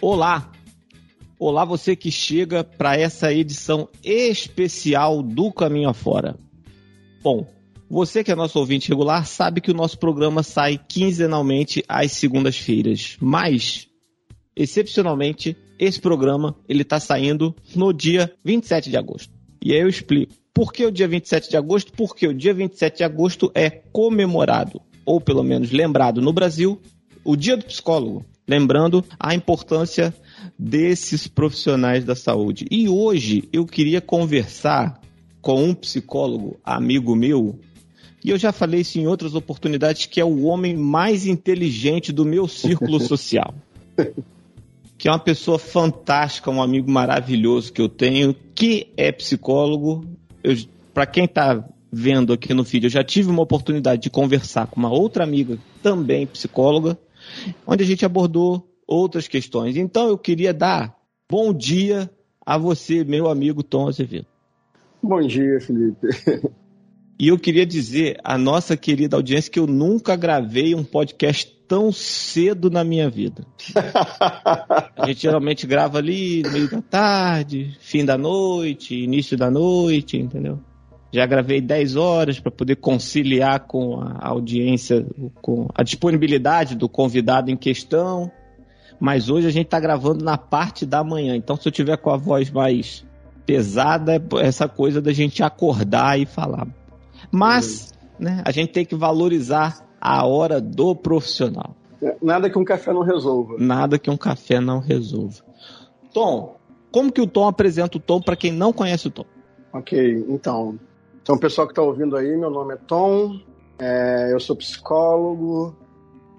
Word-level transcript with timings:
Olá! 0.00 0.52
Olá, 1.38 1.64
você 1.64 1.96
que 1.96 2.10
chega 2.10 2.62
para 2.62 2.96
essa 2.96 3.32
edição 3.32 3.88
especial 4.04 5.22
do 5.22 5.52
Caminho 5.52 5.88
Afora. 5.88 6.36
Bom, 7.22 7.46
você 7.90 8.22
que 8.22 8.30
é 8.30 8.34
nosso 8.34 8.58
ouvinte 8.58 8.88
regular 8.88 9.26
sabe 9.26 9.60
que 9.60 9.70
o 9.70 9.74
nosso 9.74 9.98
programa 9.98 10.42
sai 10.42 10.78
quinzenalmente 10.78 11.84
às 11.88 12.12
segundas-feiras, 12.12 13.16
mas, 13.20 13.88
excepcionalmente, 14.54 15.56
esse 15.78 16.00
programa 16.00 16.56
ele 16.68 16.82
está 16.82 17.00
saindo 17.00 17.54
no 17.74 17.92
dia 17.92 18.32
27 18.44 18.90
de 18.90 18.96
agosto. 18.96 19.32
E 19.62 19.72
aí 19.72 19.80
eu 19.80 19.88
explico. 19.88 20.34
Por 20.52 20.72
que 20.72 20.86
o 20.86 20.92
dia 20.92 21.08
27 21.08 21.50
de 21.50 21.56
agosto? 21.56 21.92
Porque 21.92 22.28
o 22.28 22.34
dia 22.34 22.54
27 22.54 22.98
de 22.98 23.04
agosto 23.04 23.50
é 23.54 23.70
comemorado, 23.70 24.80
ou 25.04 25.20
pelo 25.20 25.42
menos 25.42 25.72
lembrado 25.72 26.20
no 26.20 26.32
Brasil, 26.32 26.80
o 27.24 27.34
Dia 27.34 27.56
do 27.56 27.64
Psicólogo 27.64 28.24
lembrando 28.46 29.04
a 29.18 29.34
importância 29.34 30.14
desses 30.58 31.26
profissionais 31.26 32.04
da 32.04 32.14
saúde. 32.14 32.66
E 32.70 32.88
hoje 32.88 33.48
eu 33.52 33.66
queria 33.66 34.00
conversar 34.00 35.00
com 35.40 35.62
um 35.62 35.74
psicólogo, 35.74 36.58
amigo 36.64 37.14
meu, 37.16 37.58
e 38.24 38.30
eu 38.30 38.38
já 38.38 38.52
falei 38.52 38.80
isso 38.80 38.98
em 38.98 39.06
outras 39.06 39.34
oportunidades, 39.34 40.06
que 40.06 40.20
é 40.20 40.24
o 40.24 40.44
homem 40.44 40.74
mais 40.74 41.26
inteligente 41.26 42.10
do 42.12 42.24
meu 42.24 42.48
círculo 42.48 42.98
social. 43.06 43.54
Que 44.96 45.08
é 45.08 45.10
uma 45.10 45.18
pessoa 45.18 45.58
fantástica, 45.58 46.50
um 46.50 46.62
amigo 46.62 46.90
maravilhoso 46.90 47.72
que 47.72 47.80
eu 47.80 47.88
tenho, 47.88 48.34
que 48.54 48.92
é 48.96 49.10
psicólogo. 49.12 50.04
Para 50.92 51.06
quem 51.06 51.24
está 51.24 51.66
vendo 51.90 52.32
aqui 52.32 52.52
no 52.54 52.64
vídeo, 52.64 52.86
eu 52.86 52.90
já 52.90 53.04
tive 53.04 53.30
uma 53.30 53.42
oportunidade 53.42 54.02
de 54.02 54.10
conversar 54.10 54.66
com 54.66 54.80
uma 54.80 54.90
outra 54.90 55.24
amiga, 55.24 55.58
também 55.82 56.26
psicóloga, 56.26 56.98
onde 57.66 57.84
a 57.84 57.86
gente 57.86 58.04
abordou 58.04 58.68
outras 58.86 59.28
questões. 59.28 59.76
Então 59.76 60.08
eu 60.08 60.18
queria 60.18 60.52
dar 60.52 60.96
bom 61.30 61.52
dia 61.52 62.10
a 62.44 62.58
você, 62.58 63.04
meu 63.04 63.28
amigo 63.28 63.62
Tom 63.62 63.88
Azevedo. 63.88 64.26
Bom 65.02 65.20
dia, 65.26 65.60
Felipe. 65.60 66.08
E 67.18 67.28
eu 67.28 67.38
queria 67.38 67.64
dizer 67.64 68.18
à 68.24 68.36
nossa 68.36 68.76
querida 68.76 69.16
audiência 69.16 69.50
que 69.50 69.58
eu 69.58 69.66
nunca 69.66 70.16
gravei 70.16 70.74
um 70.74 70.82
podcast 70.82 71.53
tão 71.66 71.92
cedo 71.92 72.70
na 72.70 72.84
minha 72.84 73.08
vida. 73.08 73.44
A 74.96 75.06
gente 75.06 75.22
geralmente 75.22 75.66
grava 75.66 75.98
ali 75.98 76.42
no 76.42 76.50
meio 76.50 76.70
da 76.70 76.82
tarde, 76.82 77.76
fim 77.80 78.04
da 78.04 78.16
noite, 78.16 78.94
início 78.94 79.36
da 79.36 79.50
noite, 79.50 80.16
entendeu? 80.16 80.60
Já 81.12 81.26
gravei 81.26 81.60
10 81.60 81.94
horas 81.94 82.40
para 82.40 82.50
poder 82.50 82.76
conciliar 82.76 83.60
com 83.60 84.00
a 84.00 84.28
audiência, 84.28 85.06
com 85.40 85.68
a 85.72 85.84
disponibilidade 85.84 86.74
do 86.74 86.88
convidado 86.88 87.52
em 87.52 87.56
questão. 87.56 88.30
Mas 88.98 89.28
hoje 89.28 89.46
a 89.46 89.50
gente 89.50 89.66
está 89.66 89.78
gravando 89.78 90.24
na 90.24 90.36
parte 90.36 90.84
da 90.84 91.04
manhã. 91.04 91.36
Então, 91.36 91.56
se 91.56 91.68
eu 91.68 91.72
tiver 91.72 91.96
com 91.98 92.10
a 92.10 92.16
voz 92.16 92.50
mais 92.50 93.06
pesada, 93.46 94.16
é 94.16 94.20
essa 94.40 94.68
coisa 94.68 95.00
da 95.00 95.12
gente 95.12 95.42
acordar 95.42 96.18
e 96.18 96.26
falar. 96.26 96.66
Mas, 97.30 97.92
né, 98.18 98.42
a 98.44 98.50
gente 98.50 98.72
tem 98.72 98.84
que 98.84 98.96
valorizar 98.96 99.84
a 100.04 100.26
hora 100.26 100.60
do 100.60 100.94
profissional. 100.94 101.74
Nada 102.20 102.50
que 102.50 102.58
um 102.58 102.64
café 102.64 102.92
não 102.92 103.00
resolva. 103.00 103.54
Nada 103.58 103.98
que 103.98 104.10
um 104.10 104.16
café 104.18 104.60
não 104.60 104.78
resolva. 104.78 105.42
Tom, 106.12 106.56
como 106.92 107.10
que 107.10 107.22
o 107.22 107.26
Tom 107.26 107.48
apresenta 107.48 107.96
o 107.96 108.00
Tom 108.00 108.20
para 108.20 108.36
quem 108.36 108.52
não 108.52 108.70
conhece 108.70 109.08
o 109.08 109.10
Tom? 109.10 109.24
Ok, 109.72 110.26
então, 110.28 110.78
então, 111.22 111.38
pessoal 111.38 111.66
que 111.66 111.72
está 111.72 111.80
ouvindo 111.80 112.16
aí, 112.16 112.36
meu 112.36 112.50
nome 112.50 112.74
é 112.74 112.76
Tom, 112.76 113.40
é, 113.78 114.30
eu 114.30 114.38
sou 114.38 114.54
psicólogo, 114.54 115.74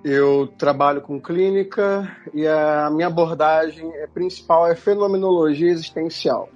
eu 0.03 0.47
trabalho 0.59 1.01
com 1.01 1.19
clínica 1.19 2.16
e 2.35 2.47
a 2.47 2.91
minha 2.91 3.07
abordagem 3.07 3.91
é, 3.95 4.06
principal 4.06 4.68
é 4.68 4.75
fenomenologia 4.75 5.72
existencial. 5.72 6.50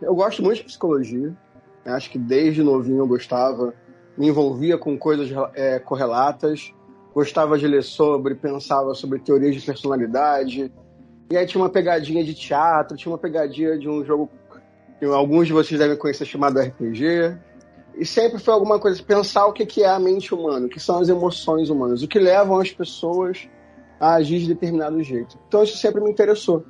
Eu 0.00 0.14
gosto 0.14 0.42
muito 0.42 0.58
de 0.58 0.64
psicologia, 0.64 1.36
né? 1.84 1.92
acho 1.92 2.10
que 2.10 2.18
desde 2.18 2.62
novinho 2.62 3.00
eu 3.00 3.06
gostava, 3.06 3.74
me 4.16 4.28
envolvia 4.28 4.78
com 4.78 4.96
coisas 4.98 5.30
é, 5.54 5.78
correlatas, 5.78 6.72
gostava 7.14 7.58
de 7.58 7.66
ler 7.66 7.82
sobre, 7.82 8.34
pensava 8.34 8.94
sobre 8.94 9.18
teorias 9.18 9.54
de 9.54 9.60
personalidade, 9.60 10.72
e 11.30 11.36
aí 11.36 11.46
tinha 11.46 11.62
uma 11.62 11.70
pegadinha 11.70 12.22
de 12.22 12.34
teatro, 12.34 12.96
tinha 12.96 13.10
uma 13.10 13.18
pegadinha 13.18 13.78
de 13.78 13.88
um 13.88 14.04
jogo 14.04 14.30
que 14.98 15.04
alguns 15.04 15.46
de 15.46 15.52
vocês 15.52 15.78
devem 15.78 15.96
conhecer 15.96 16.24
chamado 16.24 16.60
RPG. 16.60 17.36
E 17.96 18.04
sempre 18.04 18.38
foi 18.38 18.52
alguma 18.52 18.78
coisa, 18.78 19.02
pensar 19.02 19.46
o 19.46 19.52
que 19.52 19.82
é 19.82 19.88
a 19.88 19.98
mente 19.98 20.34
humana, 20.34 20.66
o 20.66 20.68
que 20.68 20.78
são 20.78 21.00
as 21.00 21.08
emoções 21.08 21.70
humanas, 21.70 22.02
o 22.02 22.08
que 22.08 22.18
levam 22.18 22.58
as 22.58 22.70
pessoas 22.70 23.48
a 23.98 24.14
agir 24.14 24.38
de 24.40 24.48
determinado 24.48 25.02
jeito. 25.02 25.38
Então 25.48 25.62
isso 25.62 25.76
sempre 25.78 26.02
me 26.02 26.10
interessou. 26.10 26.64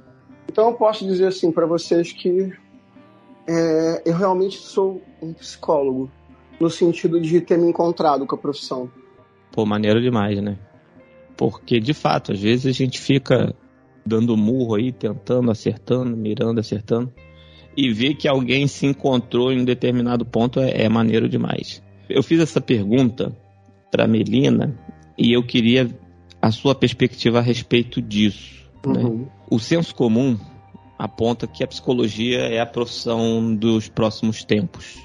Então 0.49 0.69
eu 0.69 0.75
posso 0.75 1.05
dizer 1.05 1.27
assim 1.27 1.51
para 1.51 1.67
vocês 1.67 2.13
que 2.13 2.53
é, 3.47 4.03
eu 4.07 4.15
realmente 4.15 4.59
sou 4.59 5.03
um 5.21 5.33
psicólogo, 5.33 6.11
no 6.61 6.71
sentido 6.71 7.21
de 7.21 7.41
ter 7.41 7.59
me 7.59 7.69
encontrado 7.69 8.27
com 8.27 8.35
a 8.35 8.39
profissão. 8.39 8.91
Pô, 9.53 9.65
maneiro 9.65 10.01
demais, 10.01 10.41
né? 10.41 10.59
Porque, 11.37 11.79
de 11.79 11.93
fato, 11.93 12.33
às 12.33 12.41
vezes 12.41 12.67
a 12.67 12.73
gente 12.73 12.99
fica 12.99 13.55
dando 14.05 14.37
murro 14.37 14.77
aí, 14.77 14.93
tentando, 14.93 15.51
acertando, 15.51 16.17
mirando, 16.17 16.61
acertando 16.61 17.13
e 17.77 17.93
ver 17.93 18.15
que 18.15 18.27
alguém 18.27 18.67
se 18.67 18.87
encontrou 18.87 19.53
em 19.53 19.61
um 19.61 19.65
determinado 19.65 20.25
ponto 20.25 20.61
é, 20.61 20.85
é 20.85 20.89
maneiro 20.89 21.29
demais. 21.29 21.83
Eu 22.09 22.23
fiz 22.23 22.41
essa 22.41 22.61
pergunta 22.61 23.37
para 23.91 24.07
Melina 24.07 24.79
e 25.19 25.33
eu 25.33 25.43
queria 25.43 25.91
a 26.41 26.51
sua 26.51 26.75
perspectiva 26.75 27.39
a 27.39 27.43
respeito 27.43 28.01
disso. 28.01 28.65
Né? 28.87 29.03
Uhum. 29.03 29.19
Né? 29.19 29.27
O 29.51 29.59
senso 29.59 29.95
comum 29.95 30.39
aponta 30.99 31.47
que 31.47 31.63
a 31.63 31.67
psicologia 31.67 32.39
é 32.39 32.61
a 32.61 32.67
profissão 32.67 33.55
dos 33.55 33.89
próximos 33.89 34.45
tempos. 34.45 34.99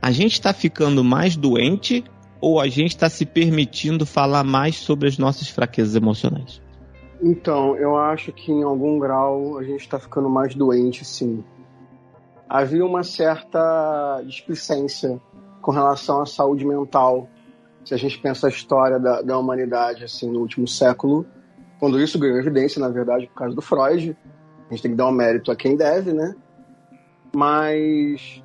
A 0.00 0.10
gente 0.10 0.32
está 0.32 0.52
ficando 0.52 1.02
mais 1.02 1.36
doente 1.36 2.04
ou 2.40 2.60
a 2.60 2.68
gente 2.68 2.90
está 2.90 3.08
se 3.08 3.24
permitindo 3.24 4.06
falar 4.06 4.44
mais 4.44 4.76
sobre 4.76 5.08
as 5.08 5.18
nossas 5.18 5.48
fraquezas 5.48 5.94
emocionais? 5.94 6.62
Então, 7.22 7.76
eu 7.76 7.96
acho 7.96 8.30
que 8.32 8.52
em 8.52 8.62
algum 8.62 8.98
grau 8.98 9.58
a 9.58 9.64
gente 9.64 9.80
está 9.80 9.98
ficando 9.98 10.28
mais 10.28 10.54
doente, 10.54 11.04
sim 11.04 11.42
havia 12.48 12.84
uma 12.84 13.02
certa 13.02 14.22
displicência 14.24 15.20
com 15.60 15.70
relação 15.70 16.22
à 16.22 16.26
saúde 16.26 16.64
mental. 16.64 17.28
Se 17.84 17.94
a 17.94 17.96
gente 17.96 18.18
pensa 18.18 18.46
a 18.46 18.50
história 18.50 18.98
da, 18.98 19.22
da 19.22 19.38
humanidade 19.38 20.04
assim 20.04 20.30
no 20.30 20.40
último 20.40 20.66
século, 20.66 21.26
quando 21.78 22.00
isso 22.00 22.18
ganhou 22.18 22.38
evidência, 22.38 22.80
na 22.80 22.88
verdade, 22.88 23.26
por 23.26 23.34
causa 23.34 23.54
do 23.54 23.62
Freud, 23.62 24.16
a 24.68 24.72
gente 24.72 24.82
tem 24.82 24.90
que 24.92 24.96
dar 24.96 25.08
um 25.08 25.12
mérito 25.12 25.50
a 25.50 25.56
quem 25.56 25.76
deve, 25.76 26.12
né? 26.12 26.34
Mas 27.34 28.42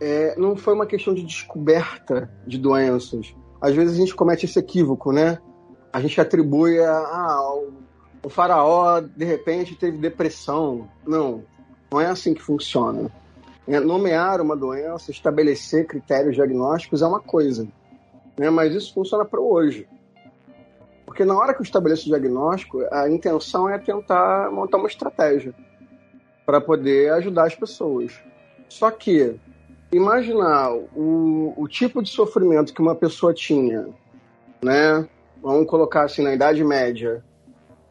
é, 0.00 0.34
não 0.38 0.56
foi 0.56 0.74
uma 0.74 0.86
questão 0.86 1.14
de 1.14 1.22
descoberta 1.22 2.30
de 2.46 2.58
doenças. 2.58 3.34
Às 3.60 3.74
vezes 3.74 3.94
a 3.94 4.00
gente 4.00 4.14
comete 4.14 4.46
esse 4.46 4.58
equívoco, 4.58 5.12
né? 5.12 5.38
A 5.92 6.00
gente 6.00 6.20
atribui 6.20 6.78
a, 6.80 6.92
ah, 6.92 7.62
o 8.22 8.28
faraó 8.28 9.00
de 9.00 9.24
repente 9.24 9.76
teve 9.76 9.98
depressão. 9.98 10.88
Não, 11.06 11.44
não 11.90 12.00
é 12.00 12.06
assim 12.06 12.34
que 12.34 12.42
funciona. 12.42 13.10
É, 13.66 13.80
nomear 13.80 14.40
uma 14.40 14.56
doença, 14.56 15.10
estabelecer 15.10 15.86
critérios 15.86 16.34
diagnósticos 16.34 17.00
é 17.00 17.06
uma 17.06 17.20
coisa, 17.20 17.66
né? 18.38 18.50
mas 18.50 18.74
isso 18.74 18.92
funciona 18.92 19.24
para 19.24 19.40
hoje. 19.40 19.88
Porque 21.06 21.24
na 21.24 21.36
hora 21.36 21.54
que 21.54 21.60
eu 21.60 21.64
estabeleço 21.64 22.06
o 22.06 22.08
diagnóstico, 22.08 22.84
a 22.90 23.08
intenção 23.08 23.68
é 23.68 23.78
tentar 23.78 24.50
montar 24.50 24.78
uma 24.78 24.88
estratégia 24.88 25.54
para 26.44 26.60
poder 26.60 27.12
ajudar 27.12 27.46
as 27.46 27.54
pessoas. 27.54 28.12
Só 28.68 28.90
que 28.90 29.38
imaginar 29.96 30.72
o, 30.72 31.54
o 31.56 31.68
tipo 31.68 32.02
de 32.02 32.08
sofrimento 32.08 32.72
que 32.72 32.82
uma 32.82 32.94
pessoa 32.94 33.32
tinha, 33.32 33.88
né? 34.62 35.06
Vamos 35.42 35.66
colocar 35.66 36.04
assim, 36.04 36.22
na 36.22 36.34
Idade 36.34 36.64
Média, 36.64 37.22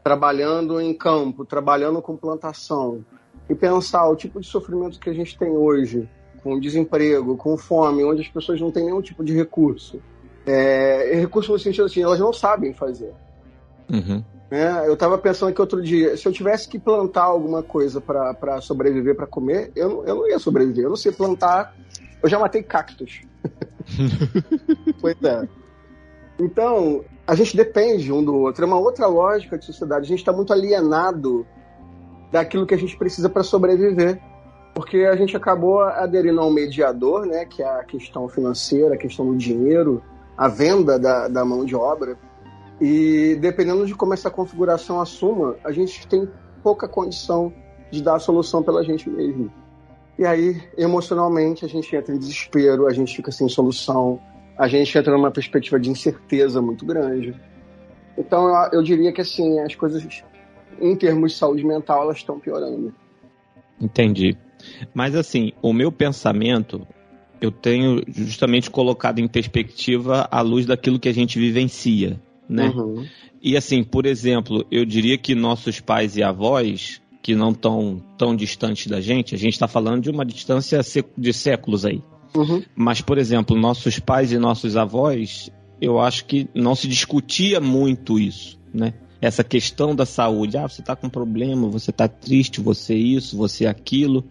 trabalhando 0.04 0.82
em 0.82 0.94
campo, 0.94 1.46
trabalhando 1.46 2.02
com 2.02 2.18
plantação, 2.18 3.04
e 3.50 3.56
pensar 3.56 4.08
o 4.08 4.16
tipo 4.16 4.40
de 4.40 4.48
sofrimento 4.48 5.00
que 5.00 5.10
a 5.10 5.14
gente 5.14 5.38
tem 5.38 5.50
hoje, 5.50 6.08
com 6.42 6.60
desemprego, 6.60 7.38
com 7.38 7.58
fome, 7.58 8.04
onde 8.04 8.22
as 8.22 8.28
pessoas 8.28 8.60
não 8.60 8.72
têm 8.72 8.86
nenhum 8.86 9.02
tipo 9.02 9.24
de 9.24 9.34
recurso. 9.34 10.02
É, 10.46 11.16
recurso 11.16 11.52
no 11.52 11.60
sentido 11.60 11.86
assim, 11.86 12.02
elas 12.02 12.20
não 12.20 12.34
sabem 12.34 12.74
fazer. 12.74 13.14
Uhum. 13.90 14.24
É, 14.52 14.88
eu 14.88 14.94
estava 14.94 15.18
pensando 15.18 15.50
aqui 15.50 15.60
outro 15.60 15.82
dia, 15.82 16.16
se 16.16 16.28
eu 16.28 16.32
tivesse 16.32 16.68
que 16.68 16.78
plantar 16.78 17.24
alguma 17.24 17.64
coisa 17.64 18.00
para 18.00 18.62
sobreviver, 18.62 19.16
para 19.16 19.26
comer, 19.26 19.72
eu 19.76 19.90
não, 19.90 20.06
eu 20.06 20.16
não 20.16 20.30
ia 20.30 20.38
sobreviver. 20.38 20.84
Eu 20.84 20.90
não 20.90 20.96
sei 20.96 21.12
plantar. 21.12 21.76
Eu 22.22 22.30
já 22.30 22.38
matei 22.38 22.62
cactos. 22.62 23.22
pois 25.02 25.16
é. 25.24 25.48
Então, 26.40 27.04
a 27.26 27.36
gente 27.36 27.56
depende 27.56 28.12
um 28.12 28.24
do 28.24 28.36
outro. 28.36 28.64
É 28.64 28.68
uma 28.68 28.80
outra 28.80 29.08
lógica 29.08 29.58
de 29.58 29.66
sociedade. 29.66 30.06
A 30.06 30.08
gente 30.08 30.20
está 30.20 30.32
muito 30.32 30.54
alienado 30.54 31.46
daquilo 32.32 32.66
que 32.66 32.74
a 32.74 32.78
gente 32.78 32.98
precisa 32.98 33.30
para 33.30 33.44
sobreviver. 33.44 34.20
porque 34.74 35.06
a 35.06 35.16
gente 35.16 35.38
acabou 35.38 35.82
aderindo 35.82 36.42
a 36.42 36.46
um 36.46 36.52
mediador, 36.52 37.26
né, 37.26 37.46
que 37.46 37.62
é 37.62 37.68
a 37.68 37.84
questão 37.84 38.28
financeira, 38.28 38.96
a 38.96 38.98
questão 38.98 39.28
do 39.28 39.36
dinheiro, 39.36 40.02
a 40.36 40.48
venda 40.48 40.98
da, 40.98 41.28
da 41.28 41.46
mão 41.46 41.64
de 41.64 41.76
obra. 41.76 42.18
E 42.84 43.38
dependendo 43.38 43.86
de 43.86 43.96
como 43.96 44.14
essa 44.14 44.30
configuração 44.30 45.00
assuma, 45.00 45.56
a 45.64 45.72
gente 45.72 46.06
tem 46.06 46.28
pouca 46.62 46.86
condição 46.86 47.54
de 47.90 48.04
dar 48.04 48.16
a 48.16 48.20
solução 48.20 48.62
pela 48.62 48.84
gente 48.84 49.10
mesmo. 49.10 49.50
E 50.20 50.26
aí, 50.26 50.62
emocionalmente, 50.78 51.64
a 51.64 51.68
gente 51.70 51.96
entra 51.96 52.14
em 52.14 52.20
desespero, 52.20 52.86
a 52.86 52.92
gente 52.92 53.16
fica 53.16 53.32
sem 53.32 53.48
solução, 53.48 54.20
a 54.58 54.68
gente 54.68 54.98
entra 54.98 55.14
numa 55.14 55.32
perspectiva 55.32 55.80
de 55.80 55.90
incerteza 55.90 56.62
muito 56.62 56.86
grande. 56.86 57.34
Então, 58.18 58.50
eu, 58.50 58.80
eu 58.80 58.84
diria 58.84 59.14
que, 59.14 59.22
assim, 59.22 59.62
as 59.62 59.74
coisas, 59.76 60.06
em 60.82 60.94
termos 60.98 61.32
de 61.32 61.38
saúde 61.38 61.66
mental, 61.66 62.02
elas 62.02 62.18
estão 62.18 62.38
piorando. 62.38 62.94
Entendi. 63.80 64.36
Mas, 64.94 65.16
assim, 65.16 65.54
o 65.62 65.72
meu 65.72 65.90
pensamento, 65.90 66.86
eu 67.40 67.50
tenho 67.50 68.04
justamente 68.10 68.70
colocado 68.70 69.20
em 69.20 69.28
perspectiva 69.30 70.28
à 70.30 70.42
luz 70.42 70.66
daquilo 70.66 71.00
que 71.00 71.08
a 71.08 71.14
gente 71.14 71.40
vivencia, 71.40 72.20
né? 72.48 72.70
Uhum. 72.70 73.06
E, 73.42 73.58
assim, 73.58 73.84
por 73.84 74.06
exemplo, 74.06 74.66
eu 74.72 74.86
diria 74.86 75.18
que 75.18 75.36
nossos 75.36 75.80
pais 75.80 76.16
e 76.16 76.24
avós, 76.24 77.02
que 77.22 77.36
não 77.36 77.52
estão 77.52 78.02
tão 78.18 78.36
distantes 78.36 78.88
da 78.88 79.02
gente, 79.02 79.36
a 79.36 79.38
gente 79.38 79.54
está 79.54 79.68
falando 79.68 80.04
de 80.04 80.10
uma 80.10 80.26
distância 80.26 80.82
de 81.18 81.34
séculos 81.34 81.86
aí. 81.86 82.02
Uhum. 82.36 82.64
Mas, 82.76 83.02
por 83.02 83.18
exemplo, 83.18 83.58
nossos 83.58 84.00
pais 84.00 84.32
e 84.32 84.38
nossos 84.38 84.76
avós, 84.76 85.50
eu 85.80 86.00
acho 86.00 86.26
que 86.26 86.48
não 86.54 86.76
se 86.76 86.88
discutia 86.88 87.60
muito 87.60 88.20
isso, 88.20 88.60
né? 88.74 88.94
Essa 89.22 89.44
questão 89.44 89.96
da 89.96 90.06
saúde. 90.06 90.58
Ah, 90.58 90.68
você 90.68 90.82
está 90.82 90.96
com 90.96 91.10
problema, 91.10 91.70
você 91.70 91.92
está 91.92 92.10
triste, 92.10 92.60
você 92.60 92.94
isso, 92.94 93.38
você 93.38 93.66
aquilo. 93.66 94.26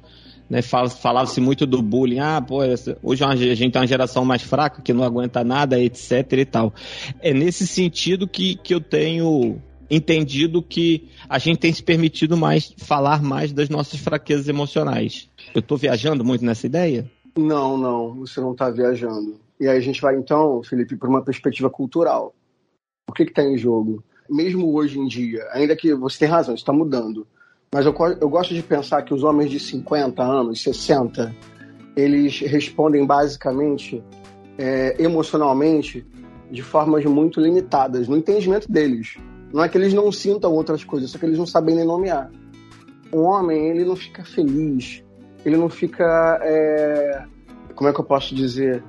Né? 0.52 0.60
Falava-se 0.60 1.40
muito 1.40 1.64
do 1.64 1.80
bullying. 1.80 2.18
Ah, 2.18 2.38
pô, 2.46 2.58
hoje 3.02 3.24
a 3.24 3.34
gente 3.34 3.74
é 3.74 3.80
uma 3.80 3.86
geração 3.86 4.22
mais 4.22 4.42
fraca 4.42 4.82
que 4.82 4.92
não 4.92 5.02
aguenta 5.02 5.42
nada, 5.42 5.80
etc 5.80 6.30
e 6.30 6.44
tal. 6.44 6.74
É 7.22 7.32
nesse 7.32 7.66
sentido 7.66 8.28
que, 8.28 8.56
que 8.56 8.74
eu 8.74 8.80
tenho 8.80 9.58
entendido 9.90 10.62
que 10.62 11.08
a 11.26 11.38
gente 11.38 11.58
tem 11.58 11.72
se 11.72 11.82
permitido 11.82 12.36
mais 12.36 12.74
falar 12.76 13.22
mais 13.22 13.50
das 13.50 13.70
nossas 13.70 13.98
fraquezas 13.98 14.46
emocionais. 14.46 15.30
Eu 15.54 15.60
estou 15.60 15.78
viajando 15.78 16.22
muito 16.22 16.44
nessa 16.44 16.66
ideia? 16.66 17.10
Não, 17.34 17.78
não, 17.78 18.16
você 18.16 18.38
não 18.38 18.52
está 18.52 18.68
viajando. 18.68 19.40
E 19.58 19.66
aí 19.66 19.78
a 19.78 19.80
gente 19.80 20.02
vai 20.02 20.14
então, 20.16 20.62
Felipe, 20.62 20.96
para 20.96 21.08
uma 21.08 21.24
perspectiva 21.24 21.70
cultural. 21.70 22.34
O 23.08 23.12
que 23.14 23.22
está 23.22 23.42
em 23.42 23.56
jogo? 23.56 24.04
Mesmo 24.28 24.70
hoje 24.74 24.98
em 24.98 25.06
dia, 25.06 25.48
ainda 25.50 25.74
que 25.74 25.94
você 25.94 26.18
tem 26.18 26.28
razão, 26.28 26.54
está 26.54 26.74
mudando. 26.74 27.26
Mas 27.74 27.86
eu, 27.86 27.94
eu 28.20 28.28
gosto 28.28 28.52
de 28.52 28.62
pensar 28.62 29.00
que 29.00 29.14
os 29.14 29.24
homens 29.24 29.50
de 29.50 29.58
50 29.58 30.22
anos, 30.22 30.62
60, 30.62 31.34
eles 31.96 32.38
respondem 32.40 33.06
basicamente 33.06 34.04
é, 34.58 35.02
emocionalmente 35.02 36.06
de 36.50 36.62
formas 36.62 37.02
muito 37.06 37.40
limitadas 37.40 38.08
no 38.08 38.16
entendimento 38.16 38.70
deles. 38.70 39.16
Não 39.54 39.64
é 39.64 39.70
que 39.70 39.78
eles 39.78 39.94
não 39.94 40.12
sintam 40.12 40.52
outras 40.52 40.84
coisas, 40.84 41.10
só 41.10 41.18
que 41.18 41.24
eles 41.24 41.38
não 41.38 41.46
sabem 41.46 41.74
nem 41.74 41.86
nomear. 41.86 42.30
Um 43.10 43.22
homem, 43.22 43.70
ele 43.70 43.86
não 43.86 43.96
fica 43.96 44.22
feliz, 44.22 45.02
ele 45.42 45.56
não 45.56 45.70
fica. 45.70 46.38
É, 46.42 47.24
como 47.74 47.88
é 47.88 47.92
que 47.94 48.00
eu 48.00 48.04
posso 48.04 48.34
dizer? 48.34 48.84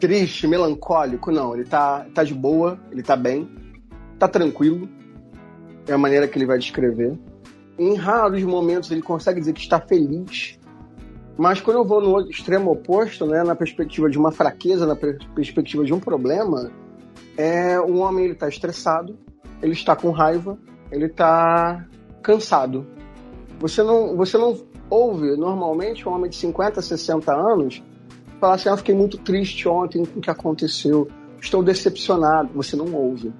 Triste, 0.00 0.48
melancólico, 0.48 1.30
não. 1.30 1.54
Ele 1.54 1.64
tá, 1.64 2.04
tá 2.12 2.24
de 2.24 2.34
boa, 2.34 2.80
ele 2.90 3.02
tá 3.02 3.14
bem, 3.14 3.48
tá 4.18 4.26
tranquilo. 4.26 4.88
É 5.86 5.92
a 5.92 5.98
maneira 5.98 6.26
que 6.26 6.36
ele 6.36 6.46
vai 6.46 6.58
descrever. 6.58 7.16
Em 7.78 7.94
raros 7.94 8.42
momentos 8.42 8.90
ele 8.90 9.02
consegue 9.02 9.40
dizer 9.40 9.52
que 9.52 9.60
está 9.60 9.80
feliz. 9.80 10.58
Mas 11.36 11.60
quando 11.60 11.78
eu 11.78 11.84
vou 11.84 12.00
no 12.00 12.30
extremo 12.30 12.70
oposto, 12.70 13.26
né, 13.26 13.42
na 13.42 13.56
perspectiva 13.56 14.08
de 14.08 14.16
uma 14.16 14.30
fraqueza, 14.30 14.86
na 14.86 14.94
perspectiva 14.94 15.84
de 15.84 15.92
um 15.92 15.98
problema, 15.98 16.70
é 17.36 17.78
o 17.80 17.96
homem 17.96 18.26
ele 18.26 18.34
está 18.34 18.48
estressado, 18.48 19.18
ele 19.60 19.72
está 19.72 19.96
com 19.96 20.10
raiva, 20.10 20.56
ele 20.92 21.06
está 21.06 21.84
cansado. 22.22 22.86
Você 23.58 23.82
não, 23.82 24.16
você 24.16 24.38
não 24.38 24.56
ouve 24.88 25.36
normalmente 25.36 26.08
um 26.08 26.12
homem 26.12 26.30
de 26.30 26.36
50, 26.36 26.80
60 26.80 27.34
anos 27.34 27.82
falar 28.40 28.54
assim: 28.54 28.68
ah, 28.68 28.76
fiquei 28.76 28.94
muito 28.94 29.18
triste 29.18 29.68
ontem 29.68 30.04
com 30.04 30.18
o 30.18 30.22
que 30.22 30.30
aconteceu, 30.30 31.08
estou 31.40 31.62
decepcionado. 31.62 32.50
Você 32.54 32.76
não 32.76 32.92
ouve. 32.94 33.32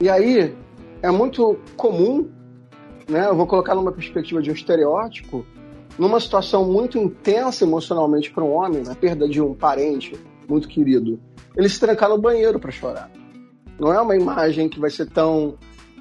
E 0.00 0.08
aí 0.08 0.54
é 1.00 1.10
muito 1.10 1.58
comum, 1.76 2.28
né? 3.12 3.28
Eu 3.28 3.36
vou 3.36 3.46
colocar 3.46 3.74
numa 3.74 3.92
perspectiva 3.92 4.42
de 4.42 4.50
um 4.50 4.54
estereótipo, 4.54 5.44
numa 5.98 6.18
situação 6.18 6.64
muito 6.64 6.98
intensa 6.98 7.64
emocionalmente 7.64 8.30
para 8.30 8.42
um 8.42 8.52
homem, 8.52 8.82
na 8.82 8.94
perda 8.94 9.28
de 9.28 9.40
um 9.40 9.54
parente 9.54 10.18
muito 10.48 10.66
querido, 10.66 11.20
ele 11.56 11.68
se 11.68 11.78
trancar 11.78 12.08
no 12.08 12.18
banheiro 12.18 12.58
para 12.58 12.70
chorar. 12.70 13.10
Não 13.78 13.92
é 13.92 14.00
uma 14.00 14.16
imagem 14.16 14.68
que 14.68 14.80
vai 14.80 14.90
ser 14.90 15.08
tão 15.08 15.56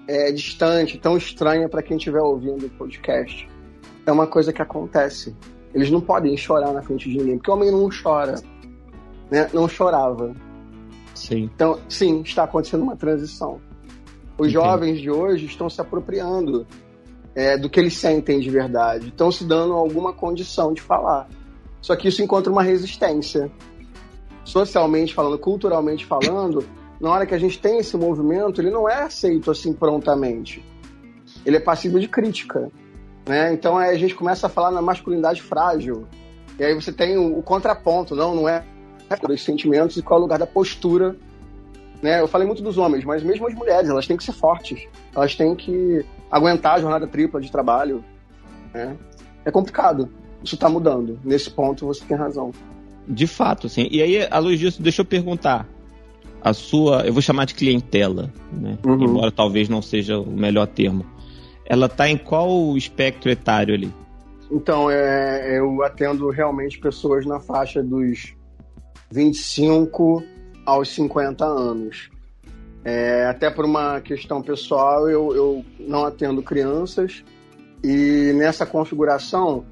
é, 0.07 0.31
distante, 0.31 0.97
tão 0.97 1.17
estranha 1.17 1.69
para 1.69 1.83
quem 1.83 1.97
estiver 1.97 2.21
ouvindo 2.21 2.65
o 2.65 2.69
podcast 2.69 3.47
é 4.05 4.11
uma 4.11 4.27
coisa 4.27 4.51
que 4.51 4.61
acontece. 4.61 5.35
Eles 5.73 5.89
não 5.89 6.01
podem 6.01 6.35
chorar 6.35 6.73
na 6.73 6.81
frente 6.81 7.09
de 7.09 7.17
ninguém, 7.17 7.37
porque 7.37 7.49
o 7.49 7.53
homem 7.53 7.71
não 7.71 7.89
chora. 7.89 8.35
Né? 9.29 9.49
Não 9.53 9.67
chorava. 9.67 10.35
Sim. 11.15 11.49
Então, 11.53 11.79
sim, 11.87 12.21
está 12.21 12.43
acontecendo 12.43 12.83
uma 12.83 12.95
transição. 12.95 13.61
Os 14.37 14.47
Entendi. 14.47 14.53
jovens 14.53 14.99
de 14.99 15.09
hoje 15.09 15.45
estão 15.45 15.69
se 15.69 15.79
apropriando 15.79 16.65
é, 17.35 17.57
do 17.57 17.69
que 17.69 17.79
eles 17.79 17.97
sentem 17.97 18.39
de 18.39 18.49
verdade. 18.49 19.07
Estão 19.07 19.31
se 19.31 19.43
dando 19.43 19.73
alguma 19.73 20.13
condição 20.13 20.73
de 20.73 20.81
falar. 20.81 21.27
Só 21.81 21.95
que 21.95 22.07
isso 22.07 22.21
encontra 22.21 22.51
uma 22.51 22.63
resistência. 22.63 23.51
Socialmente 24.43 25.13
falando, 25.13 25.37
culturalmente 25.39 26.05
falando, 26.05 26.65
na 26.99 27.09
hora 27.09 27.25
que 27.25 27.33
a 27.33 27.39
gente 27.39 27.59
tem 27.59 27.79
esse 27.79 27.95
movimento, 27.97 28.61
ele 28.61 28.69
não 28.69 28.87
é 28.87 29.03
aceito 29.03 29.49
assim 29.49 29.73
prontamente. 29.73 30.63
Ele 31.45 31.57
é 31.57 31.59
passivo 31.59 31.99
de 31.99 32.07
crítica. 32.07 32.69
Né? 33.27 33.53
Então 33.53 33.77
a 33.77 33.95
gente 33.95 34.15
começa 34.15 34.47
a 34.47 34.49
falar 34.49 34.71
na 34.71 34.81
masculinidade 34.81 35.41
frágil. 35.41 36.07
E 36.59 36.63
aí 36.63 36.75
você 36.75 36.91
tem 36.91 37.17
o, 37.17 37.39
o 37.39 37.43
contraponto, 37.43 38.15
não, 38.15 38.35
não 38.35 38.49
é 38.49 38.63
dos 39.27 39.43
sentimentos 39.43 39.97
e 39.97 40.01
qual 40.01 40.19
é 40.19 40.21
o 40.21 40.23
lugar 40.23 40.39
da 40.39 40.47
postura. 40.47 41.15
Né? 42.01 42.19
Eu 42.19 42.27
falei 42.27 42.47
muito 42.47 42.63
dos 42.63 42.77
homens, 42.77 43.03
mas 43.03 43.23
mesmo 43.23 43.47
as 43.47 43.53
mulheres, 43.53 43.89
elas 43.89 44.07
têm 44.07 44.17
que 44.17 44.23
ser 44.23 44.33
fortes. 44.33 44.87
Elas 45.15 45.35
têm 45.35 45.55
que 45.55 46.05
aguentar 46.31 46.75
a 46.75 46.81
jornada 46.81 47.05
tripla 47.07 47.41
de 47.41 47.51
trabalho. 47.51 48.03
Né? 48.73 48.95
É 49.45 49.51
complicado. 49.51 50.09
Isso 50.43 50.55
está 50.55 50.69
mudando. 50.69 51.19
Nesse 51.23 51.49
ponto 51.49 51.85
você 51.85 52.03
tem 52.05 52.17
razão. 52.17 52.51
De 53.07 53.27
fato, 53.27 53.67
sim. 53.67 53.87
E 53.91 54.01
aí, 54.01 54.27
à 54.29 54.39
luz 54.39 54.59
disso, 54.59 54.81
deixa 54.81 55.01
eu 55.01 55.05
perguntar. 55.05 55.67
A 56.41 56.53
sua, 56.53 57.05
eu 57.05 57.13
vou 57.13 57.21
chamar 57.21 57.45
de 57.45 57.53
clientela, 57.53 58.31
né? 58.51 58.75
Uhum. 58.83 59.03
embora 59.03 59.31
talvez 59.31 59.69
não 59.69 59.79
seja 59.79 60.17
o 60.17 60.25
melhor 60.25 60.65
termo 60.65 61.05
ela 61.71 61.87
tá 61.87 62.09
em 62.09 62.17
qual 62.17 62.75
espectro 62.75 63.31
etário 63.31 63.73
ali? 63.73 63.93
Então, 64.51 64.91
é, 64.91 65.57
eu 65.57 65.81
atendo 65.83 66.29
realmente 66.29 66.77
pessoas 66.77 67.25
na 67.25 67.39
faixa 67.39 67.81
dos 67.81 68.35
25 69.09 70.21
aos 70.65 70.89
50 70.89 71.45
anos. 71.45 72.09
É, 72.83 73.25
até 73.25 73.49
por 73.49 73.65
uma 73.65 74.01
questão 74.01 74.41
pessoal, 74.41 75.07
eu, 75.09 75.35
eu 75.35 75.65
não 75.79 76.03
atendo 76.03 76.41
crianças 76.41 77.23
e 77.83 78.33
nessa 78.35 78.65
configuração 78.65 79.63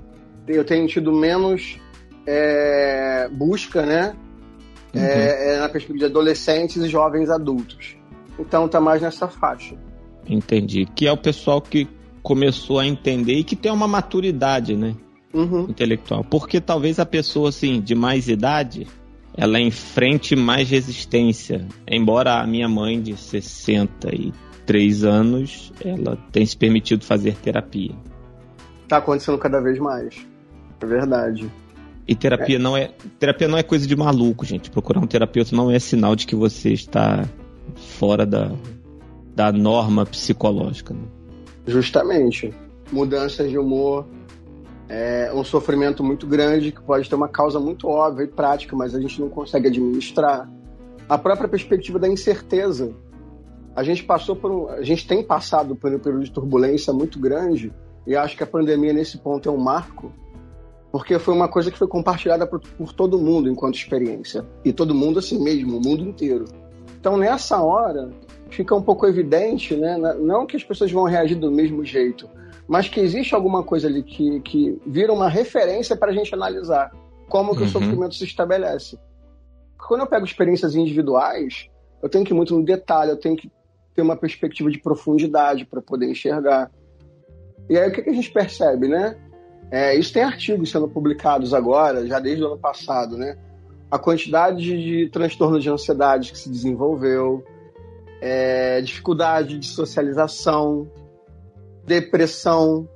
eu 0.47 0.63
tenho 0.63 0.87
tido 0.87 1.11
menos 1.11 1.79
é, 2.25 3.27
busca, 3.31 3.85
né? 3.85 4.15
Uhum. 4.93 5.01
É, 5.01 5.55
é 5.55 5.59
na 5.59 5.69
perspectiva 5.69 5.99
de 5.99 6.05
adolescentes 6.05 6.77
e 6.77 6.87
jovens 6.87 7.29
adultos. 7.29 7.95
Então 8.37 8.67
tá 8.67 8.79
mais 8.79 9.01
nessa 9.01 9.27
faixa. 9.27 9.75
Entendi. 10.27 10.85
Que 10.95 11.07
é 11.07 11.11
o 11.11 11.17
pessoal 11.17 11.61
que 11.61 11.87
começou 12.21 12.79
a 12.79 12.85
entender 12.85 13.33
e 13.33 13.43
que 13.43 13.55
tem 13.55 13.71
uma 13.71 13.87
maturidade, 13.87 14.75
né? 14.75 14.95
Uhum. 15.33 15.67
Intelectual. 15.69 16.23
Porque 16.23 16.59
talvez 16.59 16.99
a 16.99 17.05
pessoa, 17.05 17.49
assim, 17.49 17.81
de 17.81 17.95
mais 17.95 18.27
idade, 18.27 18.87
ela 19.39 19.57
enfrente 19.57 20.35
mais 20.35 20.69
resistência. 20.69 21.65
Embora 21.87 22.41
a 22.41 22.45
minha 22.45 22.67
mãe, 22.67 23.01
de 23.01 23.15
63 23.15 25.03
anos, 25.05 25.71
ela 25.83 26.17
tenha 26.29 26.45
se 26.45 26.57
permitido 26.57 27.05
fazer 27.05 27.35
terapia. 27.37 27.95
Tá 28.89 28.97
acontecendo 28.97 29.37
cada 29.37 29.61
vez 29.61 29.79
mais. 29.79 30.27
É 30.81 30.85
verdade. 30.85 31.49
E 32.05 32.13
terapia 32.15 32.57
é. 32.57 32.59
não 32.59 32.75
é 32.75 32.91
terapia 33.17 33.47
não 33.47 33.57
é 33.57 33.63
coisa 33.63 33.87
de 33.87 33.95
maluco, 33.95 34.45
gente. 34.45 34.69
Procurar 34.69 34.99
um 34.99 35.07
terapeuta 35.07 35.55
não 35.55 35.71
é 35.71 35.79
sinal 35.79 36.17
de 36.17 36.27
que 36.27 36.35
você 36.35 36.73
está 36.73 37.23
fora 37.97 38.25
da, 38.25 38.51
da 39.33 39.53
norma 39.53 40.05
psicológica. 40.05 40.93
Né? 40.93 41.07
Justamente. 41.65 42.53
Mudanças 42.91 43.49
de 43.49 43.57
humor, 43.57 44.05
é 44.89 45.31
um 45.31 45.43
sofrimento 45.43 46.03
muito 46.03 46.25
grande 46.25 46.71
que 46.71 46.81
pode 46.81 47.07
ter 47.07 47.13
uma 47.13 47.29
causa 47.29 47.59
muito 47.59 47.87
óbvia 47.87 48.23
e 48.23 48.27
prática, 48.27 48.75
mas 48.75 48.95
a 48.95 48.99
gente 48.99 49.21
não 49.21 49.29
consegue 49.29 49.67
administrar. 49.67 50.49
A 51.07 51.15
própria 51.15 51.47
perspectiva 51.47 51.99
da 51.99 52.07
incerteza. 52.07 52.91
A 53.75 53.83
gente 53.83 54.03
passou 54.03 54.35
por 54.35 54.51
um, 54.51 54.67
a 54.67 54.81
gente 54.81 55.07
tem 55.07 55.23
passado 55.23 55.75
por 55.75 55.93
um 55.93 55.99
período 55.99 56.23
de 56.23 56.31
turbulência 56.31 56.91
muito 56.91 57.19
grande 57.19 57.71
e 58.05 58.15
acho 58.15 58.35
que 58.35 58.43
a 58.43 58.47
pandemia 58.47 58.91
nesse 58.91 59.19
ponto 59.19 59.47
é 59.47 59.51
um 59.51 59.57
marco, 59.57 60.11
porque 60.91 61.19
foi 61.19 61.35
uma 61.35 61.47
coisa 61.47 61.69
que 61.69 61.77
foi 61.77 61.87
compartilhada 61.87 62.47
por, 62.47 62.59
por, 62.59 62.91
todo 62.91 63.19
mundo 63.19 63.47
enquanto 63.47 63.75
experiência. 63.75 64.43
E 64.65 64.73
todo 64.73 64.95
mundo 64.95 65.19
assim 65.19 65.41
mesmo, 65.41 65.77
o 65.77 65.81
mundo 65.81 66.03
inteiro. 66.03 66.45
Então 66.99 67.15
nessa 67.15 67.61
hora 67.61 68.09
fica 68.49 68.75
um 68.75 68.81
pouco 68.81 69.05
evidente, 69.05 69.75
né? 69.75 69.97
Não 70.19 70.47
que 70.47 70.57
as 70.57 70.63
pessoas 70.63 70.91
vão 70.91 71.03
reagir 71.03 71.35
do 71.35 71.51
mesmo 71.51 71.85
jeito, 71.85 72.27
mas 72.69 72.87
que 72.87 72.99
existe 72.99 73.33
alguma 73.33 73.63
coisa 73.63 73.87
ali 73.87 74.03
que, 74.03 74.39
que 74.41 74.79
vira 74.85 75.11
uma 75.11 75.27
referência 75.27 75.97
para 75.97 76.11
a 76.11 76.13
gente 76.13 76.35
analisar 76.35 76.91
como 77.27 77.55
que 77.55 77.61
uhum. 77.61 77.65
o 77.65 77.69
sofrimento 77.69 78.13
se 78.13 78.25
estabelece. 78.25 78.99
Quando 79.75 80.01
eu 80.01 80.07
pego 80.07 80.23
experiências 80.23 80.75
individuais, 80.75 81.67
eu 82.01 82.07
tenho 82.07 82.23
que 82.23 82.31
ir 82.31 82.35
muito 82.35 82.55
no 82.55 82.63
detalhe, 82.63 83.09
eu 83.09 83.17
tenho 83.17 83.35
que 83.35 83.51
ter 83.95 84.03
uma 84.03 84.15
perspectiva 84.15 84.69
de 84.69 84.77
profundidade 84.77 85.65
para 85.65 85.81
poder 85.81 86.11
enxergar. 86.11 86.69
E 87.67 87.75
aí 87.75 87.89
o 87.89 87.91
que, 87.91 88.03
que 88.03 88.09
a 88.11 88.13
gente 88.13 88.29
percebe, 88.31 88.87
né? 88.87 89.17
É, 89.71 89.95
isso 89.95 90.13
tem 90.13 90.21
artigos 90.21 90.69
sendo 90.69 90.87
publicados 90.87 91.55
agora, 91.55 92.05
já 92.05 92.19
desde 92.19 92.43
o 92.43 92.47
ano 92.47 92.59
passado, 92.59 93.17
né? 93.17 93.35
A 93.89 93.97
quantidade 93.97 94.63
de 94.63 95.09
transtorno 95.09 95.59
de 95.59 95.71
ansiedade 95.71 96.31
que 96.31 96.37
se 96.37 96.49
desenvolveu, 96.49 97.43
é, 98.21 98.79
dificuldade 98.81 99.57
de 99.57 99.65
socialização, 99.65 100.87
depressão, 101.89 102.87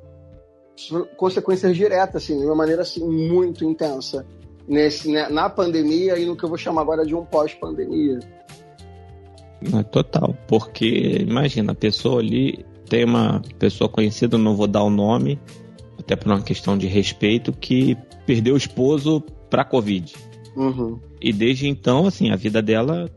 consequências 1.17 1.75
diretas, 1.75 2.23
assim, 2.23 2.39
de 2.39 2.45
uma 2.45 2.55
maneira 2.55 2.83
assim, 2.83 3.03
muito 3.03 3.65
intensa 3.65 4.23
nesse, 4.67 5.11
né, 5.11 5.27
na 5.29 5.49
pandemia 5.49 6.17
e 6.19 6.25
no 6.25 6.37
que 6.37 6.45
eu 6.45 6.49
vou 6.49 6.57
chamar 6.57 6.81
agora 6.81 7.03
de 7.03 7.15
um 7.15 7.25
pós-pandemia. 7.25 8.19
Total, 9.91 10.35
porque 10.47 11.17
imagina, 11.27 11.71
a 11.71 11.75
pessoa 11.75 12.19
ali 12.19 12.63
tem 12.87 13.03
uma 13.03 13.41
pessoa 13.57 13.89
conhecida, 13.89 14.37
não 14.37 14.55
vou 14.55 14.67
dar 14.67 14.83
o 14.83 14.89
nome, 14.89 15.39
até 15.97 16.15
por 16.15 16.27
uma 16.27 16.41
questão 16.41 16.77
de 16.77 16.85
respeito, 16.85 17.51
que 17.51 17.97
perdeu 18.25 18.53
o 18.53 18.57
esposo 18.57 19.21
para 19.49 19.65
Covid. 19.65 20.13
Uhum. 20.55 20.99
E 21.19 21.33
desde 21.33 21.67
então, 21.67 22.05
assim, 22.05 22.29
a 22.29 22.35
vida 22.35 22.61
dela 22.61 23.09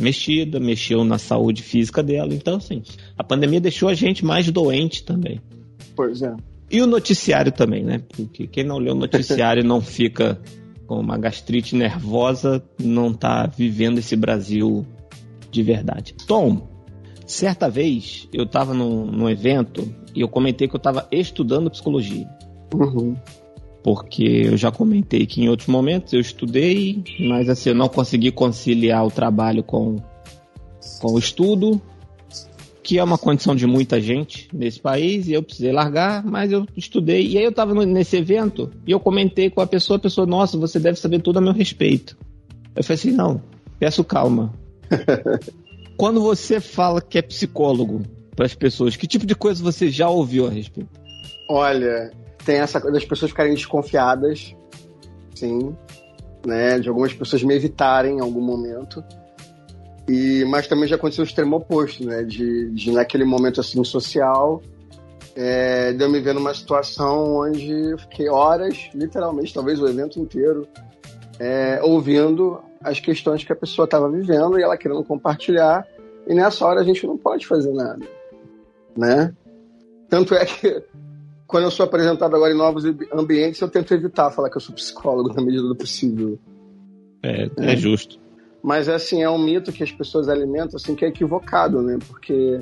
mexida, 0.00 0.60
mexeu 0.60 1.04
na 1.04 1.18
saúde 1.18 1.62
física 1.62 2.02
dela. 2.02 2.34
Então, 2.34 2.56
assim, 2.56 2.82
a 3.16 3.24
pandemia 3.24 3.60
deixou 3.60 3.88
a 3.88 3.94
gente 3.94 4.24
mais 4.24 4.50
doente 4.50 5.04
também. 5.04 5.40
Pois 5.94 6.22
é. 6.22 6.34
E 6.70 6.82
o 6.82 6.86
noticiário 6.86 7.52
também, 7.52 7.84
né? 7.84 8.02
Porque 8.16 8.46
quem 8.46 8.64
não 8.64 8.78
lê 8.78 8.90
o 8.90 8.94
noticiário 8.94 9.64
não 9.64 9.80
fica 9.80 10.40
com 10.86 11.00
uma 11.00 11.16
gastrite 11.16 11.74
nervosa, 11.74 12.62
não 12.78 13.12
tá 13.12 13.46
vivendo 13.46 13.98
esse 13.98 14.16
Brasil 14.16 14.86
de 15.50 15.62
verdade. 15.62 16.14
Tom, 16.26 16.68
certa 17.24 17.68
vez 17.68 18.28
eu 18.32 18.44
estava 18.44 18.74
num, 18.74 19.06
num, 19.06 19.28
evento 19.28 19.88
e 20.14 20.20
eu 20.20 20.28
comentei 20.28 20.68
que 20.68 20.74
eu 20.74 20.78
estava 20.78 21.06
estudando 21.10 21.70
psicologia. 21.70 22.28
Uhum. 22.74 23.16
Porque 23.86 24.24
eu 24.24 24.56
já 24.56 24.72
comentei 24.72 25.26
que 25.26 25.40
em 25.40 25.48
outros 25.48 25.68
momentos 25.68 26.12
eu 26.12 26.18
estudei, 26.18 27.04
mas 27.20 27.48
assim, 27.48 27.68
eu 27.68 27.74
não 27.76 27.88
consegui 27.88 28.32
conciliar 28.32 29.06
o 29.06 29.12
trabalho 29.12 29.62
com, 29.62 30.02
com 30.98 31.12
o 31.12 31.18
estudo, 31.20 31.80
que 32.82 32.98
é 32.98 33.04
uma 33.04 33.16
condição 33.16 33.54
de 33.54 33.64
muita 33.64 34.00
gente 34.00 34.48
nesse 34.52 34.80
país, 34.80 35.28
e 35.28 35.34
eu 35.34 35.42
precisei 35.44 35.70
largar, 35.70 36.24
mas 36.24 36.50
eu 36.50 36.66
estudei. 36.76 37.28
E 37.28 37.38
aí 37.38 37.44
eu 37.44 37.50
estava 37.50 37.86
nesse 37.86 38.16
evento 38.16 38.72
e 38.84 38.90
eu 38.90 38.98
comentei 38.98 39.50
com 39.50 39.60
a 39.60 39.66
pessoa, 39.68 39.98
a 39.98 40.00
pessoa, 40.00 40.26
nossa, 40.26 40.58
você 40.58 40.80
deve 40.80 40.98
saber 40.98 41.22
tudo 41.22 41.38
a 41.38 41.40
meu 41.40 41.52
respeito. 41.52 42.18
Eu 42.74 42.82
falei 42.82 42.98
assim, 42.98 43.12
não, 43.12 43.40
peço 43.78 44.02
calma. 44.02 44.52
Quando 45.96 46.20
você 46.20 46.58
fala 46.58 47.00
que 47.00 47.18
é 47.18 47.22
psicólogo 47.22 48.02
para 48.34 48.46
as 48.46 48.54
pessoas, 48.56 48.96
que 48.96 49.06
tipo 49.06 49.24
de 49.24 49.36
coisa 49.36 49.62
você 49.62 49.88
já 49.88 50.10
ouviu 50.10 50.44
a 50.44 50.50
respeito? 50.50 50.90
Olha, 51.48 52.10
tem 52.46 52.58
essa 52.58 52.80
coisa 52.80 52.94
das 52.94 53.04
pessoas 53.04 53.32
ficarem 53.32 53.52
desconfiadas, 53.52 54.54
sim, 55.34 55.76
né? 56.46 56.78
De 56.78 56.88
algumas 56.88 57.12
pessoas 57.12 57.42
me 57.42 57.54
evitarem 57.54 58.18
em 58.18 58.20
algum 58.20 58.40
momento. 58.40 59.04
E, 60.08 60.44
mas 60.44 60.68
também 60.68 60.86
já 60.86 60.94
aconteceu 60.94 61.24
o 61.24 61.26
extremo 61.26 61.56
oposto, 61.56 62.06
né? 62.06 62.22
De, 62.22 62.70
de 62.70 62.92
naquele 62.92 63.24
momento 63.24 63.60
assim 63.60 63.82
social, 63.82 64.62
é, 65.34 65.92
de 65.92 66.02
eu 66.02 66.08
me 66.08 66.20
ver 66.20 66.34
numa 66.34 66.54
situação 66.54 67.38
onde 67.38 67.90
eu 67.90 67.98
fiquei 67.98 68.28
horas, 68.28 68.88
literalmente, 68.94 69.52
talvez 69.52 69.80
o 69.80 69.88
evento 69.88 70.20
inteiro, 70.20 70.68
é, 71.40 71.80
ouvindo 71.82 72.62
as 72.80 73.00
questões 73.00 73.42
que 73.42 73.52
a 73.52 73.56
pessoa 73.56 73.86
estava 73.86 74.08
vivendo 74.08 74.56
e 74.56 74.62
ela 74.62 74.76
querendo 74.76 75.02
compartilhar. 75.02 75.84
E 76.28 76.32
nessa 76.32 76.64
hora 76.64 76.80
a 76.80 76.84
gente 76.84 77.04
não 77.08 77.18
pode 77.18 77.44
fazer 77.44 77.72
nada, 77.72 78.06
né? 78.96 79.34
Tanto 80.08 80.32
é 80.36 80.44
que 80.44 80.84
quando 81.46 81.64
eu 81.64 81.70
sou 81.70 81.84
apresentado 81.84 82.34
agora 82.34 82.52
em 82.52 82.56
novos 82.56 82.84
ambientes, 83.12 83.60
eu 83.60 83.68
tento 83.68 83.94
evitar 83.94 84.30
falar 84.30 84.50
que 84.50 84.56
eu 84.56 84.60
sou 84.60 84.74
psicólogo 84.74 85.32
na 85.34 85.42
medida 85.42 85.62
do 85.62 85.76
possível. 85.76 86.38
É, 87.22 87.44
é, 87.58 87.72
é 87.72 87.76
justo. 87.76 88.18
Mas 88.62 88.88
assim, 88.88 89.22
é 89.22 89.30
um 89.30 89.38
mito 89.38 89.72
que 89.72 89.82
as 89.82 89.92
pessoas 89.92 90.28
alimentam 90.28 90.76
assim 90.76 90.94
que 90.94 91.04
é 91.04 91.08
equivocado, 91.08 91.80
né? 91.82 91.98
Porque 92.08 92.60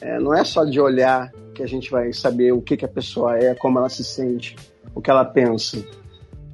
é, 0.00 0.18
não 0.18 0.34
é 0.34 0.44
só 0.44 0.64
de 0.64 0.80
olhar 0.80 1.32
que 1.54 1.62
a 1.62 1.66
gente 1.66 1.90
vai 1.90 2.12
saber 2.12 2.52
o 2.52 2.60
que, 2.60 2.76
que 2.76 2.84
a 2.84 2.88
pessoa 2.88 3.38
é, 3.38 3.54
como 3.54 3.78
ela 3.78 3.88
se 3.88 4.04
sente, 4.04 4.54
o 4.94 5.00
que 5.00 5.10
ela 5.10 5.24
pensa. 5.24 5.82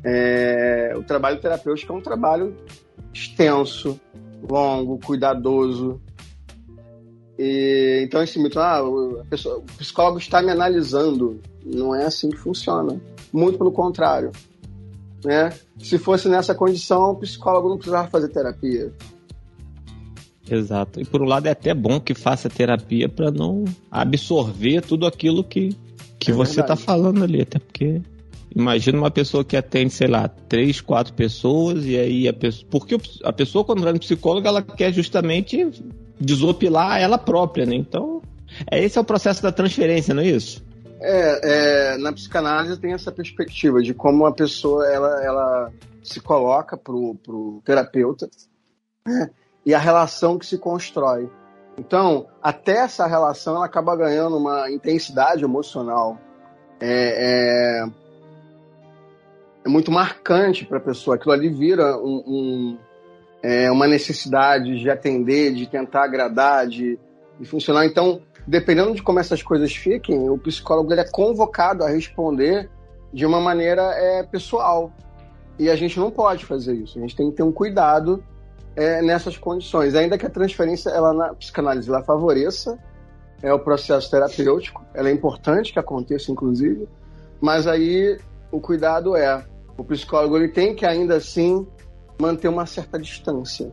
É, 0.04 0.94
o 0.96 1.02
trabalho 1.02 1.40
terapêutico 1.40 1.92
é 1.92 1.96
um 1.96 2.00
trabalho 2.00 2.56
extenso, 3.12 4.00
longo, 4.49 4.99
cuidadoso. 4.99 6.00
E, 7.38 8.02
então 8.04 8.22
esse 8.22 8.38
mito, 8.38 8.58
ah, 8.58 8.82
pessoa, 9.28 9.58
o 9.58 9.62
psicólogo 9.62 10.18
está 10.18 10.40
me 10.40 10.50
analisando, 10.50 11.40
não 11.64 11.94
é 11.94 12.04
assim 12.04 12.30
que 12.30 12.38
funciona. 12.38 13.00
Muito 13.32 13.58
pelo 13.58 13.72
contrário. 13.72 14.32
Né? 15.24 15.52
Se 15.78 15.98
fosse 15.98 16.28
nessa 16.28 16.54
condição, 16.54 17.10
o 17.10 17.16
psicólogo 17.16 17.68
não 17.68 17.76
precisava 17.76 18.08
fazer 18.08 18.28
terapia. 18.28 18.92
Exato. 20.48 21.00
E 21.00 21.04
por 21.04 21.20
um 21.20 21.26
lado 21.26 21.46
é 21.46 21.50
até 21.50 21.74
bom 21.74 22.00
que 22.00 22.14
faça 22.14 22.48
terapia 22.48 23.08
para 23.08 23.30
não 23.30 23.64
absorver 23.90 24.80
tudo 24.80 25.06
aquilo 25.06 25.42
que, 25.42 25.76
que 26.18 26.30
é 26.30 26.34
você 26.34 26.60
está 26.60 26.76
falando 26.76 27.24
ali, 27.24 27.42
até 27.42 27.58
porque 27.58 28.00
Imagina 28.56 28.96
uma 28.96 29.10
pessoa 29.10 29.44
que 29.44 29.54
atende, 29.54 29.92
sei 29.92 30.08
lá, 30.08 30.26
três, 30.28 30.80
quatro 30.80 31.12
pessoas, 31.12 31.84
e 31.84 31.94
aí 31.98 32.26
a 32.26 32.32
pessoa. 32.32 32.66
Porque 32.70 32.96
a 33.22 33.30
pessoa, 33.30 33.62
quando 33.62 33.82
vai 33.82 33.92
no 33.92 33.98
psicólogo, 33.98 34.48
ela 34.48 34.62
quer 34.62 34.94
justamente 34.94 35.68
desopilar 36.20 37.00
ela 37.00 37.18
própria, 37.18 37.66
né? 37.66 37.75
Então, 37.75 38.23
é, 38.70 38.82
esse 38.82 38.99
é 38.99 39.00
o 39.00 39.04
processo 39.04 39.42
da 39.42 39.52
transferência, 39.52 40.14
não 40.14 40.23
é 40.23 40.26
isso? 40.26 40.64
É, 41.00 41.94
é 41.94 41.99
na 41.99 42.12
psicanálise 42.12 42.80
tem 42.80 42.92
essa 42.92 43.12
perspectiva 43.12 43.82
de 43.82 43.92
como 43.92 44.25
a 44.26 44.32
pessoa 44.32 44.87
ela, 44.87 45.25
ela 45.25 45.73
se 46.02 46.20
coloca 46.20 46.76
pro, 46.76 47.16
pro 47.16 47.61
terapeuta 47.64 48.28
né? 49.06 49.30
e 49.64 49.75
a 49.75 49.78
relação 49.78 50.38
que 50.38 50.46
se 50.46 50.58
constrói. 50.58 51.28
Então, 51.78 52.26
até 52.42 52.78
essa 52.78 53.06
relação 53.06 53.56
ela 53.56 53.66
acaba 53.66 53.96
ganhando 53.96 54.38
uma 54.38 54.70
intensidade 54.70 55.44
emocional. 55.44 56.18
É, 56.80 57.82
é, 57.82 57.88
é 59.64 59.68
muito 59.68 59.90
marcante 59.90 60.64
para 60.64 60.78
a 60.78 60.80
pessoa. 60.80 61.16
Aquilo 61.16 61.32
ali 61.32 61.50
vira 61.50 61.99
um, 61.99 62.23
um, 62.26 62.78
é, 63.42 63.70
uma 63.70 63.86
necessidade 63.86 64.78
de 64.78 64.90
atender, 64.90 65.54
de 65.54 65.66
tentar 65.66 66.04
agradar, 66.04 66.66
de, 66.66 66.98
de, 67.38 67.46
funcionar. 67.46 67.86
Então, 67.86 68.20
dependendo 68.46 68.94
de 68.94 69.02
como 69.02 69.18
essas 69.18 69.42
coisas 69.42 69.74
fiquem, 69.74 70.28
o 70.28 70.38
psicólogo 70.38 70.92
ele 70.92 71.00
é 71.00 71.10
convocado 71.10 71.84
a 71.84 71.88
responder 71.88 72.68
de 73.12 73.24
uma 73.24 73.40
maneira 73.40 73.82
é, 73.94 74.22
pessoal. 74.22 74.92
E 75.58 75.70
a 75.70 75.76
gente 75.76 75.98
não 75.98 76.10
pode 76.10 76.44
fazer 76.44 76.74
isso. 76.74 76.98
A 76.98 77.00
gente 77.00 77.16
tem 77.16 77.30
que 77.30 77.36
ter 77.36 77.42
um 77.42 77.52
cuidado 77.52 78.22
é, 78.74 79.00
nessas 79.00 79.36
condições. 79.36 79.94
Ainda 79.94 80.18
que 80.18 80.26
a 80.26 80.30
transferência 80.30 80.90
ela, 80.90 81.12
na 81.12 81.34
psicanálise 81.34 81.88
ela 81.88 82.02
favoreça 82.02 82.78
é, 83.42 83.52
o 83.52 83.58
processo 83.58 84.10
terapêutico, 84.10 84.84
ela 84.94 85.08
é 85.08 85.12
importante 85.12 85.72
que 85.72 85.78
aconteça, 85.78 86.30
inclusive, 86.30 86.88
mas 87.40 87.66
aí 87.66 88.18
o 88.50 88.60
cuidado 88.60 89.16
é 89.16 89.44
o 89.76 89.84
psicólogo 89.84 90.36
ele 90.36 90.48
tem 90.48 90.74
que 90.74 90.86
ainda 90.86 91.16
assim 91.16 91.66
manter 92.20 92.49
uma 92.49 92.66
certa 92.66 92.99
distância. 92.99 93.73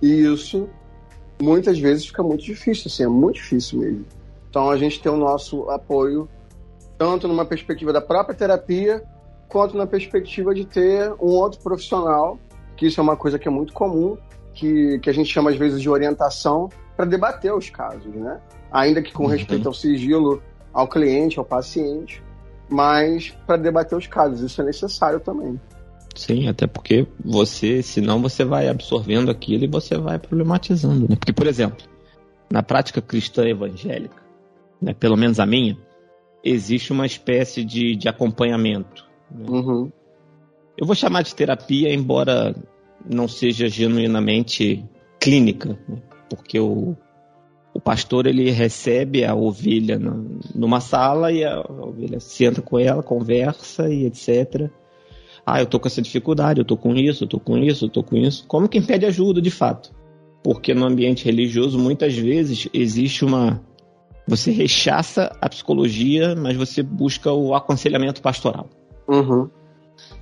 E 0.00 0.24
isso 0.24 0.68
muitas 1.40 1.78
vezes 1.78 2.06
fica 2.06 2.22
muito 2.22 2.44
difícil, 2.44 2.84
assim, 2.86 3.04
é 3.04 3.08
muito 3.08 3.36
difícil 3.36 3.80
mesmo. 3.80 4.04
Então 4.50 4.70
a 4.70 4.76
gente 4.76 5.00
tem 5.00 5.10
o 5.10 5.16
nosso 5.16 5.68
apoio 5.70 6.28
tanto 6.96 7.28
numa 7.28 7.44
perspectiva 7.44 7.92
da 7.92 8.00
própria 8.00 8.34
terapia, 8.34 9.04
quanto 9.48 9.76
na 9.76 9.86
perspectiva 9.86 10.52
de 10.52 10.64
ter 10.64 11.12
um 11.12 11.30
outro 11.30 11.60
profissional, 11.60 12.38
que 12.76 12.86
isso 12.86 13.00
é 13.00 13.02
uma 13.02 13.16
coisa 13.16 13.38
que 13.38 13.46
é 13.46 13.50
muito 13.50 13.72
comum, 13.72 14.18
que, 14.52 14.98
que 14.98 15.08
a 15.08 15.12
gente 15.12 15.32
chama 15.32 15.50
às 15.50 15.56
vezes 15.56 15.80
de 15.80 15.88
orientação, 15.88 16.68
para 16.96 17.04
debater 17.04 17.54
os 17.54 17.70
casos, 17.70 18.12
né? 18.12 18.40
Ainda 18.72 19.00
que 19.00 19.12
com 19.12 19.24
uhum. 19.24 19.30
respeito 19.30 19.68
ao 19.68 19.72
sigilo 19.72 20.42
ao 20.72 20.88
cliente, 20.88 21.38
ao 21.38 21.44
paciente, 21.44 22.22
mas 22.68 23.30
para 23.46 23.56
debater 23.56 23.96
os 23.96 24.06
casos, 24.06 24.40
isso 24.40 24.60
é 24.60 24.64
necessário 24.64 25.20
também. 25.20 25.58
Sim, 26.18 26.48
até 26.48 26.66
porque 26.66 27.06
você, 27.24 27.80
senão 27.80 28.20
você 28.20 28.44
vai 28.44 28.68
absorvendo 28.68 29.30
aquilo 29.30 29.62
e 29.62 29.68
você 29.68 29.96
vai 29.96 30.18
problematizando, 30.18 31.08
né? 31.08 31.14
Porque, 31.14 31.32
por 31.32 31.46
exemplo, 31.46 31.86
na 32.50 32.60
prática 32.60 33.00
cristã 33.00 33.46
evangélica, 33.46 34.20
né, 34.82 34.92
pelo 34.92 35.16
menos 35.16 35.38
a 35.38 35.46
minha, 35.46 35.78
existe 36.42 36.92
uma 36.92 37.06
espécie 37.06 37.64
de, 37.64 37.94
de 37.94 38.08
acompanhamento. 38.08 39.06
Né? 39.30 39.46
Uhum. 39.48 39.92
Eu 40.76 40.84
vou 40.84 40.96
chamar 40.96 41.22
de 41.22 41.32
terapia, 41.32 41.94
embora 41.94 42.52
não 43.08 43.28
seja 43.28 43.68
genuinamente 43.68 44.84
clínica, 45.20 45.78
né? 45.88 46.02
porque 46.28 46.58
o, 46.58 46.96
o 47.72 47.80
pastor 47.80 48.26
ele 48.26 48.50
recebe 48.50 49.24
a 49.24 49.36
ovelha 49.36 50.00
numa 50.52 50.80
sala 50.80 51.30
e 51.30 51.44
a, 51.44 51.58
a 51.58 51.84
ovelha 51.84 52.18
senta 52.18 52.60
com 52.60 52.76
ela, 52.76 53.04
conversa 53.04 53.88
e 53.88 54.04
etc. 54.04 54.68
Ah, 55.50 55.60
eu 55.60 55.66
tô 55.66 55.80
com 55.80 55.88
essa 55.88 56.02
dificuldade, 56.02 56.60
eu 56.60 56.64
tô 56.64 56.76
com 56.76 56.94
isso, 56.94 57.24
eu 57.24 57.28
tô 57.28 57.40
com 57.40 57.56
isso, 57.56 57.86
eu 57.86 57.88
tô 57.88 58.02
com 58.02 58.16
isso. 58.16 58.44
Como 58.46 58.68
quem 58.68 58.82
pede 58.82 59.06
ajuda, 59.06 59.40
de 59.40 59.50
fato. 59.50 59.94
Porque 60.42 60.74
no 60.74 60.84
ambiente 60.84 61.24
religioso, 61.24 61.78
muitas 61.78 62.14
vezes, 62.14 62.68
existe 62.74 63.24
uma. 63.24 63.58
Você 64.26 64.50
rechaça 64.50 65.34
a 65.40 65.48
psicologia, 65.48 66.34
mas 66.36 66.54
você 66.54 66.82
busca 66.82 67.32
o 67.32 67.54
aconselhamento 67.54 68.20
pastoral. 68.20 68.68
Uhum. 69.08 69.48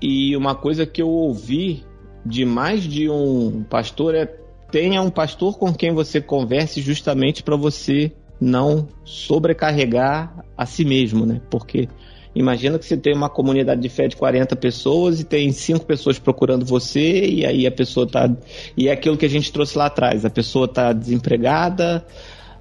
E 0.00 0.36
uma 0.36 0.54
coisa 0.54 0.86
que 0.86 1.02
eu 1.02 1.08
ouvi 1.08 1.84
de 2.24 2.44
mais 2.44 2.84
de 2.84 3.10
um 3.10 3.64
pastor 3.68 4.14
é 4.14 4.26
tenha 4.70 5.02
um 5.02 5.10
pastor 5.10 5.58
com 5.58 5.74
quem 5.74 5.92
você 5.92 6.20
converse 6.20 6.80
justamente 6.80 7.42
para 7.42 7.56
você 7.56 8.12
não 8.40 8.86
sobrecarregar 9.04 10.44
a 10.56 10.66
si 10.66 10.84
mesmo, 10.84 11.26
né? 11.26 11.40
Porque 11.50 11.88
imagina 12.36 12.78
que 12.78 12.84
você 12.84 12.96
tem 12.96 13.14
uma 13.14 13.28
comunidade 13.28 13.80
de 13.80 13.88
fé 13.88 14.06
de 14.06 14.16
40 14.16 14.54
pessoas 14.56 15.20
e 15.20 15.24
tem 15.24 15.50
cinco 15.52 15.86
pessoas 15.86 16.18
procurando 16.18 16.64
você 16.64 17.24
e 17.24 17.46
aí 17.46 17.66
a 17.66 17.72
pessoa 17.72 18.06
tá 18.06 18.30
e 18.76 18.88
é 18.88 18.92
aquilo 18.92 19.16
que 19.16 19.24
a 19.24 19.30
gente 19.30 19.50
trouxe 19.50 19.76
lá 19.76 19.86
atrás, 19.86 20.24
a 20.24 20.30
pessoa 20.30 20.68
tá 20.68 20.92
desempregada, 20.92 22.06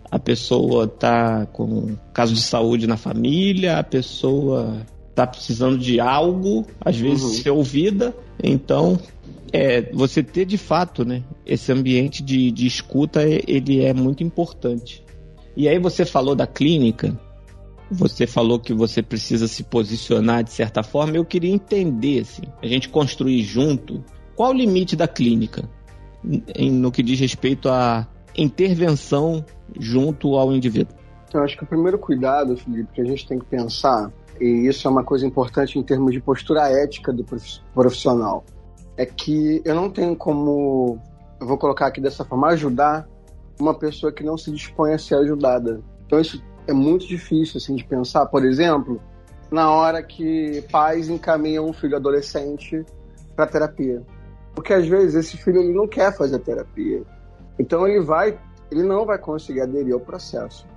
a 0.10 0.18
pessoa 0.18 0.88
tá 0.88 1.46
com 1.48 1.96
caso 2.14 2.34
de 2.34 2.42
saúde 2.42 2.88
na 2.88 2.98
família, 2.98 3.78
a 3.78 3.84
pessoa 3.84 4.86
tá 5.14 5.28
precisando 5.28 5.78
de 5.78 6.00
algo, 6.00 6.66
às 6.80 6.98
vezes 6.98 7.24
uhum. 7.24 7.44
ser 7.44 7.50
ouvida, 7.50 8.16
então 8.42 9.00
é, 9.52 9.82
você 9.94 10.22
ter 10.22 10.46
de 10.46 10.58
fato, 10.58 11.06
né, 11.06 11.24
esse 11.46 11.72
ambiente 11.72 12.24
de, 12.24 12.52
de 12.52 12.68
escuta, 12.68 13.24
ele 13.24 13.84
é 13.84 13.94
muito 13.94 14.24
importante. 14.24 15.04
E 15.56 15.70
aí 15.70 15.80
você 15.80 16.04
falou 16.04 16.36
da 16.36 16.46
clínica, 16.46 17.18
você 17.90 18.26
falou 18.26 18.60
que 18.60 18.74
você 18.74 19.02
precisa 19.02 19.48
se 19.48 19.64
posicionar 19.64 20.44
de 20.44 20.52
certa 20.52 20.84
forma. 20.84 21.16
Eu 21.16 21.26
queria 21.26 21.54
entender, 21.54 22.22
assim, 22.22 22.44
a 22.62 22.68
gente 22.68 22.90
construir 22.90 23.42
junto, 23.44 24.04
qual 24.36 24.52
o 24.52 24.54
limite 24.54 24.96
da 24.96 25.08
clínica 25.08 25.70
no 26.24 26.92
que 26.92 27.04
diz 27.04 27.20
respeito 27.20 27.70
à 27.70 28.08
intervenção 28.36 29.46
junto 29.80 30.36
ao 30.36 30.52
indivíduo? 30.52 30.96
Eu 31.34 31.44
acho 31.44 31.58
que 31.58 31.64
o 31.64 31.68
primeiro 31.68 32.00
cuidado, 32.00 32.56
Felipe, 32.58 32.94
que 32.94 33.02
a 33.02 33.06
gente 33.06 33.28
tem 33.28 33.38
que 33.38 33.46
pensar, 33.46 34.12
e 34.40 34.68
isso 34.68 34.88
é 34.88 34.92
uma 34.92 35.04
coisa 35.04 35.26
importante 35.26 35.78
em 35.78 35.84
termos 35.84 36.14
de 36.14 36.22
postura 36.22 36.70
ética 36.70 37.12
do 37.14 37.26
profissional, 37.74 38.44
é 38.98 39.06
que 39.06 39.62
eu 39.66 39.76
não 39.76 39.90
tenho 39.90 40.16
como, 40.16 40.98
eu 41.40 41.48
vou 41.48 41.58
colocar 41.58 41.88
aqui 41.88 42.00
dessa 42.00 42.24
forma, 42.24 42.48
ajudar 42.48 43.08
uma 43.60 43.74
pessoa 43.74 44.12
que 44.12 44.24
não 44.24 44.38
se 44.38 44.52
dispõe 44.52 44.94
a 44.94 44.98
ser 44.98 45.16
ajudada. 45.16 45.82
Então 46.06 46.20
isso 46.20 46.42
é 46.68 46.74
muito 46.74 47.08
difícil 47.08 47.58
assim 47.58 47.76
de 47.76 47.84
pensar. 47.86 48.26
Por 48.28 48.46
exemplo, 48.46 49.02
na 49.52 49.72
hora 49.72 50.02
que 50.04 50.62
pais 50.72 51.10
encaminham 51.10 51.66
um 51.66 51.74
filho 51.74 51.96
adolescente 51.96 52.86
para 53.36 53.48
terapia, 53.48 54.02
porque 54.54 54.74
às 54.74 54.88
vezes 54.88 55.16
esse 55.16 55.38
filho 55.38 55.62
ele 55.62 55.74
não 55.74 55.88
quer 55.88 56.16
fazer 56.16 56.40
terapia, 56.40 57.04
então 57.60 57.88
ele 57.88 58.04
vai, 58.04 58.40
ele 58.72 58.84
não 58.84 59.06
vai 59.06 59.18
conseguir 59.18 59.62
aderir 59.62 59.94
ao 59.94 60.00
processo. 60.00 60.68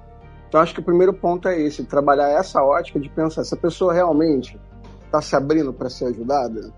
Então 0.48 0.60
acho 0.60 0.74
que 0.74 0.80
o 0.80 0.84
primeiro 0.84 1.12
ponto 1.12 1.46
é 1.46 1.60
esse, 1.60 1.84
trabalhar 1.84 2.30
essa 2.30 2.62
ótica 2.62 2.98
de 2.98 3.08
pensar 3.08 3.44
se 3.44 3.54
a 3.54 3.58
pessoa 3.58 3.92
realmente 3.92 4.58
está 5.04 5.20
se 5.20 5.36
abrindo 5.36 5.72
para 5.72 5.90
ser 5.90 6.06
ajudada 6.06 6.72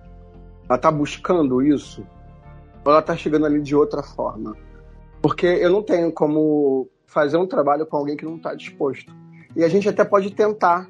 ela 0.71 0.77
está 0.77 0.89
buscando 0.89 1.61
isso? 1.61 2.07
Ou 2.85 2.93
ela 2.93 3.01
está 3.01 3.17
chegando 3.17 3.45
ali 3.45 3.61
de 3.61 3.75
outra 3.75 4.05
forma? 4.05 4.57
Porque 5.21 5.45
eu 5.45 5.69
não 5.69 5.83
tenho 5.83 6.13
como 6.13 6.89
fazer 7.11 7.37
um 7.37 7.47
trabalho 7.47 7.85
com 7.85 7.97
alguém 7.97 8.17
que 8.17 8.25
não 8.25 8.37
está 8.37 8.55
disposto. 8.55 9.13
E 9.57 9.65
a 9.65 9.69
gente 9.69 9.89
até 9.89 10.05
pode 10.05 10.31
tentar 10.31 10.89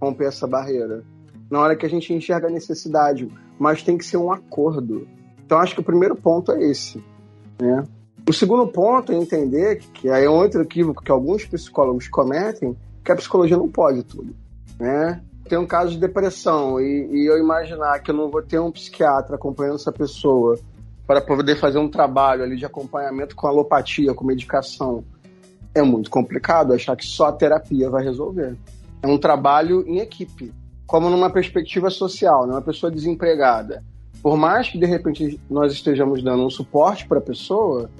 romper 0.00 0.26
essa 0.26 0.46
barreira 0.46 1.02
na 1.50 1.60
hora 1.60 1.76
que 1.76 1.84
a 1.84 1.88
gente 1.88 2.12
enxerga 2.14 2.46
a 2.46 2.50
necessidade, 2.50 3.28
mas 3.58 3.82
tem 3.82 3.98
que 3.98 4.04
ser 4.04 4.16
um 4.16 4.32
acordo. 4.32 5.06
Então 5.44 5.58
acho 5.58 5.74
que 5.74 5.80
o 5.80 5.84
primeiro 5.84 6.14
ponto 6.14 6.52
é 6.52 6.62
esse. 6.62 7.02
Né? 7.60 7.84
O 8.28 8.32
segundo 8.32 8.66
ponto 8.68 9.12
é 9.12 9.16
entender 9.16 9.80
que 9.92 10.08
aí 10.08 10.24
é 10.24 10.30
outro 10.30 10.62
equívoco 10.62 11.02
que 11.02 11.10
alguns 11.10 11.44
psicólogos 11.44 12.08
cometem, 12.08 12.76
que 13.04 13.10
a 13.10 13.16
psicologia 13.16 13.56
não 13.56 13.68
pode 13.68 14.02
tudo. 14.04 14.34
Né? 14.78 15.20
tem 15.48 15.56
um 15.56 15.66
caso 15.66 15.92
de 15.92 15.98
depressão 15.98 16.80
e, 16.80 17.08
e, 17.12 17.26
eu 17.26 17.38
imaginar 17.38 18.00
que 18.00 18.10
eu 18.10 18.14
não 18.14 18.28
vou 18.28 18.42
ter 18.42 18.58
um 18.58 18.70
psiquiatra 18.70 19.36
acompanhando 19.36 19.76
essa 19.76 19.92
pessoa 19.92 20.58
para 21.06 21.20
poder 21.20 21.56
fazer 21.56 21.78
um 21.78 21.88
trabalho 21.88 22.42
ali 22.42 22.56
de 22.56 22.66
acompanhamento 22.66 23.36
com 23.36 23.46
alopatia, 23.46 24.12
com 24.12 24.24
medicação, 24.24 25.04
é 25.76 25.82
muito 25.82 26.10
complicado 26.10 26.72
achar 26.72 26.96
que 26.96 27.06
só 27.06 27.26
a 27.26 27.32
terapia 27.32 27.90
vai 27.90 28.02
resolver. 28.02 28.56
É 29.02 29.06
um 29.06 29.18
trabalho 29.18 29.84
em 29.86 29.98
equipe, 29.98 30.52
como 30.86 31.10
numa 31.10 31.28
perspectiva 31.28 31.90
social, 31.90 32.46
né? 32.46 32.54
uma 32.54 32.62
pessoa 32.62 32.90
desempregada. 32.90 33.84
Por 34.22 34.36
mais 34.38 34.68
que 34.68 34.78
de 34.78 34.86
repente 34.86 35.38
nós 35.50 35.72
estejamos 35.72 36.22
dando 36.22 36.44
um 36.44 36.50
suporte 36.50 37.06
para 37.06 37.18
a 37.18 37.22
pessoa, 37.22 37.90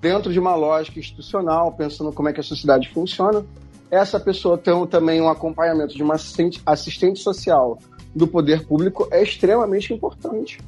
dentro 0.00 0.30
de 0.30 0.38
uma 0.38 0.54
lógica 0.54 1.00
institucional, 1.00 1.72
pensando 1.72 2.12
como 2.12 2.28
é 2.28 2.32
que 2.32 2.40
a 2.40 2.44
sociedade 2.44 2.90
funciona, 2.92 3.42
essa 3.90 4.20
pessoa 4.20 4.58
ter 4.58 4.74
também 4.88 5.20
um 5.20 5.30
acompanhamento 5.30 5.94
de 5.94 6.02
uma 6.02 6.14
assistente, 6.14 7.18
social 7.18 7.78
do 8.14 8.26
poder 8.26 8.66
público 8.66 9.08
é 9.10 9.22
extremamente 9.22 9.94
importante. 9.94 10.58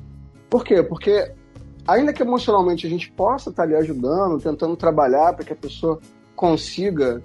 Por 0.49 0.65
quê? 0.65 0.83
Porque 0.83 1.33
ainda 1.87 2.13
que 2.13 2.23
emocionalmente 2.23 2.87
a 2.87 2.91
gente 2.91 3.11
possa 3.13 3.51
estar 3.51 3.65
ali 3.65 3.75
ajudando, 3.75 4.41
tentando 4.41 4.75
trabalhar 4.75 5.35
para 5.35 5.45
que 5.45 5.53
a 5.53 5.57
pessoa 5.57 6.01
consiga 6.37 7.23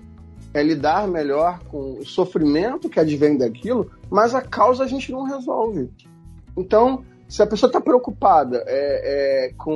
é, 0.54 0.64
lidar 0.64 1.08
melhor 1.08 1.60
com 1.66 2.00
o 2.00 2.06
sofrimento 2.06 2.90
que 2.90 3.00
advém 3.00 3.38
daquilo, 3.38 3.92
mas 4.10 4.34
a 4.34 4.42
causa 4.42 4.84
a 4.84 4.88
gente 4.88 5.12
não 5.12 5.24
resolve. 5.24 5.90
Então, 6.58 7.04
se 7.28 7.42
a 7.42 7.48
pessoa 7.48 7.70
está 7.70 7.80
preocupada 7.80 8.64
é, 8.68 9.48
é, 9.48 9.54
com 9.58 9.74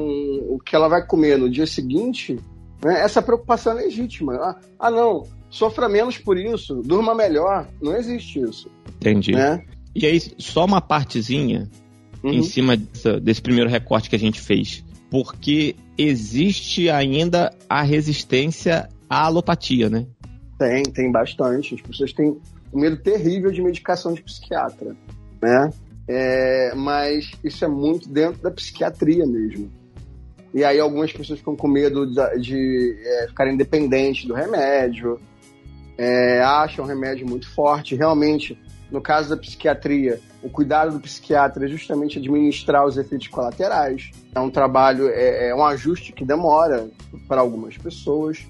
o 0.49 0.59
que 0.59 0.75
ela 0.75 0.87
vai 0.87 1.05
comer 1.05 1.37
no 1.37 1.49
dia 1.49 1.65
seguinte, 1.65 2.37
né, 2.83 2.99
essa 3.01 3.21
preocupação 3.21 3.73
é 3.73 3.83
legítima. 3.83 4.35
Ah, 4.35 4.59
ah, 4.79 4.91
não, 4.91 5.23
sofra 5.49 5.87
menos 5.87 6.17
por 6.17 6.37
isso, 6.37 6.81
durma 6.83 7.15
melhor. 7.15 7.67
Não 7.81 7.95
existe 7.95 8.39
isso. 8.39 8.69
Entendi. 8.97 9.31
Né? 9.31 9.63
E 9.95 10.05
aí, 10.05 10.19
só 10.37 10.65
uma 10.65 10.81
partezinha 10.81 11.69
uhum. 12.21 12.33
em 12.33 12.43
cima 12.43 12.75
desse, 12.75 13.19
desse 13.21 13.41
primeiro 13.41 13.69
recorte 13.69 14.09
que 14.09 14.15
a 14.15 14.19
gente 14.19 14.41
fez. 14.41 14.83
Porque 15.09 15.75
existe 15.97 16.89
ainda 16.89 17.53
a 17.69 17.81
resistência 17.83 18.89
à 19.09 19.25
alopatia, 19.25 19.89
né? 19.89 20.05
Tem, 20.57 20.83
tem 20.83 21.11
bastante. 21.11 21.75
As 21.75 21.81
pessoas 21.81 22.13
têm 22.13 22.37
um 22.73 22.79
medo 22.79 22.97
terrível 22.97 23.51
de 23.51 23.61
medicação 23.61 24.13
de 24.13 24.21
psiquiatra, 24.21 24.95
né? 25.41 25.69
É, 26.07 26.73
mas 26.75 27.31
isso 27.43 27.65
é 27.65 27.67
muito 27.67 28.07
dentro 28.09 28.41
da 28.41 28.51
psiquiatria 28.51 29.25
mesmo. 29.25 29.71
E 30.53 30.63
aí 30.63 30.79
algumas 30.79 31.11
pessoas 31.11 31.39
ficam 31.39 31.55
com 31.55 31.67
medo 31.67 32.05
de, 32.05 32.39
de 32.39 32.97
é, 33.03 33.27
do 34.25 34.33
remédio, 34.33 35.19
é, 35.97 36.41
acham 36.41 36.85
um 36.85 36.87
remédio 36.87 37.27
muito 37.27 37.49
forte. 37.53 37.95
Realmente, 37.95 38.57
no 38.91 39.01
caso 39.01 39.29
da 39.29 39.37
psiquiatria, 39.37 40.19
o 40.41 40.49
cuidado 40.49 40.93
do 40.93 40.99
psiquiatra 40.99 41.65
é 41.65 41.67
justamente 41.67 42.19
administrar 42.19 42.85
os 42.85 42.97
efeitos 42.97 43.27
colaterais. 43.27 44.11
É 44.33 44.39
um 44.39 44.49
trabalho, 44.49 45.09
é, 45.09 45.49
é 45.49 45.55
um 45.55 45.65
ajuste 45.65 46.13
que 46.13 46.23
demora 46.23 46.87
para 47.27 47.41
algumas 47.41 47.77
pessoas, 47.77 48.45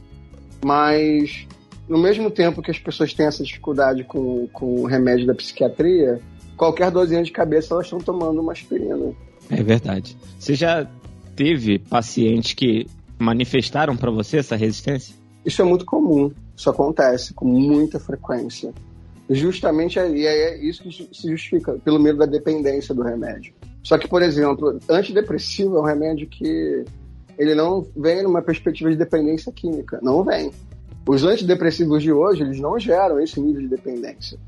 mas 0.66 1.48
no 1.88 2.00
mesmo 2.00 2.32
tempo 2.32 2.60
que 2.60 2.72
as 2.72 2.80
pessoas 2.80 3.14
têm 3.14 3.28
essa 3.28 3.44
dificuldade 3.44 4.04
com, 4.04 4.48
com 4.48 4.82
o 4.82 4.86
remédio 4.88 5.28
da 5.28 5.36
psiquiatria, 5.36 6.20
qualquer 6.58 6.90
dorzinha 6.90 7.22
de 7.22 7.32
cabeça 7.32 7.76
elas 7.76 7.86
estão 7.86 8.00
tomando 8.00 8.42
uma 8.42 8.52
aspirina. 8.52 9.14
É 9.48 9.62
verdade. 9.62 10.18
Você 10.40 10.56
já 10.56 10.90
teve 11.36 11.78
pacientes 11.78 12.56
que 12.56 12.88
manifestaram 13.20 13.96
para 13.96 14.10
você 14.10 14.38
essa 14.38 14.56
resistência? 14.56 15.14
Isso 15.46 15.62
é 15.62 15.66
muito 15.66 15.86
comum. 15.86 16.32
Isso 16.58 16.68
acontece 16.68 17.32
com 17.36 17.46
muita 17.46 18.00
frequência. 18.00 18.74
Justamente 19.30 20.00
é, 20.00 20.08
é 20.08 20.66
isso 20.66 20.82
que 20.82 20.92
se 20.92 21.30
justifica 21.30 21.74
pelo 21.74 22.00
medo 22.00 22.18
da 22.18 22.26
dependência 22.26 22.96
do 22.96 23.04
remédio. 23.04 23.54
Só 23.84 24.00
que, 24.00 24.08
por 24.08 24.24
exemplo, 24.24 24.80
antidepressivo 24.90 25.78
é 25.78 25.82
um 25.82 25.86
remédio 25.86 26.28
que 26.28 26.84
ele 27.38 27.56
não 27.56 27.86
vem 27.96 28.24
numa 28.24 28.42
perspectiva 28.42 28.90
de 28.90 28.96
dependência 28.96 29.52
química. 29.52 30.00
Não 30.02 30.24
vem. 30.24 30.52
Os 31.08 31.24
antidepressivos 31.24 32.02
de 32.02 32.12
hoje, 32.12 32.42
eles 32.42 32.60
não 32.60 32.80
geram 32.80 33.20
esse 33.20 33.40
nível 33.40 33.62
de 33.62 33.68
dependência. 33.68 34.40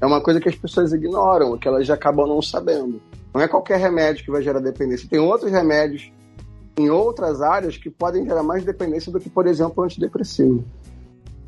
É 0.00 0.06
uma 0.06 0.20
coisa 0.20 0.40
que 0.40 0.48
as 0.48 0.54
pessoas 0.54 0.92
ignoram, 0.92 1.58
que 1.58 1.66
elas 1.66 1.86
já 1.86 1.94
acabam 1.94 2.26
não 2.26 2.40
sabendo. 2.40 3.00
Não 3.34 3.40
é 3.40 3.48
qualquer 3.48 3.78
remédio 3.78 4.24
que 4.24 4.30
vai 4.30 4.42
gerar 4.42 4.60
dependência. 4.60 5.08
Tem 5.08 5.18
outros 5.18 5.50
remédios 5.50 6.12
em 6.78 6.88
outras 6.88 7.42
áreas 7.42 7.76
que 7.76 7.90
podem 7.90 8.24
gerar 8.24 8.44
mais 8.44 8.64
dependência 8.64 9.10
do 9.10 9.18
que, 9.18 9.28
por 9.28 9.46
exemplo, 9.46 9.82
o 9.82 9.82
antidepressivo. 9.82 10.64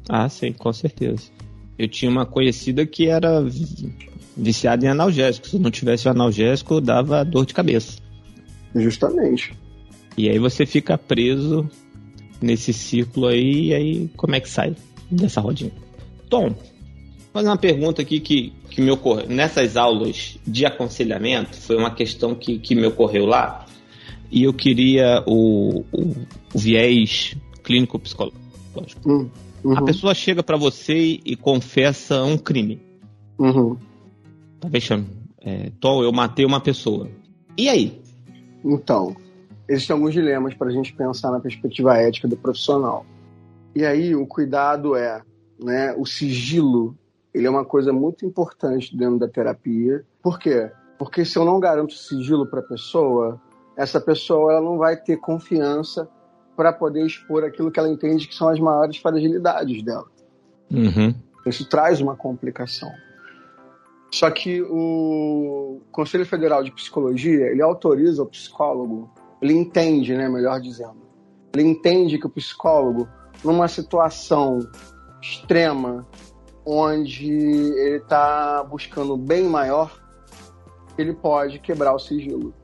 Ah, 0.09 0.29
sim, 0.29 0.53
com 0.53 0.73
certeza. 0.73 1.31
Eu 1.79 1.89
tinha 1.89 2.11
uma 2.11 2.27
conhecida 2.27 2.85
que 2.85 3.07
era 3.09 3.41
viciado 4.37 4.85
em 4.85 4.89
analgésico. 4.89 5.47
Se 5.47 5.59
não 5.59 5.71
tivesse 5.71 6.09
o 6.09 6.11
analgésico, 6.11 6.81
dava 6.81 7.25
dor 7.25 7.47
de 7.47 7.55
cabeça. 7.55 7.99
Justamente. 8.75 9.57
E 10.21 10.31
aí 10.31 10.39
você 10.39 10.67
fica 10.67 10.99
preso 10.99 11.69
nesse 12.41 12.73
ciclo 12.73 13.27
aí, 13.27 13.69
e 13.69 13.75
aí 13.75 14.09
como 14.17 14.35
é 14.35 14.41
que 14.41 14.49
sai 14.49 14.75
dessa 15.11 15.41
rodinha? 15.41 15.73
Tom, 16.29 16.51
vou 16.51 16.57
fazer 17.33 17.49
uma 17.49 17.57
pergunta 17.57 18.03
aqui 18.03 18.21
que, 18.21 18.53
que 18.69 18.81
me 18.81 18.91
ocorreu. 18.91 19.29
Nessas 19.29 19.77
aulas 19.77 20.39
de 20.47 20.67
aconselhamento, 20.67 21.57
foi 21.57 21.77
uma 21.77 21.91
questão 21.91 22.35
que, 22.35 22.59
que 22.59 22.75
me 22.75 22.87
ocorreu 22.87 23.27
lá, 23.27 23.67
e 24.31 24.45
eu 24.45 24.53
queria 24.53 25.25
o, 25.27 25.85
o, 25.93 26.03
o 26.55 26.59
viés 26.59 27.37
clínico 27.65 27.99
psicológico. 27.99 28.37
Hum, 29.05 29.29
uhum. 29.65 29.77
A 29.77 29.83
pessoa 29.83 30.15
chega 30.15 30.43
para 30.43 30.57
você 30.57 31.19
e, 31.25 31.37
confessa 31.37 32.23
um 32.23 32.39
crime. 32.39 32.81
Uhum. 33.39 33.77
Tá 34.61 34.69
vexando. 34.69 35.07
É, 35.41 35.71
Tom, 35.81 36.03
eu 36.03 36.13
matei 36.13 36.45
uma 36.45 36.61
pessoa. 36.61 37.09
E 37.57 37.69
aí? 37.69 38.01
Então, 38.65 39.17
existem 39.71 39.95
alguns 39.95 40.13
dilemas 40.13 40.53
para 40.53 40.67
a 40.67 40.73
gente 40.73 40.93
pensar 40.93 41.31
na 41.31 41.39
perspectiva 41.39 41.97
ética 41.97 42.27
do 42.27 42.37
profissional. 42.37 43.07
E 43.75 43.87
aí 43.87 44.17
o 44.17 44.27
cuidado 44.27 44.97
é, 44.97 45.23
né, 45.63 45.95
o 45.97 46.05
sigilo, 46.05 46.97
ele 47.33 47.47
é 47.47 47.51
uma 47.51 47.65
coisa 47.65 47.93
muito 47.93 48.27
importante 48.27 48.97
dentro 48.97 49.19
da 49.19 49.29
terapia. 49.29 50.05
Por 50.21 50.41
quê? 50.41 50.69
Porque 50.99 51.25
se 51.25 51.39
eu 51.39 51.45
não 51.45 51.61
garanto 51.61 51.95
sigilo 51.95 52.47
para 52.47 52.59
a 52.59 52.65
pessoa, 52.65 53.41
essa 53.77 54.01
pessoa 54.01 54.53
ela 54.53 54.61
não 54.61 54.77
vai 54.77 54.97
ter 54.97 55.19
confiança 55.19 56.09
para 56.57 56.73
poder 56.73 57.07
expor 57.07 57.45
aquilo 57.45 57.71
que 57.71 57.79
ela 57.79 57.89
entende 57.89 58.27
que 58.27 58.35
são 58.35 58.49
as 58.49 58.59
maiores 58.59 58.97
fragilidades 58.97 59.85
dela. 59.85 60.07
Uhum. 60.69 61.15
Isso 61.47 61.67
traz 61.69 62.01
uma 62.01 62.17
complicação. 62.17 62.91
Só 64.13 64.29
que 64.31 64.61
o 64.63 65.81
Conselho 65.93 66.27
Federal 66.27 66.65
de 66.65 66.73
Psicologia 66.73 67.47
ele 67.47 67.63
autoriza 67.63 68.25
o 68.25 68.27
psicólogo 68.27 69.09
ele 69.41 69.55
entende, 69.55 70.15
né, 70.15 70.29
melhor 70.29 70.61
dizendo, 70.61 71.01
ele 71.55 71.65
entende 71.65 72.19
que 72.19 72.27
o 72.27 72.31
psicólogo, 72.31 73.09
numa 73.45 73.69
situação 73.69 74.59
extrema, 75.21 76.07
onde 76.65 77.31
ele 77.31 77.97
está 77.97 78.63
buscando 78.63 79.17
bem 79.17 79.45
maior, 79.45 79.91
ele 80.97 81.13
pode 81.13 81.59
quebrar 81.59 81.95
o 81.95 81.99
sigilo. 81.99 82.55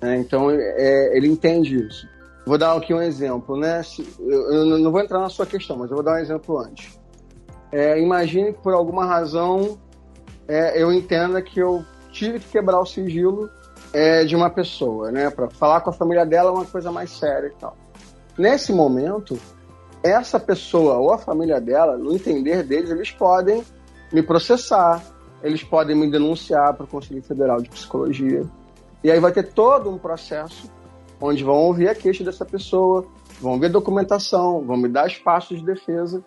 Né? 0.00 0.18
Então, 0.18 0.50
é, 0.50 1.16
ele 1.16 1.28
entende 1.28 1.86
isso. 1.86 2.08
Vou 2.46 2.58
dar 2.58 2.76
aqui 2.76 2.92
um 2.92 3.02
exemplo, 3.02 3.56
né? 3.56 3.82
Eu 4.18 4.78
não 4.78 4.90
vou 4.90 5.00
entrar 5.00 5.20
na 5.20 5.28
sua 5.28 5.46
questão, 5.46 5.76
mas 5.76 5.90
eu 5.90 5.96
vou 5.96 6.04
dar 6.04 6.14
um 6.14 6.18
exemplo 6.18 6.58
antes. 6.58 6.98
É, 7.70 8.00
imagine 8.00 8.52
que 8.52 8.60
por 8.60 8.72
alguma 8.72 9.04
razão 9.04 9.78
é, 10.48 10.82
eu 10.82 10.92
entenda 10.92 11.40
que 11.40 11.60
eu 11.60 11.84
tive 12.10 12.40
que 12.40 12.48
quebrar 12.48 12.80
o 12.80 12.86
sigilo 12.86 13.48
é, 13.92 14.24
de 14.24 14.36
uma 14.36 14.50
pessoa, 14.50 15.10
né? 15.10 15.30
Para 15.30 15.48
falar 15.50 15.80
com 15.80 15.90
a 15.90 15.92
família 15.92 16.24
dela 16.24 16.50
é 16.50 16.52
uma 16.52 16.64
coisa 16.64 16.90
mais 16.92 17.10
séria 17.10 17.48
e 17.48 17.60
tal. 17.60 17.76
Nesse 18.38 18.72
momento, 18.72 19.38
essa 20.02 20.38
pessoa 20.38 20.96
ou 20.96 21.12
a 21.12 21.18
família 21.18 21.60
dela, 21.60 21.96
no 21.96 22.14
entender 22.14 22.62
deles, 22.62 22.90
eles 22.90 23.10
podem 23.10 23.62
me 24.12 24.22
processar, 24.22 25.02
eles 25.42 25.62
podem 25.62 25.96
me 25.96 26.10
denunciar 26.10 26.74
para 26.74 26.84
o 26.84 26.88
Conselho 26.88 27.22
Federal 27.22 27.60
de 27.60 27.68
Psicologia. 27.68 28.44
E 29.02 29.10
aí 29.10 29.18
vai 29.18 29.32
ter 29.32 29.52
todo 29.52 29.90
um 29.90 29.98
processo 29.98 30.70
onde 31.20 31.44
vão 31.44 31.56
ouvir 31.56 31.88
a 31.88 31.94
queixa 31.94 32.24
dessa 32.24 32.44
pessoa, 32.44 33.06
vão 33.40 33.58
ver 33.58 33.68
documentação, 33.68 34.64
vão 34.64 34.76
me 34.76 34.88
dar 34.88 35.06
espaço 35.06 35.54
de 35.54 35.64
defesa. 35.64 36.24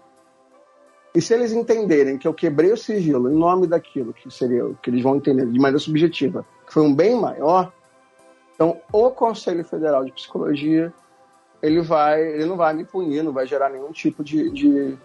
E 1.15 1.21
se 1.21 1.33
eles 1.33 1.51
entenderem 1.51 2.17
que 2.17 2.27
eu 2.27 2.33
quebrei 2.33 2.71
o 2.71 2.77
sigilo 2.77 3.29
em 3.29 3.35
nome 3.35 3.67
daquilo 3.67 4.13
que 4.13 4.31
seria 4.31 4.65
o 4.65 4.75
que 4.75 4.89
eles 4.89 5.03
vão 5.03 5.15
entender 5.15 5.45
de 5.45 5.59
maneira 5.59 5.79
subjetiva, 5.79 6.45
foi 6.73 6.81
um 6.81 6.93
bem 6.93 7.15
maior, 7.15 7.71
então 8.55 8.77
o 8.91 9.11
Conselho 9.11 9.63
Federal 9.63 10.03
de 10.03 10.11
Psicologia 10.11 10.91
ele 11.61 11.81
vai, 11.81 12.19
ele 12.19 12.45
não 12.45 12.57
vai 12.57 12.73
me 12.73 12.83
punir, 12.83 13.23
não 13.23 13.31
vai 13.31 13.45
gerar 13.45 13.69
nenhum 13.69 13.91
tipo 13.91 14.23
de, 14.23 14.49
de, 14.49 14.97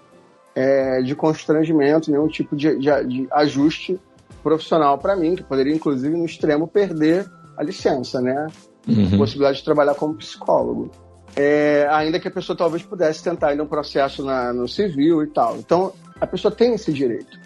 é, 0.54 1.02
de 1.02 1.14
constrangimento, 1.14 2.11
nenhum 2.11 2.26
tipo 2.26 2.57
de, 2.57 2.76
de, 2.78 3.04
de 3.04 3.28
ajuste 3.31 4.00
profissional 4.42 4.96
para 4.96 5.14
mim, 5.14 5.37
que 5.37 5.42
poderia 5.42 5.74
inclusive 5.74 6.16
no 6.16 6.24
extremo 6.24 6.66
perder 6.66 7.31
a 7.57 7.62
licença, 7.62 8.20
né? 8.20 8.46
Uhum. 8.88 9.18
Possibilidade 9.18 9.59
de 9.59 9.64
trabalhar 9.64 9.94
como 9.94 10.14
psicólogo. 10.14 10.90
É, 11.37 11.87
ainda 11.90 12.18
que 12.18 12.28
a 12.28 12.31
pessoa 12.31 12.57
talvez 12.57 12.83
pudesse 12.83 13.22
tentar 13.22 13.54
ir 13.54 13.61
um 13.61 13.66
processo 13.66 14.24
na, 14.24 14.52
no 14.52 14.66
civil 14.66 15.22
e 15.22 15.26
tal. 15.26 15.59
Então, 15.59 15.92
a 16.18 16.26
pessoa 16.26 16.50
tem 16.50 16.74
esse 16.74 16.92
direito. 16.92 17.38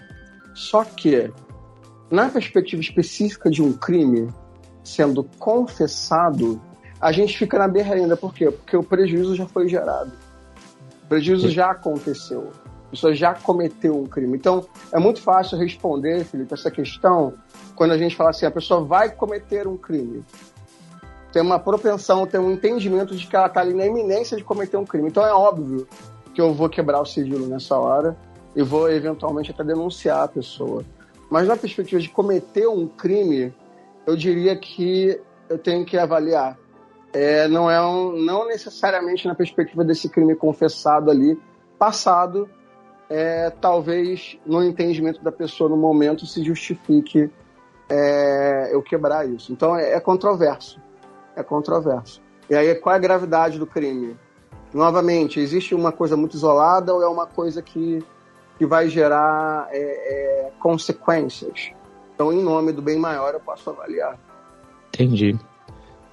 Só 0.55 0.85
que 0.85 1.31
na 2.13 2.29
perspectiva 2.29 2.83
específica 2.83 3.49
de 3.49 3.63
um 3.63 3.73
crime 3.73 4.29
sendo 4.85 5.25
confessado, 5.39 6.61
a 7.01 7.11
gente 7.11 7.39
fica 7.39 7.59
na 7.59 7.67
berrenda. 7.67 8.19
Por 8.19 8.35
quê? 8.35 8.51
Porque 8.51 8.77
o 8.77 8.83
prejuízo 8.83 9.35
já 9.35 9.47
foi 9.47 9.67
gerado. 9.67 10.13
O 11.05 11.07
prejuízo 11.09 11.49
já 11.49 11.71
aconteceu. 11.71 12.51
A 12.87 12.91
pessoa 12.91 13.15
já 13.15 13.35
cometeu 13.35 13.99
um 13.99 14.07
crime. 14.07 14.37
Então, 14.37 14.67
é 14.93 15.01
muito 15.01 15.23
fácil 15.23 15.57
responder, 15.57 16.23
Felipe, 16.25 16.53
essa 16.53 16.71
questão 16.71 17.33
quando 17.75 17.93
a 17.93 17.99
gente 17.99 18.15
fala 18.15 18.29
assim: 18.29 18.45
a 18.45 18.51
pessoa 18.51 18.85
vai 18.85 19.11
cometer 19.11 19.67
um 19.67 19.79
crime. 19.79 20.23
Tem 21.33 21.41
uma 21.41 21.59
propensão, 21.59 22.27
tem 22.27 22.39
um 22.39 22.51
entendimento 22.51 23.17
de 23.17 23.27
que 23.27 23.35
ela 23.35 23.47
está 23.47 23.63
ali 23.63 23.73
na 23.73 23.87
iminência 23.87 24.37
de 24.37 24.45
cometer 24.45 24.77
um 24.77 24.85
crime. 24.85 25.09
Então, 25.09 25.27
é 25.27 25.33
óbvio 25.33 25.89
que 26.35 26.43
eu 26.43 26.53
vou 26.53 26.69
quebrar 26.69 27.01
o 27.01 27.07
sigilo 27.07 27.47
nessa 27.47 27.75
hora 27.79 28.15
e 28.55 28.63
vou 28.63 28.91
eventualmente 28.91 29.51
até 29.51 29.65
denunciar 29.65 30.25
a 30.25 30.29
pessoa. 30.29 30.85
Mas 31.33 31.49
na 31.49 31.57
perspectiva 31.57 31.99
de 31.99 32.11
cometer 32.11 32.69
um 32.69 32.87
crime, 32.87 33.55
eu 34.07 34.15
diria 34.15 34.55
que 34.55 35.19
eu 35.49 35.57
tenho 35.57 35.83
que 35.83 35.97
avaliar. 35.97 36.59
É, 37.11 37.49
não 37.49 37.71
é 37.71 37.81
um, 37.81 38.13
não 38.23 38.47
necessariamente 38.47 39.27
na 39.27 39.35
perspectiva 39.35 39.83
desse 39.83 40.11
crime 40.11 40.37
confessado 40.37 41.11
ali, 41.11 41.41
passado, 41.79 42.51
é, 43.09 43.49
talvez 43.49 44.39
no 44.45 44.63
entendimento 44.63 45.25
da 45.25 45.33
pessoa 45.33 45.71
no 45.71 45.77
momento 45.77 46.27
se 46.27 46.45
justifique 46.45 47.31
é, 47.89 48.69
eu 48.71 48.83
quebrar 48.83 49.27
isso. 49.27 49.55
Então 49.55 49.75
é, 49.75 49.95
é 49.95 50.01
controverso. 50.01 50.79
É 51.35 51.43
controverso. 51.43 52.21
E 52.51 52.55
aí, 52.55 52.75
qual 52.75 52.93
é 52.95 52.99
a 52.99 53.01
gravidade 53.01 53.59
do 53.59 53.67
crime? 53.67 54.19
Novamente, 54.75 55.41
existe 55.41 55.75
uma 55.75 55.93
coisa 55.93 56.15
muito 56.15 56.37
isolada 56.37 56.93
ou 56.93 57.03
é 57.03 57.09
uma 57.09 57.27
coisa 57.27 57.63
que 57.63 58.05
que 58.59 58.67
vai 58.67 58.89
gerar 58.89 59.69
é, 59.71 59.79
é, 59.79 60.51
consequências. 60.61 61.71
Então, 62.15 62.33
em 62.33 62.43
nome 62.43 62.73
do 62.73 62.83
bem 62.83 62.99
maior, 62.99 63.35
eu 63.35 63.41
posso 63.41 63.71
avaliar. 63.71 64.19
Entendi. 64.89 65.39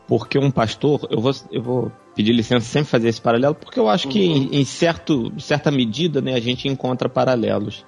Porque 0.08 0.40
um 0.40 0.50
pastor, 0.50 1.08
eu 1.12 1.22
vou, 1.22 1.32
eu 1.52 1.62
vou 1.62 1.92
pedir 2.16 2.34
licença 2.34 2.66
sempre 2.66 2.90
fazer 2.90 3.10
esse 3.10 3.22
paralelo, 3.22 3.54
porque 3.54 3.80
eu 3.80 3.88
acho 3.88 4.08
uhum. 4.08 4.12
que 4.12 4.20
em, 4.20 4.60
em, 4.60 4.66
certo, 4.66 5.32
certa 5.40 5.70
medida 5.70 6.20
né, 6.20 6.34
a 6.34 6.40
gente 6.40 6.68
encontra 6.68 7.08
paralelos. 7.08 7.86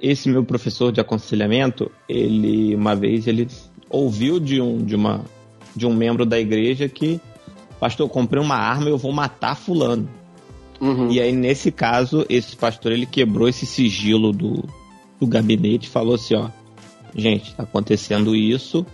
Esse 0.00 0.28
meu 0.28 0.44
professor 0.44 0.92
de 0.92 1.00
aconselhamento, 1.00 1.90
ele 2.08 2.74
uma 2.74 2.94
vez 2.94 3.26
ele 3.26 3.48
ouviu 3.90 4.38
de 4.38 4.60
um, 4.60 4.78
de 4.78 4.94
uma, 4.94 5.24
de 5.74 5.86
um 5.86 5.92
membro 5.92 6.24
da 6.24 6.38
igreja 6.38 6.88
que, 6.88 7.20
pastor, 7.80 8.08
comprei 8.08 8.42
uma 8.42 8.56
arma 8.56 8.86
e 8.86 8.92
eu 8.92 8.98
vou 8.98 9.12
matar 9.12 9.56
fulano. 9.56 10.08
Uhum. 10.80 11.10
E 11.10 11.20
aí, 11.20 11.32
nesse 11.32 11.70
caso, 11.70 12.24
esse 12.28 12.56
pastor 12.56 12.92
ele 12.92 13.06
quebrou 13.06 13.48
esse 13.48 13.66
sigilo 13.66 14.32
do, 14.32 14.64
do 15.20 15.26
gabinete 15.26 15.84
e 15.84 15.90
falou 15.90 16.14
assim: 16.14 16.34
ó, 16.34 16.48
gente, 17.14 17.54
tá 17.54 17.64
acontecendo 17.64 18.34
isso, 18.34 18.86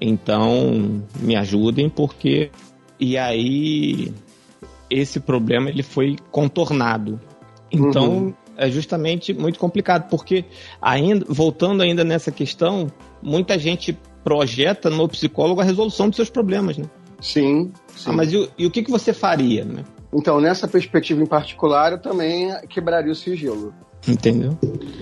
então 0.00 1.02
me 1.20 1.36
ajudem, 1.36 1.88
porque. 1.88 2.50
E 3.00 3.16
aí, 3.16 4.12
esse 4.90 5.20
problema 5.20 5.70
ele 5.70 5.84
foi 5.84 6.16
contornado. 6.32 7.20
Então, 7.70 8.10
uhum. 8.10 8.34
é 8.56 8.68
justamente 8.70 9.32
muito 9.32 9.58
complicado, 9.58 10.08
porque, 10.08 10.44
ainda 10.82 11.24
voltando 11.28 11.82
ainda 11.82 12.02
nessa 12.02 12.32
questão, 12.32 12.90
muita 13.22 13.56
gente 13.56 13.96
projeta 14.24 14.90
no 14.90 15.08
psicólogo 15.08 15.60
a 15.60 15.64
resolução 15.64 16.08
dos 16.08 16.16
seus 16.16 16.30
problemas, 16.30 16.76
né? 16.76 16.86
Sim. 17.20 17.72
sim. 17.94 18.10
Ah, 18.10 18.12
mas 18.12 18.32
e, 18.32 18.48
e, 18.58 18.66
o 18.66 18.70
que, 18.70 18.82
que 18.82 18.90
você 18.90 19.12
faria, 19.12 19.64
né? 19.64 19.84
Então, 20.12 20.40
nessa 20.40 20.66
perspectiva 20.66 21.22
em 21.22 21.26
particular, 21.26 21.92
eu 21.92 21.98
também 22.00 22.54
quebraria 22.68 23.12
o 23.12 23.14
sigilo. 23.14 23.74
Entendeu? 24.06 24.56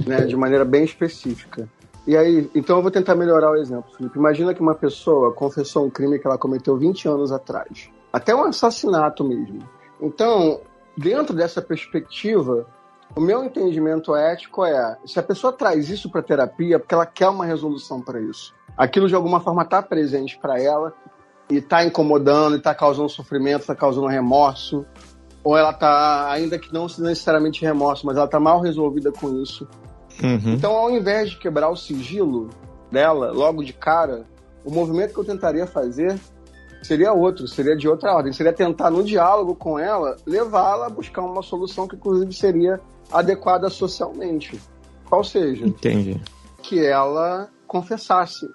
Né, 0.07 0.23
de 0.23 0.37
maneira 0.37 0.65
bem 0.65 0.85
específica. 0.85 1.69
E 2.07 2.17
aí, 2.17 2.49
então 2.55 2.77
eu 2.77 2.83
vou 2.83 2.91
tentar 2.91 3.15
melhorar 3.17 3.51
o 3.51 3.57
exemplo, 3.57 3.93
Felipe. 3.97 4.19
Imagina 4.19 4.55
que 4.55 4.61
uma 4.61 4.75
pessoa 4.75 5.33
confessou 5.33 5.87
um 5.87 5.91
crime 5.91 6.19
que 6.19 6.27
ela 6.27 6.39
cometeu 6.39 6.77
20 6.77 7.09
anos 7.09 7.33
atrás. 7.33 7.91
Até 8.13 8.35
um 8.35 8.45
assassinato 8.45 9.25
mesmo. 9.25 9.59
Então, 10.01 10.61
dentro 10.97 11.35
dessa 11.35 11.61
perspectiva, 11.61 12.67
o 13.15 13.21
meu 13.21 13.45
entendimento 13.45 14.15
ético 14.15 14.65
é: 14.65 14.97
se 15.05 15.19
a 15.19 15.23
pessoa 15.23 15.53
traz 15.53 15.91
isso 15.91 16.09
para 16.09 16.23
terapia, 16.23 16.77
é 16.77 16.79
porque 16.79 16.95
ela 16.95 17.07
quer 17.07 17.29
uma 17.29 17.45
resolução 17.45 18.01
para 18.01 18.21
isso. 18.21 18.55
Aquilo 18.77 19.09
de 19.09 19.15
alguma 19.15 19.41
forma 19.41 19.63
está 19.63 19.83
presente 19.83 20.39
para 20.39 20.61
ela 20.61 20.95
e 21.51 21.57
está 21.57 21.85
incomodando, 21.85 22.55
e 22.55 22.59
está 22.59 22.75
causando 22.75 23.09
sofrimento, 23.09 23.61
está 23.61 23.75
causando 23.75 24.07
remorso, 24.07 24.85
ou 25.45 25.57
ela 25.57 25.71
está, 25.71 26.31
ainda 26.31 26.59
que 26.59 26.73
não 26.73 26.87
necessariamente 26.99 27.65
remorso, 27.65 28.05
mas 28.05 28.17
ela 28.17 28.27
está 28.27 28.41
mal 28.41 28.61
resolvida 28.61 29.13
com 29.13 29.41
isso. 29.41 29.67
Uhum. 30.23 30.55
Então, 30.55 30.73
ao 30.73 30.91
invés 30.91 31.31
de 31.31 31.39
quebrar 31.39 31.69
o 31.69 31.77
sigilo, 31.77 32.51
dela, 32.91 33.31
logo 33.33 33.63
de 33.63 33.73
cara, 33.73 34.25
o 34.65 34.73
movimento 34.73 35.13
que 35.13 35.21
eu 35.21 35.25
tentaria 35.25 35.67
fazer 35.67 36.19
seria 36.83 37.13
outro, 37.13 37.47
seria 37.49 37.77
de 37.77 37.89
outra 37.89 38.15
ordem. 38.15 38.33
Seria 38.33 38.53
tentar, 38.53 38.91
no 38.91 39.03
diálogo 39.03 39.55
com 39.55 39.79
ela, 39.79 40.17
levá-la 40.25 40.87
a 40.87 40.91
buscar 40.91 41.23
uma 41.23 41.43
solução 41.43 41.87
que, 41.87 41.97
inclusive, 41.97 42.33
seria 42.33 42.81
adequada 43.13 43.69
socialmente. 43.69 44.61
Qual 45.05 45.23
seja? 45.23 45.67
Entendi. 45.67 46.21
Que 46.63 46.85
ela 46.85 47.49
confessasse. 47.67 48.47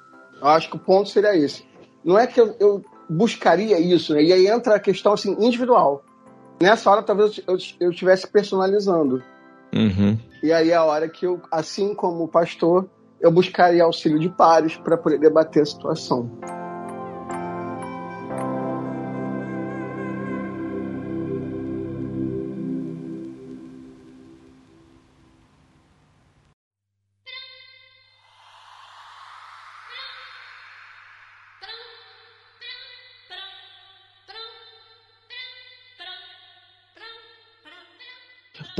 Eu 0.41 0.47
acho 0.47 0.69
que 0.69 0.75
o 0.75 0.79
ponto 0.79 1.09
seria 1.09 1.35
esse. 1.35 1.63
Não 2.03 2.17
é 2.17 2.27
que 2.27 2.39
eu, 2.39 2.55
eu 2.59 2.83
buscaria 3.09 3.79
isso, 3.79 4.13
né? 4.13 4.23
E 4.23 4.33
aí 4.33 4.47
entra 4.47 4.75
a 4.75 4.79
questão 4.79 5.13
assim, 5.13 5.35
individual. 5.39 6.03
Nessa 6.61 6.89
hora, 6.89 7.03
talvez 7.03 7.41
eu, 7.47 7.57
eu 7.79 7.91
estivesse 7.91 8.27
personalizando. 8.27 9.23
Uhum. 9.73 10.17
E 10.43 10.51
aí 10.51 10.71
é 10.71 10.75
a 10.75 10.83
hora 10.83 11.07
que 11.07 11.25
eu, 11.25 11.41
assim 11.51 11.93
como 11.93 12.27
pastor, 12.27 12.87
eu 13.19 13.31
buscaria 13.31 13.83
auxílio 13.83 14.19
de 14.19 14.29
pares 14.29 14.75
para 14.77 14.97
poder 14.97 15.19
debater 15.19 15.63
a 15.63 15.65
situação. 15.65 16.29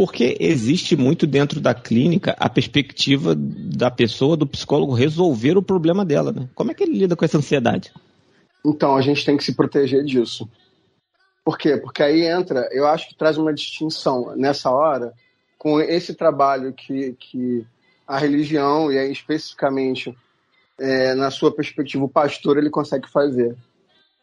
Porque 0.02 0.36
existe 0.40 0.96
muito 0.96 1.28
dentro 1.28 1.62
da 1.62 1.76
clínica 1.76 2.36
a 2.40 2.50
perspectiva 2.50 3.36
da 3.38 3.92
pessoa, 3.92 4.36
do 4.36 4.48
psicólogo, 4.48 4.96
resolver 4.96 5.60
o 5.60 5.62
problema 5.62 6.04
dela, 6.04 6.32
né? 6.32 6.50
Como 6.56 6.72
é 6.72 6.74
que 6.74 6.82
ele 6.82 6.98
lida 6.98 7.16
com 7.16 7.24
essa 7.24 7.38
ansiedade? 7.38 7.94
Então, 8.66 8.96
a 8.96 9.02
gente 9.02 9.24
tem 9.24 9.38
que 9.38 9.44
se 9.44 9.54
proteger 9.54 10.04
disso. 10.04 10.50
Por 11.46 11.56
quê? 11.56 11.78
Porque 11.78 12.02
aí 12.02 12.26
entra, 12.26 12.68
eu 12.72 12.88
acho 12.88 13.10
que 13.10 13.16
traz 13.16 13.38
uma 13.38 13.54
distinção 13.54 14.36
nessa 14.36 14.72
hora 14.72 15.14
com 15.56 15.80
esse 15.80 16.16
trabalho 16.16 16.74
que, 16.74 17.16
que 17.20 17.64
a 18.08 18.18
religião, 18.18 18.92
e 18.92 18.98
aí 18.98 19.12
especificamente 19.12 20.18
é, 20.80 21.14
na 21.14 21.30
sua 21.30 21.54
perspectiva, 21.54 22.06
o 22.06 22.10
pastor 22.10 22.58
ele 22.58 22.72
consegue 22.72 23.08
fazer. 23.08 23.56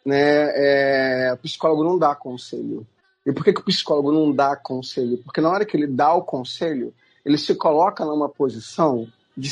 Né? 0.04 0.16
É, 0.56 1.32
o 1.34 1.36
psicólogo 1.36 1.84
não 1.84 1.96
dá 1.96 2.16
conselho. 2.16 2.84
E 3.28 3.32
por 3.32 3.44
que, 3.44 3.52
que 3.52 3.60
o 3.60 3.64
psicólogo 3.64 4.10
não 4.10 4.32
dá 4.32 4.56
conselho? 4.56 5.18
Porque 5.18 5.42
na 5.42 5.50
hora 5.50 5.66
que 5.66 5.76
ele 5.76 5.86
dá 5.86 6.14
o 6.14 6.22
conselho, 6.22 6.94
ele 7.22 7.36
se 7.36 7.54
coloca 7.54 8.02
numa 8.02 8.26
posição 8.26 9.06
de, 9.36 9.50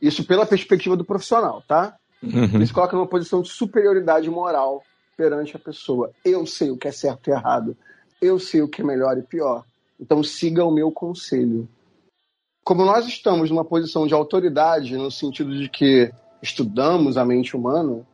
isso 0.00 0.24
pela 0.24 0.46
perspectiva 0.46 0.96
do 0.96 1.04
profissional, 1.04 1.60
tá? 1.66 1.96
Uhum. 2.22 2.44
Ele 2.54 2.64
se 2.64 2.72
coloca 2.72 2.94
numa 2.94 3.08
posição 3.08 3.42
de 3.42 3.48
superioridade 3.48 4.30
moral 4.30 4.84
perante 5.16 5.56
a 5.56 5.58
pessoa. 5.58 6.12
Eu 6.24 6.46
sei 6.46 6.70
o 6.70 6.76
que 6.76 6.86
é 6.86 6.92
certo 6.92 7.28
e 7.28 7.32
errado. 7.32 7.76
Eu 8.22 8.38
sei 8.38 8.62
o 8.62 8.68
que 8.68 8.80
é 8.80 8.84
melhor 8.84 9.18
e 9.18 9.22
pior. 9.22 9.64
Então 9.98 10.22
siga 10.22 10.64
o 10.64 10.70
meu 10.70 10.92
conselho. 10.92 11.68
Como 12.62 12.84
nós 12.84 13.08
estamos 13.08 13.50
numa 13.50 13.64
posição 13.64 14.06
de 14.06 14.14
autoridade, 14.14 14.96
no 14.96 15.10
sentido 15.10 15.58
de 15.58 15.68
que 15.68 16.12
estudamos 16.40 17.16
a 17.16 17.24
mente 17.24 17.56
humana, 17.56 18.06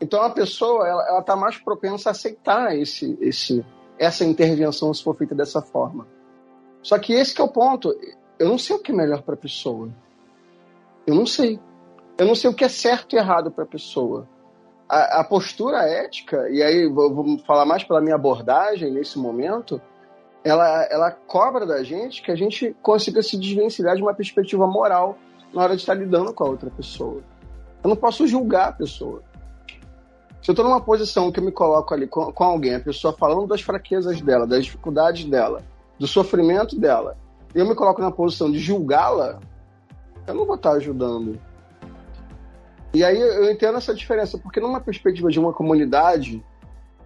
então 0.00 0.22
a 0.22 0.30
pessoa 0.30 0.88
ela 0.88 1.20
está 1.20 1.36
mais 1.36 1.58
propensa 1.58 2.08
a 2.08 2.12
aceitar 2.12 2.74
esse, 2.74 3.18
esse, 3.20 3.62
essa 4.00 4.24
intervenção 4.24 4.94
se 4.94 5.04
for 5.04 5.14
feita 5.14 5.34
dessa 5.34 5.60
forma. 5.60 6.08
Só 6.82 6.98
que 6.98 7.12
esse 7.12 7.34
que 7.34 7.42
é 7.42 7.44
o 7.44 7.48
ponto. 7.48 7.94
Eu 8.38 8.48
não 8.48 8.56
sei 8.56 8.74
o 8.74 8.78
que 8.78 8.90
é 8.90 8.94
melhor 8.94 9.20
para 9.20 9.34
a 9.34 9.36
pessoa. 9.36 9.90
Eu 11.06 11.14
não 11.14 11.26
sei. 11.26 11.60
Eu 12.16 12.26
não 12.26 12.34
sei 12.34 12.48
o 12.48 12.54
que 12.54 12.64
é 12.64 12.68
certo 12.68 13.14
e 13.14 13.18
errado 13.18 13.50
para 13.50 13.64
a 13.64 13.66
pessoa. 13.66 14.26
A, 14.88 15.22
postura 15.22 15.88
ética, 15.88 16.48
e 16.50 16.60
aí 16.60 16.88
vou, 16.88 17.14
vou, 17.14 17.38
falar 17.46 17.64
mais 17.64 17.84
pela 17.84 18.00
minha 18.00 18.16
abordagem 18.16 18.90
nesse 18.90 19.20
momento, 19.20 19.80
ela, 20.42 20.82
ela 20.90 21.12
cobra 21.12 21.64
da 21.64 21.84
gente 21.84 22.20
que 22.20 22.32
a 22.32 22.34
gente 22.34 22.74
consiga 22.82 23.22
se 23.22 23.38
desvencilhar 23.38 23.94
de 23.94 24.02
uma 24.02 24.12
perspectiva 24.12 24.66
moral 24.66 25.16
na 25.54 25.62
hora 25.62 25.76
de 25.76 25.82
estar 25.82 25.94
lidando 25.94 26.34
com 26.34 26.42
a 26.42 26.48
outra 26.48 26.70
pessoa. 26.70 27.22
Eu 27.84 27.88
não 27.88 27.94
posso 27.94 28.26
julgar 28.26 28.70
a 28.70 28.72
pessoa. 28.72 29.22
Se 30.42 30.50
eu 30.50 30.52
estou 30.52 30.64
numa 30.64 30.80
posição 30.80 31.30
que 31.30 31.38
eu 31.38 31.44
me 31.44 31.52
coloco 31.52 31.92
ali 31.92 32.06
com, 32.06 32.32
com, 32.32 32.44
alguém, 32.44 32.74
a 32.74 32.80
pessoa 32.80 33.12
falando 33.12 33.46
das 33.46 33.60
fraquezas 33.60 34.20
dela, 34.20 34.46
das 34.46 34.64
dificuldades 34.64 35.24
dela, 35.24 35.62
do 35.98 36.06
sofrimento 36.06 36.78
dela, 36.78 37.16
e 37.54 37.58
eu 37.58 37.66
me 37.66 37.74
coloco 37.74 38.00
na 38.00 38.10
posição 38.10 38.50
de 38.50 38.58
julgá-la, 38.58 39.38
eu 40.26 40.34
não 40.34 40.46
vou 40.46 40.54
estar 40.54 40.72
ajudando. 40.72 41.38
E 42.94 43.04
aí 43.04 43.20
eu 43.20 43.50
entendo 43.50 43.76
essa 43.76 43.94
diferença, 43.94 44.38
porque 44.38 44.60
numa 44.60 44.80
perspectiva 44.80 45.30
de 45.30 45.38
uma 45.38 45.52
comunidade 45.52 46.42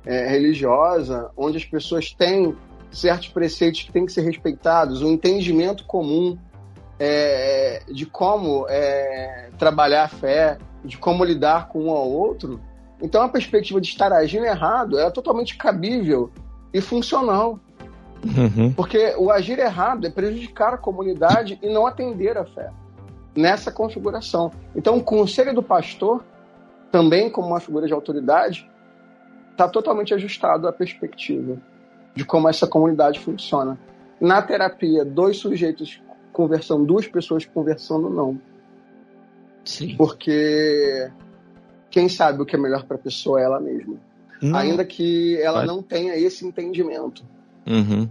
é, 0.07 0.29
religiosa, 0.29 1.31
onde 1.37 1.57
as 1.57 1.65
pessoas 1.65 2.13
têm 2.13 2.57
certos 2.91 3.29
preceitos 3.29 3.83
que 3.83 3.93
têm 3.93 4.07
que 4.07 4.13
ser 4.13 4.23
respeitados, 4.23 5.03
um 5.03 5.11
entendimento 5.11 5.85
comum 5.85 6.39
é, 6.99 7.83
de 7.89 8.07
como 8.07 8.67
é, 8.69 9.51
trabalhar 9.59 10.05
a 10.05 10.09
fé, 10.09 10.59
de 10.85 10.97
como 10.97 11.25
lidar 11.25 11.69
com 11.69 11.87
um 11.87 11.91
ao 11.91 12.09
outro, 12.09 12.61
então 13.03 13.23
a 13.23 13.29
perspectiva 13.29 13.81
de 13.81 13.89
estar 13.89 14.13
agindo 14.13 14.45
errado 14.45 14.99
é 14.99 15.11
totalmente 15.11 15.57
cabível 15.57 16.31
e 16.73 16.81
funcional. 16.81 17.59
Uhum. 18.25 18.73
Porque 18.73 19.15
o 19.19 19.31
agir 19.31 19.59
errado 19.59 20.07
é 20.07 20.11
prejudicar 20.11 20.75
a 20.75 20.79
comunidade 20.79 21.59
e 21.63 21.73
não 21.73 21.87
atender 21.87 22.39
a 22.39 22.45
fé 22.45 22.71
nessa 23.37 23.71
configuração. 23.71 24.51
Então 24.75 24.97
o 24.97 25.03
conselho 25.03 25.55
do 25.55 25.63
pastor, 25.63 26.25
também 26.91 27.31
como 27.31 27.49
uma 27.49 27.61
figura 27.61 27.87
de 27.87 27.93
autoridade, 27.93 28.69
está 29.51 29.69
totalmente 29.69 30.15
ajustado 30.15 30.67
à 30.67 30.73
perspectiva 30.73 31.59
de 32.15 32.25
como 32.25 32.49
essa 32.49 32.67
comunidade 32.67 33.21
funciona. 33.21 33.79
Na 34.21 34.41
terapia, 34.41 35.05
dois 35.05 35.37
sujeitos 35.39 36.01
conversando, 36.33 36.85
duas 36.85 37.07
pessoas 37.07 37.45
conversando, 37.45 38.09
não. 38.09 38.41
Sim. 39.65 39.97
Porque 39.97 41.11
quem 41.95 42.09
sabe 42.09 42.43
o 42.43 42.45
que 42.45 42.57
é 42.57 42.59
melhor 42.59 42.83
para 42.87 42.97
a 42.97 42.99
pessoa 42.99 43.41
é 43.41 43.45
ela 43.45 43.61
mesma. 43.61 43.95
Não. 44.43 44.59
Ainda 44.59 44.85
que 44.85 45.41
ela 45.41 45.59
Mas... 45.59 45.69
não 45.69 45.81
tenha 45.81 46.17
esse 46.17 46.45
entendimento. 46.45 47.23
Uhum. 47.65 48.09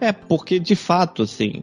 É, 0.00 0.12
porque 0.12 0.58
de 0.58 0.74
fato, 0.74 1.24
assim, 1.24 1.62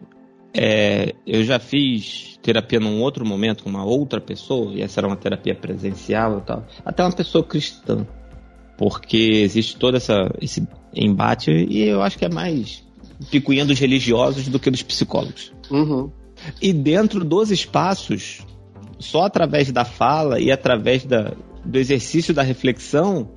é, 0.53 1.15
eu 1.25 1.43
já 1.43 1.57
fiz 1.57 2.37
terapia 2.43 2.79
num 2.79 3.01
outro 3.01 3.25
momento 3.25 3.63
com 3.63 3.69
uma 3.71 3.83
outra 3.83 4.21
pessoa, 4.21 4.73
e 4.73 4.83
essa 4.83 4.99
era 4.99 5.07
uma 5.07 5.15
terapia 5.15 5.55
presencial 5.55 6.37
e 6.37 6.41
tal, 6.41 6.67
até 6.85 7.01
uma 7.01 7.11
pessoa 7.11 7.43
cristã. 7.43 8.05
Porque 8.77 9.17
existe 9.17 9.75
todo 9.75 9.97
essa, 9.97 10.31
esse 10.39 10.67
embate, 10.93 11.49
e 11.49 11.81
eu 11.81 12.03
acho 12.03 12.15
que 12.15 12.25
é 12.25 12.29
mais 12.29 12.85
picuinha 13.31 13.65
dos 13.65 13.79
religiosos 13.79 14.47
do 14.49 14.59
que 14.59 14.69
dos 14.69 14.83
psicólogos. 14.83 15.51
Uhum. 15.71 16.11
E 16.61 16.71
dentro 16.71 17.25
dos 17.25 17.49
espaços, 17.49 18.45
só 18.99 19.23
através 19.23 19.71
da 19.71 19.83
fala 19.83 20.39
e 20.39 20.51
através 20.51 21.03
da, 21.05 21.33
do 21.65 21.77
exercício 21.77 22.33
da 22.33 22.43
reflexão, 22.43 23.29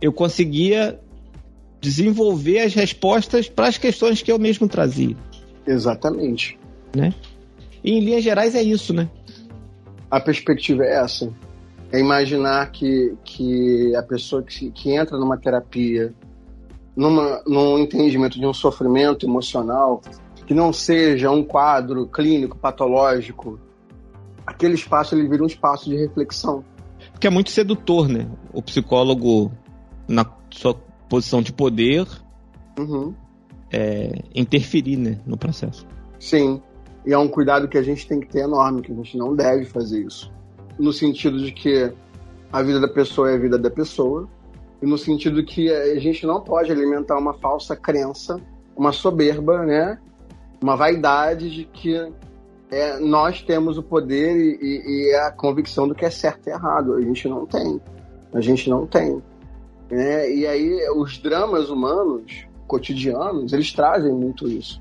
eu 0.00 0.12
conseguia 0.12 1.00
desenvolver 1.80 2.60
as 2.60 2.74
respostas 2.74 3.48
para 3.48 3.68
as 3.68 3.78
questões 3.78 4.20
que 4.20 4.30
eu 4.30 4.38
mesmo 4.38 4.68
trazia. 4.68 5.16
Exatamente. 5.66 6.58
Né? 6.94 7.14
E 7.82 7.92
em 7.92 8.00
linhas 8.00 8.22
gerais 8.22 8.54
é 8.54 8.62
isso, 8.62 8.92
né? 8.92 9.08
A 10.10 10.20
perspectiva 10.20 10.84
é 10.84 10.96
essa. 11.02 11.32
É 11.90 11.98
imaginar 11.98 12.70
que, 12.70 13.14
que 13.24 13.94
a 13.96 14.02
pessoa 14.02 14.42
que, 14.42 14.70
que 14.70 14.92
entra 14.92 15.16
numa 15.16 15.38
terapia, 15.38 16.12
numa, 16.94 17.42
num 17.46 17.78
entendimento 17.78 18.38
de 18.38 18.46
um 18.46 18.52
sofrimento 18.52 19.26
emocional, 19.26 20.02
que 20.46 20.52
não 20.52 20.72
seja 20.72 21.30
um 21.30 21.42
quadro 21.42 22.06
clínico, 22.06 22.58
patológico, 22.58 23.58
aquele 24.46 24.74
espaço 24.74 25.14
ele 25.14 25.28
vira 25.28 25.42
um 25.42 25.46
espaço 25.46 25.88
de 25.88 25.96
reflexão 25.96 26.64
que 27.20 27.26
é 27.26 27.30
muito 27.30 27.50
sedutor, 27.50 28.08
né? 28.08 28.26
O 28.52 28.62
psicólogo, 28.62 29.52
na 30.08 30.24
sua 30.50 30.74
posição 31.08 31.42
de 31.42 31.52
poder, 31.52 32.06
uhum. 32.78 33.14
é, 33.70 34.22
interferir 34.34 34.96
né, 34.96 35.20
no 35.26 35.36
processo. 35.36 35.86
Sim, 36.18 36.62
e 37.04 37.12
é 37.12 37.18
um 37.18 37.28
cuidado 37.28 37.68
que 37.68 37.76
a 37.76 37.82
gente 37.82 38.06
tem 38.08 38.20
que 38.20 38.26
ter 38.26 38.40
enorme, 38.40 38.80
que 38.80 38.90
a 38.90 38.94
gente 38.94 39.18
não 39.18 39.36
deve 39.36 39.66
fazer 39.66 40.02
isso. 40.04 40.32
No 40.78 40.92
sentido 40.92 41.38
de 41.38 41.52
que 41.52 41.92
a 42.50 42.62
vida 42.62 42.80
da 42.80 42.88
pessoa 42.88 43.30
é 43.30 43.34
a 43.34 43.38
vida 43.38 43.58
da 43.58 43.70
pessoa, 43.70 44.26
e 44.82 44.86
no 44.86 44.96
sentido 44.96 45.44
que 45.44 45.70
a 45.70 45.98
gente 46.00 46.26
não 46.26 46.40
pode 46.40 46.72
alimentar 46.72 47.18
uma 47.18 47.34
falsa 47.34 47.76
crença, 47.76 48.40
uma 48.74 48.92
soberba, 48.92 49.64
né? 49.66 49.98
Uma 50.62 50.74
vaidade 50.74 51.50
de 51.50 51.64
que 51.64 52.10
é, 52.70 52.98
nós 53.00 53.42
temos 53.42 53.76
o 53.76 53.82
poder 53.82 54.36
e, 54.36 55.10
e, 55.10 55.14
a 55.16 55.32
convicção 55.32 55.88
do 55.88 55.94
que 55.94 56.04
é 56.04 56.10
certo 56.10 56.46
e 56.46 56.50
errado. 56.50 56.94
A 56.94 57.00
gente 57.00 57.28
não 57.28 57.44
tem. 57.44 57.80
A 58.32 58.40
gente 58.40 58.70
não 58.70 58.86
tem. 58.86 59.20
É, 59.90 60.32
e 60.32 60.46
aí 60.46 60.88
os 60.94 61.18
dramas 61.18 61.68
humanos 61.68 62.46
cotidianos, 62.68 63.52
eles 63.52 63.72
trazem 63.72 64.12
muito 64.12 64.46
isso. 64.46 64.80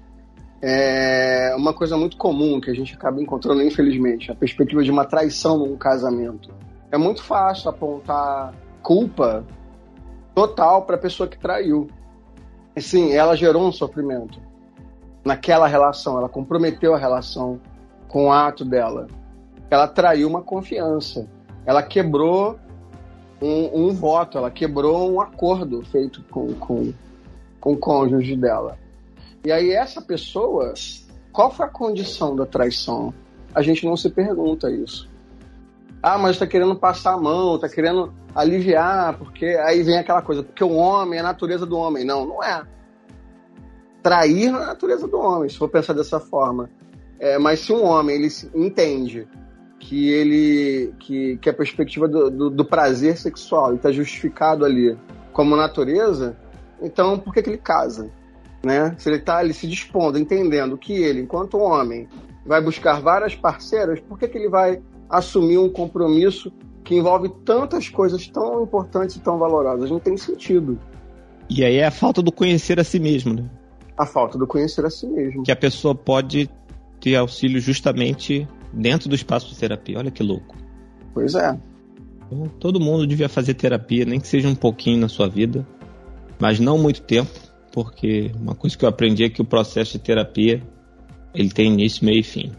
é 0.62 1.56
uma 1.58 1.74
coisa 1.74 1.98
muito 1.98 2.16
comum 2.16 2.62
que 2.62 2.70
a 2.70 2.74
gente 2.76 2.94
acaba 2.94 3.20
encontrando, 3.20 3.64
infelizmente, 3.64 4.32
a 4.32 4.36
perspectiva 4.36 4.84
de 4.84 4.92
uma 4.92 5.06
traição 5.06 5.58
num 5.58 5.76
casamento. 5.76 6.54
É 6.92 6.98
muito 6.98 7.24
fácil 7.24 7.72
apontar 7.72 8.54
culpa 8.84 9.44
total 10.36 10.84
para 10.84 10.96
a 10.96 11.00
pessoa 11.00 11.28
que 11.28 11.40
traiu. 11.40 11.88
E 12.76 12.82
sim, 12.82 13.14
ela 13.14 13.36
gerou 13.36 13.68
um 13.68 13.72
sofrimento 13.72 14.40
naquela 15.26 15.68
relação, 15.68 16.18
ela 16.18 16.30
comprometeu 16.30 16.94
a 16.94 16.98
relação 16.98 17.60
com 18.10 18.26
o 18.26 18.32
ato 18.32 18.66
dela. 18.66 19.08
Ela 19.70 19.88
traiu 19.88 20.28
uma 20.28 20.42
confiança, 20.42 21.26
ela 21.66 21.82
quebrou 21.82 22.60
um, 23.42 23.86
um 23.86 23.94
voto, 23.94 24.38
ela 24.38 24.52
quebrou 24.52 25.10
um 25.10 25.22
acordo 25.22 25.82
feito 25.86 26.22
com, 26.30 26.54
com, 26.56 26.94
com 27.62 27.74
o 27.74 27.78
cônjuge 27.78 28.36
dela. 28.36 28.78
E 29.46 29.52
aí, 29.52 29.72
essa 29.72 30.02
pessoa, 30.02 30.74
qual 31.32 31.50
foi 31.50 31.66
a 31.66 31.70
condição 31.70 32.36
da 32.36 32.46
traição? 32.46 33.14
A 33.56 33.62
gente 33.62 33.86
não 33.86 33.96
se 33.96 34.10
pergunta 34.10 34.70
isso. 34.70 35.10
Ah, 36.02 36.18
mas 36.18 36.32
está 36.32 36.48
querendo 36.48 36.76
passar 36.76 37.14
a 37.14 37.18
mão, 37.18 37.56
está 37.56 37.70
querendo 37.70 38.14
aliviar, 38.34 39.18
porque 39.18 39.46
aí 39.46 39.84
vem 39.84 39.98
aquela 39.98 40.22
coisa, 40.22 40.44
porque 40.44 40.64
o 40.64 40.74
homem 40.74 41.18
é 41.18 41.22
a 41.22 41.26
natureza 41.26 41.66
do 41.66 41.78
homem. 41.78 42.04
Não, 42.04 42.26
não 42.26 42.44
é. 42.44 42.64
Trair 44.02 44.52
não 44.52 44.60
é 44.60 44.64
a 44.64 44.68
natureza 44.68 45.08
do 45.08 45.20
homem, 45.20 45.50
se 45.50 45.58
for 45.58 45.70
pensar 45.70 45.94
dessa 45.94 46.20
forma. 46.20 46.70
É, 47.20 47.38
mas 47.38 47.60
se 47.60 47.74
um 47.74 47.84
homem 47.84 48.16
ele 48.16 48.30
entende 48.56 49.28
que 49.78 50.10
ele 50.10 50.94
que, 51.00 51.38
que 51.38 51.50
a 51.50 51.54
perspectiva 51.54 52.08
do, 52.08 52.30
do, 52.30 52.50
do 52.50 52.66
prazer 52.66 53.18
sexual 53.18 53.76
está 53.76 53.92
justificado 53.92 54.66
ali 54.66 54.98
como 55.34 55.56
natureza, 55.56 56.38
então 56.82 57.20
por 57.20 57.34
que, 57.34 57.42
que 57.42 57.50
ele 57.50 57.58
casa? 57.58 58.10
Né? 58.64 58.94
Se 58.98 59.10
ele 59.10 59.18
está 59.18 59.38
ali 59.38 59.54
se 59.54 59.68
dispondo, 59.68 60.18
entendendo 60.18 60.78
que 60.78 60.94
ele, 60.94 61.22
enquanto 61.22 61.58
homem, 61.58 62.08
vai 62.46 62.62
buscar 62.62 63.02
várias 63.02 63.36
parceiras, 63.36 64.00
por 64.02 64.18
que, 64.18 64.28
que 64.28 64.38
ele 64.38 64.50
vai 64.50 64.82
assumir 65.10 65.58
um 65.58 65.70
compromisso 65.70 66.52
que 66.84 66.96
envolve 66.96 67.30
tantas 67.46 67.88
coisas 67.88 68.28
tão 68.28 68.64
importantes 68.64 69.16
e 69.16 69.20
tão 69.22 69.38
valorosas? 69.38 69.90
Não 69.90 70.00
tem 70.00 70.18
sentido. 70.18 70.78
E 71.50 71.64
aí 71.64 71.78
é 71.78 71.86
a 71.86 71.92
falta 71.92 72.22
do 72.22 72.32
conhecer 72.32 72.80
a 72.80 72.84
si 72.84 73.00
mesmo, 73.00 73.34
né? 73.34 73.50
A 73.98 74.06
falta 74.06 74.38
do 74.38 74.46
conhecer 74.46 74.86
a 74.86 74.90
si 74.90 75.08
mesmo. 75.08 75.44
Que 75.44 75.52
a 75.52 75.56
pessoa 75.56 75.96
pode 75.96 76.50
ter 77.00 77.16
auxílio 77.16 77.60
justamente 77.60 78.48
dentro 78.74 79.10
do 79.10 79.16
espaço 79.16 79.50
de 79.50 79.56
terapia. 79.56 79.98
Olha 80.00 80.12
que 80.12 80.24
louco. 80.24 80.56
Pois 81.14 81.36
é. 81.36 81.58
Então, 82.26 82.48
todo 82.60 82.80
mundo 82.80 83.08
devia 83.08 83.30
fazer 83.30 83.54
terapia, 83.56 84.06
nem 84.06 84.20
que 84.20 84.28
seja 84.28 84.48
um 84.48 84.56
pouquinho 84.56 85.00
na 85.00 85.08
sua 85.08 85.28
vida, 85.28 85.68
mas 86.40 86.60
não 86.60 86.78
muito 86.78 87.02
tempo, 87.02 87.32
porque 87.72 88.32
uma 88.40 88.54
coisa 88.54 88.78
que 88.78 88.86
eu 88.86 88.90
aprendi 88.90 89.24
é 89.24 89.30
que 89.30 89.42
o 89.42 89.46
processo 89.46 89.94
de 89.94 90.00
terapia 90.00 90.62
ele 91.34 91.50
tem 91.50 91.72
início, 91.72 92.06
meio 92.06 92.20
e 92.20 92.24
fim. 92.24 92.52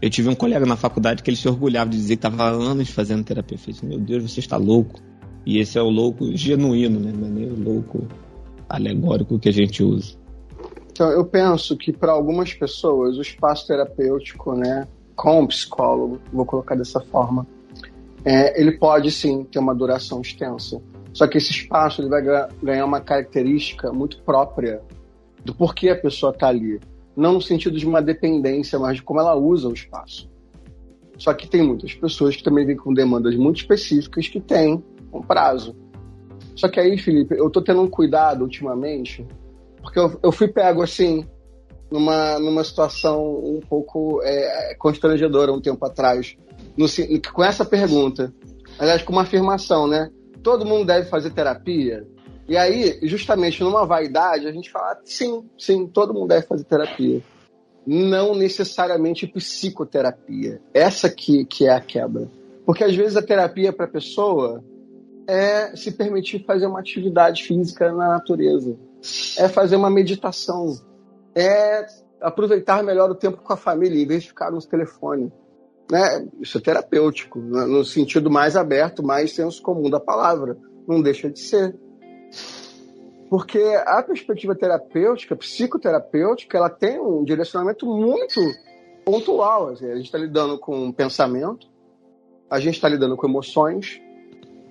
Eu 0.00 0.10
tive 0.10 0.28
um 0.28 0.34
colega 0.34 0.66
na 0.66 0.76
faculdade 0.76 1.22
que 1.22 1.30
ele 1.30 1.36
se 1.36 1.48
orgulhava 1.48 1.90
de 1.90 1.96
dizer 1.96 2.16
que 2.16 2.26
estava 2.26 2.50
anos 2.50 2.90
fazendo 2.90 3.22
terapia. 3.22 3.54
Eu 3.54 3.60
falei 3.60 3.76
assim, 3.76 3.86
meu 3.86 4.00
Deus, 4.00 4.30
você 4.30 4.40
está 4.40 4.56
louco. 4.56 5.00
E 5.46 5.58
esse 5.58 5.78
é 5.78 5.82
o 5.82 5.88
louco 5.88 6.36
genuíno, 6.36 6.98
né? 6.98 7.12
Não 7.12 7.28
é 7.28 7.30
nem 7.30 7.48
o 7.48 7.54
louco 7.54 8.08
alegórico 8.68 9.38
que 9.38 9.48
a 9.48 9.52
gente 9.52 9.82
usa. 9.82 10.16
Então, 10.92 11.10
eu 11.10 11.24
penso 11.24 11.76
que 11.76 11.90
para 11.90 12.12
algumas 12.12 12.52
pessoas 12.52 13.16
o 13.16 13.22
espaço 13.22 13.66
terapêutico, 13.66 14.54
né, 14.54 14.86
com 15.16 15.42
o 15.42 15.48
psicólogo, 15.48 16.20
vou 16.30 16.44
colocar 16.44 16.74
dessa 16.74 17.00
forma, 17.00 17.46
é, 18.24 18.60
ele 18.60 18.72
pode 18.72 19.10
sim 19.10 19.42
ter 19.44 19.58
uma 19.58 19.74
duração 19.74 20.20
extensa. 20.20 20.80
Só 21.12 21.26
que 21.26 21.38
esse 21.38 21.50
espaço 21.50 22.02
ele 22.02 22.08
vai 22.08 22.22
ganhar 22.62 22.84
uma 22.84 23.00
característica 23.00 23.92
muito 23.92 24.22
própria 24.22 24.80
do 25.44 25.54
porquê 25.54 25.88
a 25.88 25.96
pessoa 25.96 26.30
está 26.30 26.48
ali. 26.48 26.78
Não 27.16 27.34
no 27.34 27.42
sentido 27.42 27.78
de 27.78 27.86
uma 27.86 28.00
dependência, 28.00 28.78
mas 28.78 28.96
de 28.96 29.02
como 29.02 29.20
ela 29.20 29.34
usa 29.34 29.68
o 29.68 29.72
espaço. 29.72 30.30
Só 31.18 31.32
que 31.34 31.48
tem 31.48 31.62
muitas 31.62 31.94
pessoas 31.94 32.36
que 32.36 32.42
também 32.42 32.66
vêm 32.66 32.76
com 32.76 32.92
demandas 32.92 33.34
muito 33.36 33.58
específicas 33.58 34.28
que 34.28 34.40
têm 34.40 34.82
um 35.12 35.20
prazo. 35.20 35.74
Só 36.54 36.68
que 36.68 36.80
aí, 36.80 36.98
Felipe, 36.98 37.34
eu 37.36 37.48
estou 37.48 37.62
tendo 37.62 37.82
um 37.82 37.88
cuidado 37.88 38.42
ultimamente, 38.42 39.26
porque 39.82 39.98
eu, 39.98 40.18
eu 40.22 40.32
fui 40.32 40.48
pego 40.48 40.82
assim, 40.82 41.26
numa, 41.90 42.38
numa 42.38 42.64
situação 42.64 43.22
um 43.22 43.60
pouco 43.60 44.22
é, 44.22 44.74
constrangedora 44.78 45.52
um 45.52 45.60
tempo 45.60 45.84
atrás, 45.84 46.36
no, 46.76 46.86
com 47.32 47.44
essa 47.44 47.64
pergunta. 47.64 48.32
Aliás, 48.78 49.02
com 49.02 49.12
uma 49.12 49.22
afirmação, 49.22 49.86
né? 49.86 50.10
Todo 50.42 50.64
mundo 50.64 50.86
deve 50.86 51.08
fazer 51.08 51.30
terapia? 51.30 52.06
E 52.48 52.56
aí, 52.56 52.98
justamente 53.02 53.62
numa 53.62 53.84
vaidade, 53.84 54.46
a 54.46 54.52
gente 54.52 54.70
fala, 54.70 54.98
sim, 55.04 55.44
sim, 55.58 55.86
todo 55.86 56.14
mundo 56.14 56.28
deve 56.28 56.46
fazer 56.46 56.64
terapia. 56.64 57.20
Não 57.86 58.34
necessariamente 58.34 59.26
psicoterapia. 59.26 60.60
Essa 60.72 61.10
que, 61.10 61.44
que 61.44 61.66
é 61.66 61.70
a 61.70 61.80
quebra. 61.80 62.28
Porque 62.64 62.84
às 62.84 62.94
vezes 62.94 63.16
a 63.16 63.22
terapia 63.22 63.72
para 63.72 63.86
a 63.86 63.90
pessoa 63.90 64.64
é 65.26 65.76
se 65.76 65.92
permitir 65.92 66.44
fazer 66.44 66.66
uma 66.66 66.80
atividade 66.80 67.44
física 67.44 67.92
na 67.92 68.08
natureza. 68.08 68.76
É 69.38 69.48
fazer 69.48 69.76
uma 69.76 69.90
meditação 69.90 70.76
é 71.34 71.86
aproveitar 72.20 72.82
melhor 72.82 73.10
o 73.10 73.14
tempo 73.14 73.42
com 73.42 73.52
a 73.52 73.56
família, 73.56 74.00
em 74.00 74.06
vez 74.06 74.22
de 74.22 74.28
ficar 74.28 74.50
no 74.50 74.60
telefone. 74.60 75.32
Né? 75.90 76.28
Isso 76.40 76.58
é 76.58 76.60
terapêutico, 76.60 77.40
né? 77.40 77.64
no 77.64 77.84
sentido 77.84 78.30
mais 78.30 78.56
aberto, 78.56 79.02
mais 79.02 79.34
senso 79.34 79.60
comum 79.60 79.90
da 79.90 80.00
palavra. 80.00 80.56
Não 80.86 81.02
deixa 81.02 81.30
de 81.30 81.40
ser. 81.40 81.74
Porque 83.28 83.58
a 83.86 84.02
perspectiva 84.02 84.54
terapêutica, 84.54 85.34
psicoterapêutica, 85.34 86.56
ela 86.58 86.70
tem 86.70 87.00
um 87.00 87.24
direcionamento 87.24 87.86
muito 87.86 88.40
pontual. 89.04 89.68
Assim. 89.68 89.90
A 89.90 89.96
gente 89.96 90.06
está 90.06 90.18
lidando 90.18 90.58
com 90.58 90.92
pensamento, 90.92 91.66
a 92.50 92.60
gente 92.60 92.74
está 92.74 92.88
lidando 92.88 93.16
com 93.16 93.26
emoções, 93.26 94.00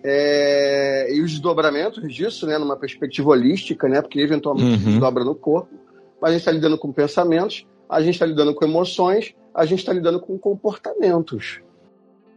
é, 0.04 1.14
e 1.14 1.22
os 1.22 1.32
desdobramentos 1.32 2.02
disso, 2.14 2.48
né, 2.48 2.58
numa 2.58 2.76
perspectiva 2.76 3.30
holística, 3.30 3.88
né, 3.88 4.02
porque 4.02 4.20
eventualmente 4.20 4.84
uhum. 4.84 4.92
desdobra 4.92 5.24
no 5.24 5.36
corpo 5.36 5.82
a 6.22 6.30
gente 6.30 6.42
está 6.42 6.52
lidando 6.52 6.78
com 6.78 6.92
pensamentos, 6.92 7.66
a 7.90 8.00
gente 8.02 8.14
está 8.14 8.26
lidando 8.26 8.54
com 8.54 8.64
emoções, 8.64 9.36
a 9.54 9.66
gente 9.66 9.80
está 9.80 9.92
lidando 9.92 10.20
com 10.20 10.38
comportamentos. 10.38 11.62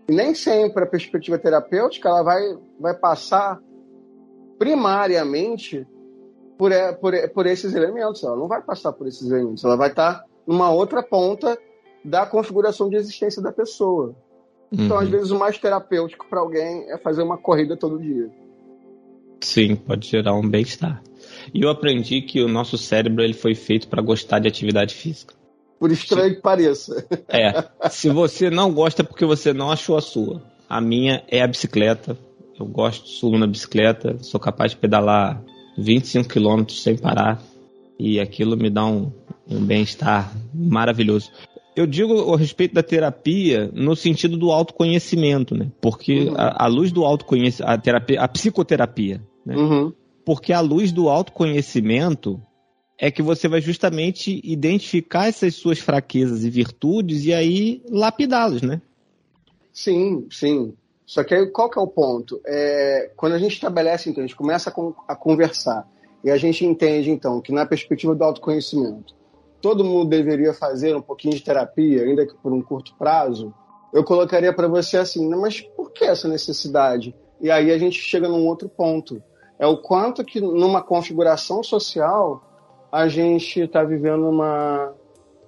E 0.08 0.12
nem 0.12 0.34
sempre 0.34 0.84
a 0.84 0.86
perspectiva 0.86 1.38
terapêutica 1.38 2.08
ela 2.08 2.22
vai, 2.22 2.40
vai 2.80 2.94
passar 2.94 3.60
primariamente 4.58 5.86
por, 6.56 6.70
por, 7.00 7.12
por 7.30 7.46
esses 7.46 7.74
elementos. 7.74 8.22
Ela 8.24 8.36
não 8.36 8.48
vai 8.48 8.62
passar 8.62 8.92
por 8.92 9.06
esses 9.06 9.30
elementos. 9.30 9.64
Ela 9.64 9.76
vai 9.76 9.90
estar 9.90 10.14
tá 10.14 10.24
numa 10.46 10.70
outra 10.70 11.02
ponta 11.02 11.58
da 12.04 12.26
configuração 12.26 12.88
de 12.88 12.96
existência 12.96 13.42
da 13.42 13.52
pessoa. 13.52 14.14
Então, 14.82 14.98
às 14.98 15.04
uhum. 15.04 15.10
vezes, 15.10 15.30
o 15.30 15.38
mais 15.38 15.58
terapêutico 15.58 16.26
para 16.28 16.40
alguém 16.40 16.90
é 16.90 16.98
fazer 16.98 17.22
uma 17.22 17.38
corrida 17.38 17.76
todo 17.76 17.98
dia. 17.98 18.30
Sim, 19.40 19.76
pode 19.76 20.08
gerar 20.08 20.34
um 20.34 20.48
bem-estar. 20.48 21.02
E 21.52 21.62
eu 21.62 21.68
aprendi 21.68 22.22
que 22.22 22.40
o 22.40 22.48
nosso 22.48 22.78
cérebro 22.78 23.22
ele 23.22 23.34
foi 23.34 23.54
feito 23.54 23.88
para 23.88 24.02
gostar 24.02 24.38
de 24.38 24.48
atividade 24.48 24.94
física. 24.94 25.34
Por 25.78 25.92
estranho 25.92 26.30
se... 26.30 26.36
que 26.36 26.42
pareça. 26.42 27.06
É. 27.28 27.64
Se 27.90 28.08
você 28.08 28.48
não 28.48 28.72
gosta 28.72 29.02
é 29.02 29.04
porque 29.04 29.26
você 29.26 29.52
não 29.52 29.70
achou 29.70 29.96
a 29.96 30.00
sua. 30.00 30.42
A 30.68 30.80
minha 30.80 31.22
é 31.28 31.42
a 31.42 31.46
bicicleta. 31.46 32.16
Eu 32.58 32.66
gosto, 32.66 33.08
subo 33.08 33.36
na 33.36 33.46
bicicleta, 33.46 34.16
sou 34.22 34.38
capaz 34.38 34.70
de 34.70 34.78
pedalar 34.78 35.42
25 35.76 36.28
quilômetros 36.28 36.82
sem 36.82 36.96
parar. 36.96 37.42
E 37.98 38.18
aquilo 38.18 38.56
me 38.56 38.70
dá 38.70 38.86
um, 38.86 39.12
um 39.48 39.64
bem-estar 39.64 40.32
maravilhoso. 40.54 41.30
Eu 41.76 41.86
digo 41.86 42.32
a 42.32 42.38
respeito 42.38 42.74
da 42.74 42.82
terapia 42.82 43.70
no 43.72 43.96
sentido 43.96 44.36
do 44.36 44.52
autoconhecimento, 44.52 45.56
né? 45.56 45.70
Porque 45.80 46.24
uhum. 46.28 46.34
a, 46.36 46.64
a, 46.64 46.66
luz 46.68 46.92
do 46.92 47.04
autoconhecimento, 47.04 47.72
a, 47.72 47.76
terapia, 47.76 48.20
a 48.20 48.28
psicoterapia, 48.28 49.20
né? 49.44 49.56
Uhum. 49.56 49.92
Porque 50.24 50.52
a 50.52 50.60
luz 50.60 50.92
do 50.92 51.08
autoconhecimento 51.08 52.40
é 52.98 53.10
que 53.10 53.22
você 53.22 53.48
vai 53.48 53.60
justamente 53.60 54.40
identificar 54.44 55.26
essas 55.26 55.54
suas 55.56 55.78
fraquezas 55.78 56.44
e 56.44 56.50
virtudes 56.50 57.24
e 57.24 57.34
aí 57.34 57.82
lapidá-las, 57.90 58.62
né? 58.62 58.80
Sim, 59.72 60.26
sim. 60.30 60.72
Só 61.04 61.22
que 61.24 61.34
aí 61.34 61.46
qual 61.48 61.68
que 61.68 61.78
é 61.78 61.82
o 61.82 61.88
ponto? 61.88 62.40
É, 62.46 63.10
quando 63.16 63.34
a 63.34 63.38
gente 63.38 63.54
estabelece, 63.54 64.08
então, 64.08 64.22
a 64.22 64.26
gente 64.26 64.36
começa 64.36 64.70
a, 64.70 65.12
a 65.12 65.16
conversar 65.16 65.86
e 66.22 66.30
a 66.30 66.36
gente 66.36 66.64
entende, 66.64 67.10
então, 67.10 67.40
que 67.40 67.52
na 67.52 67.66
perspectiva 67.66 68.14
do 68.14 68.24
autoconhecimento, 68.24 69.14
todo 69.64 69.82
mundo 69.82 70.10
deveria 70.10 70.52
fazer 70.52 70.94
um 70.94 71.00
pouquinho 71.00 71.34
de 71.34 71.42
terapia, 71.42 72.02
ainda 72.02 72.26
que 72.26 72.34
por 72.34 72.52
um 72.52 72.60
curto 72.60 72.94
prazo, 72.98 73.54
eu 73.94 74.04
colocaria 74.04 74.52
para 74.52 74.68
você 74.68 74.98
assim, 74.98 75.26
mas 75.26 75.62
por 75.62 75.90
que 75.90 76.04
essa 76.04 76.28
necessidade? 76.28 77.14
E 77.40 77.50
aí 77.50 77.72
a 77.72 77.78
gente 77.78 77.98
chega 77.98 78.28
num 78.28 78.46
outro 78.46 78.68
ponto 78.68 79.22
é 79.58 79.66
o 79.66 79.78
quanto 79.78 80.22
que 80.22 80.38
numa 80.38 80.82
configuração 80.82 81.62
social 81.62 82.44
a 82.92 83.08
gente 83.08 83.60
está 83.60 83.82
vivendo 83.82 84.28
uma, 84.28 84.92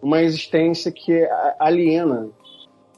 uma 0.01 0.23
existência 0.23 0.91
que 0.91 1.29
aliena 1.59 2.31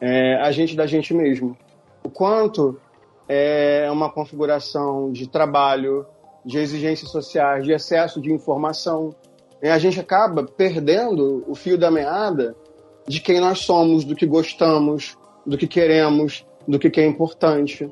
é, 0.00 0.36
a 0.36 0.52
gente 0.52 0.76
da 0.76 0.86
gente 0.86 1.12
mesmo. 1.12 1.58
O 2.04 2.08
quanto 2.08 2.80
é 3.28 3.90
uma 3.90 4.08
configuração 4.08 5.10
de 5.10 5.28
trabalho, 5.28 6.06
de 6.44 6.58
exigências 6.58 7.10
sociais, 7.10 7.64
de 7.64 7.72
excesso 7.72 8.20
de 8.20 8.32
informação, 8.32 9.16
a 9.62 9.78
gente 9.78 9.98
acaba 9.98 10.44
perdendo 10.44 11.44
o 11.48 11.54
fio 11.54 11.76
da 11.76 11.90
meada 11.90 12.54
de 13.06 13.20
quem 13.20 13.40
nós 13.40 13.60
somos, 13.60 14.04
do 14.04 14.14
que 14.14 14.26
gostamos, 14.26 15.16
do 15.44 15.56
que 15.56 15.66
queremos, 15.66 16.46
do 16.66 16.78
que, 16.78 16.90
que 16.90 17.00
é 17.00 17.06
importante. 17.06 17.90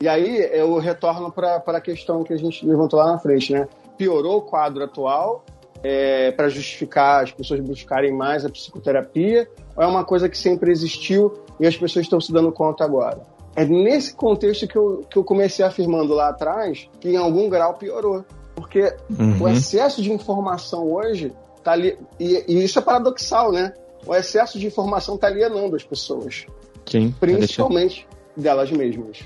E 0.00 0.08
aí 0.08 0.48
eu 0.52 0.76
retorno 0.78 1.30
para 1.30 1.62
a 1.64 1.80
questão 1.80 2.24
que 2.24 2.32
a 2.32 2.36
gente 2.36 2.66
levantou 2.66 2.98
lá 2.98 3.12
na 3.12 3.18
frente, 3.18 3.52
né? 3.52 3.68
Piorou 3.96 4.38
o 4.38 4.42
quadro 4.42 4.82
atual 4.82 5.44
é, 5.82 6.32
para 6.32 6.48
justificar 6.48 7.22
as 7.22 7.30
pessoas 7.30 7.60
buscarem 7.60 8.12
mais 8.12 8.44
a 8.44 8.48
psicoterapia 8.48 9.48
ou 9.76 9.82
é 9.82 9.86
uma 9.86 10.04
coisa 10.04 10.28
que 10.28 10.38
sempre 10.38 10.72
existiu 10.72 11.32
e 11.60 11.66
as 11.66 11.76
pessoas 11.76 12.06
estão 12.06 12.20
se 12.20 12.32
dando 12.32 12.50
conta 12.50 12.84
agora? 12.84 13.20
É 13.54 13.64
nesse 13.64 14.14
contexto 14.14 14.66
que 14.66 14.76
eu, 14.76 15.04
que 15.08 15.16
eu 15.16 15.22
comecei 15.22 15.64
afirmando 15.64 16.14
lá 16.14 16.30
atrás 16.30 16.88
que 16.98 17.10
em 17.10 17.16
algum 17.16 17.48
grau 17.48 17.74
piorou. 17.74 18.24
Porque 18.54 18.94
uhum. 19.10 19.42
o 19.42 19.48
excesso 19.48 20.02
de 20.02 20.12
informação 20.12 20.92
hoje 20.92 21.32
tá 21.62 21.72
ali. 21.72 21.96
E, 22.18 22.44
e, 22.48 22.64
isso 22.64 22.78
é 22.78 22.82
paradoxal, 22.82 23.52
né? 23.52 23.72
O 24.06 24.14
excesso 24.14 24.58
de 24.58 24.66
informação 24.66 25.14
está 25.14 25.28
alienando 25.28 25.76
as 25.76 25.84
pessoas. 25.84 26.46
Sim. 26.86 27.14
Principalmente 27.18 28.06
tá 28.06 28.42
delas 28.42 28.70
mesmas. 28.70 29.20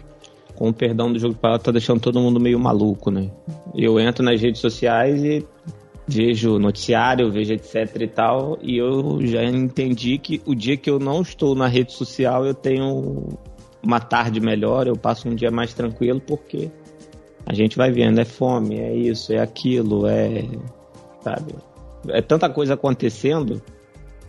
Com 0.54 0.68
o 0.68 0.72
perdão 0.72 1.12
do 1.12 1.18
jogo 1.18 1.34
de 1.34 1.40
palavras, 1.40 1.64
tá 1.64 1.72
deixando 1.72 2.00
todo 2.00 2.20
mundo 2.20 2.40
meio 2.40 2.58
maluco, 2.58 3.10
né? 3.10 3.30
Eu 3.74 3.98
entro 4.00 4.24
nas 4.24 4.40
redes 4.40 4.60
sociais 4.60 5.22
e 5.22 5.46
vejo 6.06 6.58
noticiário, 6.58 7.30
vejo 7.30 7.52
etc 7.52 8.00
e 8.00 8.06
tal, 8.06 8.58
e 8.62 8.78
eu 8.78 9.18
já 9.26 9.44
entendi 9.44 10.18
que 10.18 10.40
o 10.46 10.54
dia 10.54 10.76
que 10.76 10.88
eu 10.88 10.98
não 10.98 11.20
estou 11.20 11.54
na 11.54 11.66
rede 11.66 11.92
social 11.92 12.46
eu 12.46 12.54
tenho 12.54 13.28
uma 13.82 13.98
tarde 14.00 14.40
melhor, 14.40 14.86
eu 14.86 14.96
passo 14.96 15.28
um 15.28 15.34
dia 15.34 15.50
mais 15.50 15.74
tranquilo 15.74 16.20
porque 16.20 16.70
a 17.47 17.55
gente 17.55 17.76
vai 17.76 17.92
vendo, 17.92 18.20
é 18.20 18.24
fome, 18.24 18.80
é 18.80 18.92
isso, 18.92 19.32
é 19.32 19.38
aquilo, 19.38 20.07
é. 20.07 20.44
Sabe? 21.22 21.55
É 22.09 22.20
tanta 22.20 22.51
coisa 22.51 22.74
acontecendo 22.74 23.62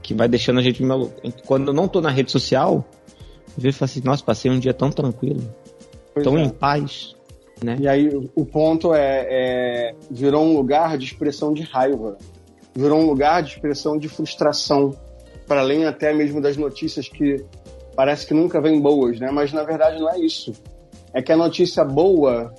que 0.03 0.13
vai 0.13 0.27
deixando 0.27 0.59
a 0.59 0.61
gente 0.61 0.81
maluco. 0.83 1.19
Quando 1.45 1.69
eu 1.69 1.73
não 1.73 1.87
tô 1.87 1.99
na 1.99 2.11
rede 2.11 2.31
social, 2.31 2.85
eu 3.47 3.53
vejo 3.57 3.75
e 3.75 3.79
falo 3.79 3.89
assim, 3.89 4.01
nossa, 4.03 4.23
passei 4.23 4.51
um 4.51 4.59
dia 4.59 4.73
tão 4.73 4.91
tranquilo, 4.91 5.41
pois 6.13 6.23
tão 6.23 6.37
é. 6.37 6.43
em 6.43 6.49
paz. 6.49 7.15
Né? 7.63 7.77
E 7.79 7.87
aí 7.87 8.07
o 8.35 8.45
ponto 8.45 8.93
é, 8.93 9.25
é, 9.27 9.95
virou 10.11 10.43
um 10.43 10.55
lugar 10.55 10.95
de 10.95 11.05
expressão 11.05 11.53
de 11.53 11.63
raiva, 11.63 12.17
virou 12.75 12.99
um 12.99 13.07
lugar 13.07 13.41
de 13.41 13.53
expressão 13.53 13.97
de 13.97 14.07
frustração, 14.07 14.95
para 15.47 15.61
além 15.61 15.85
até 15.85 16.13
mesmo 16.13 16.39
das 16.39 16.55
notícias 16.55 17.09
que 17.09 17.43
parece 17.95 18.27
que 18.27 18.33
nunca 18.35 18.61
vêm 18.61 18.79
boas, 18.79 19.19
né? 19.19 19.31
Mas 19.31 19.51
na 19.51 19.63
verdade 19.63 19.99
não 19.99 20.07
é 20.07 20.19
isso. 20.19 20.51
É 21.13 21.21
que 21.21 21.31
a 21.31 21.37
notícia 21.37 21.83
boa 21.83 22.53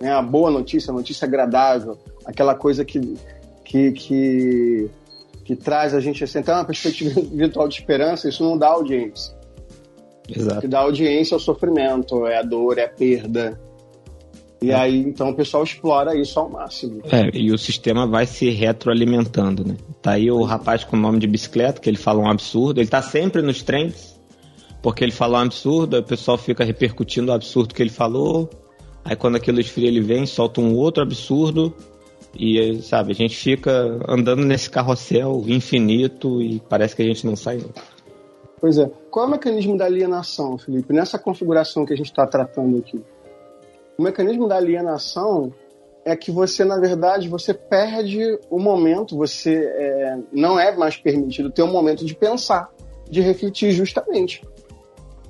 né, 0.00 0.12
a 0.12 0.22
boa 0.22 0.50
notícia, 0.50 0.90
a 0.90 0.94
notícia 0.94 1.26
agradável, 1.26 1.98
aquela 2.24 2.54
coisa 2.54 2.84
que, 2.84 3.00
que, 3.64 3.92
que, 3.92 4.90
que 5.44 5.56
traz 5.56 5.94
a 5.94 6.00
gente 6.00 6.22
assim, 6.24 6.38
até 6.38 6.52
uma 6.52 6.64
perspectiva 6.64 7.20
virtual 7.32 7.68
de 7.68 7.74
esperança, 7.74 8.28
isso 8.28 8.44
não 8.44 8.56
dá 8.56 8.68
audiência. 8.68 9.34
Exato. 10.28 10.58
O 10.58 10.60
que 10.62 10.68
dá 10.68 10.80
audiência 10.80 11.34
é 11.34 11.36
o 11.36 11.40
sofrimento, 11.40 12.26
é 12.26 12.38
a 12.38 12.42
dor, 12.42 12.78
é 12.78 12.84
a 12.84 12.88
perda. 12.88 13.60
E 14.62 14.70
é. 14.70 14.74
aí, 14.74 14.98
então, 15.00 15.28
o 15.28 15.34
pessoal 15.34 15.62
explora 15.62 16.16
isso 16.16 16.40
ao 16.40 16.48
máximo. 16.48 17.02
É, 17.12 17.28
e 17.34 17.52
o 17.52 17.58
sistema 17.58 18.06
vai 18.06 18.24
se 18.24 18.48
retroalimentando, 18.48 19.62
né? 19.62 19.76
Tá 20.00 20.12
aí 20.12 20.30
o 20.30 20.42
rapaz 20.42 20.82
com 20.84 20.96
o 20.96 21.00
nome 21.00 21.18
de 21.18 21.26
bicicleta, 21.26 21.80
que 21.80 21.90
ele 21.90 21.98
fala 21.98 22.20
um 22.20 22.28
absurdo, 22.28 22.80
ele 22.80 22.88
tá 22.88 23.02
sempre 23.02 23.42
nos 23.42 23.62
trends, 23.62 24.18
porque 24.82 25.04
ele 25.04 25.12
fala 25.12 25.38
um 25.38 25.42
absurdo, 25.42 25.96
aí 25.96 26.00
o 26.00 26.04
pessoal 26.04 26.38
fica 26.38 26.64
repercutindo 26.64 27.30
o 27.30 27.34
absurdo 27.34 27.74
que 27.74 27.82
ele 27.82 27.90
falou, 27.90 28.48
Aí 29.04 29.14
quando 29.14 29.36
aquilo 29.36 29.60
esfria, 29.60 29.88
ele 29.88 30.00
vem, 30.00 30.26
solta 30.26 30.60
um 30.60 30.74
outro 30.74 31.02
absurdo. 31.02 31.74
E, 32.36 32.80
sabe, 32.82 33.12
a 33.12 33.14
gente 33.14 33.36
fica 33.36 34.00
andando 34.08 34.44
nesse 34.44 34.68
carrossel 34.68 35.44
infinito 35.46 36.42
e 36.42 36.60
parece 36.68 36.96
que 36.96 37.02
a 37.02 37.04
gente 37.04 37.24
não 37.24 37.36
sai. 37.36 37.60
Pois 38.60 38.78
é. 38.78 38.90
Qual 39.10 39.26
é 39.26 39.28
o 39.28 39.30
mecanismo 39.30 39.76
da 39.76 39.84
alienação, 39.84 40.58
Felipe? 40.58 40.92
Nessa 40.92 41.18
configuração 41.18 41.84
que 41.84 41.92
a 41.92 41.96
gente 41.96 42.06
está 42.06 42.26
tratando 42.26 42.78
aqui. 42.78 43.00
O 43.96 44.02
mecanismo 44.02 44.48
da 44.48 44.56
alienação 44.56 45.52
é 46.04 46.16
que 46.16 46.30
você, 46.30 46.64
na 46.64 46.78
verdade, 46.78 47.28
você 47.28 47.54
perde 47.54 48.38
o 48.50 48.58
momento, 48.58 49.16
você 49.16 49.54
é, 49.54 50.18
não 50.32 50.58
é 50.58 50.76
mais 50.76 50.96
permitido 50.96 51.50
ter 51.50 51.62
um 51.62 51.70
momento 51.70 52.04
de 52.04 52.14
pensar, 52.14 52.70
de 53.08 53.20
refletir 53.20 53.70
justamente. 53.70 54.42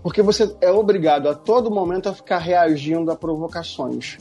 Porque 0.04 0.20
você 0.20 0.54
é 0.60 0.70
obrigado 0.70 1.30
a 1.30 1.34
todo 1.34 1.70
momento 1.70 2.10
a 2.10 2.14
ficar 2.14 2.36
reagindo 2.36 3.10
a 3.10 3.16
provocações. 3.16 4.18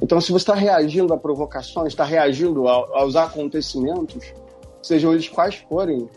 Então, 0.00 0.20
se 0.20 0.30
você 0.30 0.42
está 0.42 0.54
reagindo 0.54 1.12
a 1.12 1.18
provocações, 1.18 1.88
está 1.88 2.04
reagindo 2.04 2.68
aos 2.68 3.16
acontecimentos, 3.16 4.32
sejam 4.80 5.12
eles 5.12 5.28
quais 5.28 5.56
forem, 5.68 6.08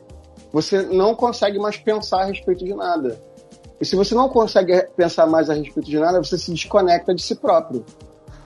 você 0.53 0.83
não 0.83 1.15
consegue 1.15 1.57
mais 1.57 1.77
pensar 1.77 2.21
a 2.21 2.25
respeito 2.25 2.63
de 2.63 2.75
nada. 2.75 3.19
E 3.79 3.85
se 3.85 3.95
você 3.95 4.13
não 4.13 4.29
consegue 4.29 4.79
pensar 4.95 5.25
mais 5.25 5.49
a 5.49 5.55
respeito 5.55 5.89
de 5.89 5.97
nada, 5.97 6.23
você 6.23 6.37
se 6.37 6.51
desconecta 6.51 7.11
de 7.15 7.23
si 7.23 7.33
próprio. 7.33 7.83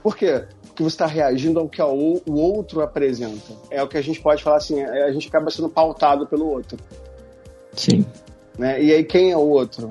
Por 0.02 0.16
quê? 0.16 0.46
Porque 0.68 0.84
você 0.84 0.94
está 0.94 1.06
reagindo 1.06 1.60
ao 1.60 1.68
que 1.68 1.82
o 1.82 2.34
outro 2.34 2.80
apresenta. 2.80 3.52
É 3.70 3.84
o 3.84 3.90
que 3.90 3.98
a 3.98 4.02
gente 4.02 4.22
pode 4.22 4.42
falar 4.42 4.58
assim, 4.58 4.80
é, 4.80 5.04
a 5.04 5.12
gente 5.12 5.28
acaba 5.28 5.52
sendo 5.52 5.68
pautado 5.68 6.26
pelo 6.28 6.48
outro. 6.48 6.80
Sim. 7.74 8.06
Né? 8.58 8.82
E 8.82 8.94
aí, 8.94 9.04
quem 9.04 9.34
é 9.34 9.38
o 9.38 9.50
outro? 9.50 9.90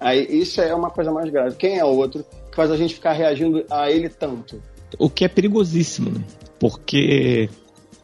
Aí 0.00 0.26
isso 0.28 0.60
é 0.60 0.74
uma 0.74 0.90
coisa 0.90 1.10
mais 1.10 1.30
grave. 1.30 1.56
Quem 1.56 1.78
é 1.78 1.84
o 1.84 1.96
outro 1.96 2.24
que 2.50 2.56
faz 2.56 2.70
a 2.70 2.76
gente 2.76 2.94
ficar 2.94 3.12
reagindo 3.12 3.64
a 3.70 3.90
ele 3.90 4.08
tanto? 4.08 4.62
O 4.98 5.08
que 5.08 5.24
é 5.24 5.28
perigosíssimo, 5.28 6.10
né? 6.10 6.24
Porque 6.58 7.48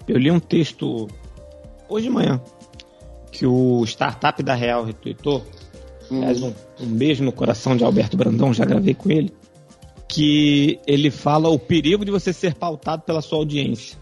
eu 0.09 0.19
li 0.19 0.31
um 0.31 0.41
texto 0.41 1.09
hoje 1.89 2.07
de 2.07 2.11
manhã 2.13 2.41
que 3.31 3.47
o 3.47 3.83
startup 3.85 4.43
da 4.43 4.55
Real 4.55 4.85
retweetou. 4.85 5.43
Hum. 6.11 6.19
Aliás, 6.19 6.43
um, 6.43 6.53
um 6.81 6.87
beijo 6.87 7.25
no 7.25 7.33
coração 7.33 7.77
de 7.77 7.83
Alberto 7.83 8.17
Brandão, 8.17 8.53
já 8.53 8.65
gravei 8.65 8.95
com 8.95 9.11
ele. 9.11 9.33
Que 10.07 10.79
ele 10.87 11.11
fala 11.11 11.49
o 11.49 11.59
perigo 11.59 12.05
de 12.05 12.11
você 12.11 12.33
ser 12.33 12.55
pautado 12.55 13.03
pela 13.03 13.23
sua 13.23 13.39
audiência. 13.39 13.99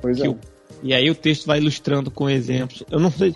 Pois 0.00 0.20
é. 0.20 0.34
e 0.82 0.94
aí 0.94 1.10
o 1.10 1.14
texto 1.14 1.46
vai 1.46 1.58
ilustrando 1.58 2.10
com 2.10 2.28
exemplos. 2.28 2.82
Eu 2.90 2.98
não 2.98 3.10
sei 3.10 3.34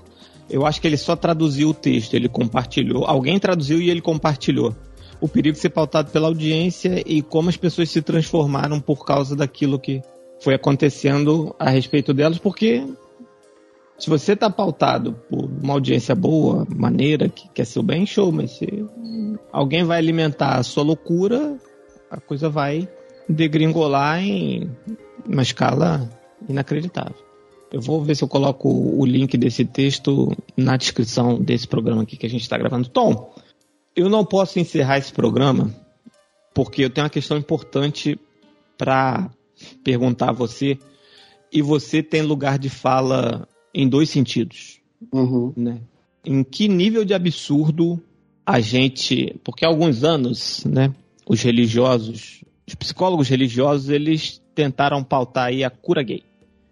eu 0.50 0.66
acho 0.66 0.80
que 0.80 0.86
ele 0.86 0.96
só 0.96 1.14
traduziu 1.14 1.70
o 1.70 1.74
texto, 1.74 2.14
ele 2.14 2.28
compartilhou. 2.28 3.04
Alguém 3.04 3.38
traduziu 3.38 3.80
e 3.80 3.90
ele 3.90 4.00
compartilhou. 4.00 4.74
O 5.20 5.28
perigo 5.28 5.54
de 5.54 5.60
ser 5.60 5.70
pautado 5.70 6.10
pela 6.10 6.28
audiência 6.28 7.02
e 7.04 7.22
como 7.22 7.48
as 7.48 7.56
pessoas 7.56 7.90
se 7.90 8.00
transformaram 8.00 8.80
por 8.80 9.04
causa 9.04 9.34
daquilo 9.34 9.78
que 9.78 10.00
foi 10.40 10.54
acontecendo 10.54 11.54
a 11.58 11.68
respeito 11.68 12.14
delas, 12.14 12.38
porque 12.38 12.86
se 13.98 14.08
você 14.08 14.32
está 14.32 14.48
pautado 14.48 15.14
por 15.28 15.44
uma 15.44 15.74
audiência 15.74 16.14
boa, 16.14 16.64
maneira, 16.74 17.28
que 17.28 17.48
quer 17.48 17.64
seu 17.64 17.82
bem, 17.82 18.06
show, 18.06 18.30
mas 18.30 18.52
se 18.52 18.86
alguém 19.52 19.82
vai 19.82 19.98
alimentar 19.98 20.56
a 20.56 20.62
sua 20.62 20.84
loucura, 20.84 21.58
a 22.08 22.20
coisa 22.20 22.48
vai 22.48 22.88
degringolar 23.28 24.22
em 24.22 24.70
uma 25.26 25.42
escala 25.42 26.08
inacreditável. 26.48 27.27
Eu 27.70 27.80
vou 27.80 28.02
ver 28.02 28.14
se 28.14 28.24
eu 28.24 28.28
coloco 28.28 28.68
o 28.68 29.04
link 29.04 29.36
desse 29.36 29.64
texto 29.64 30.34
na 30.56 30.76
descrição 30.76 31.40
desse 31.40 31.68
programa 31.68 32.02
aqui 32.02 32.16
que 32.16 32.26
a 32.26 32.30
gente 32.30 32.42
está 32.42 32.56
gravando. 32.56 32.88
Tom, 32.88 33.34
eu 33.94 34.08
não 34.08 34.24
posso 34.24 34.58
encerrar 34.58 34.98
esse 34.98 35.12
programa 35.12 35.74
porque 36.54 36.84
eu 36.84 36.90
tenho 36.90 37.04
uma 37.04 37.10
questão 37.10 37.36
importante 37.36 38.18
para 38.76 39.30
perguntar 39.84 40.30
a 40.30 40.32
você. 40.32 40.78
E 41.52 41.62
você 41.62 42.02
tem 42.02 42.22
lugar 42.22 42.58
de 42.58 42.68
fala 42.68 43.48
em 43.74 43.88
dois 43.88 44.10
sentidos. 44.10 44.80
Uhum. 45.12 45.52
Né? 45.56 45.80
Em 46.24 46.42
que 46.42 46.68
nível 46.68 47.04
de 47.04 47.14
absurdo 47.14 48.00
a 48.44 48.60
gente. 48.60 49.36
Porque 49.44 49.64
há 49.64 49.68
alguns 49.68 50.04
anos, 50.04 50.64
né, 50.64 50.92
os 51.26 51.42
religiosos, 51.42 52.42
os 52.66 52.74
psicólogos 52.74 53.28
religiosos, 53.28 53.88
eles 53.88 54.42
tentaram 54.54 55.04
pautar 55.04 55.46
aí 55.46 55.62
a 55.62 55.70
cura 55.70 56.02
gay. 56.02 56.22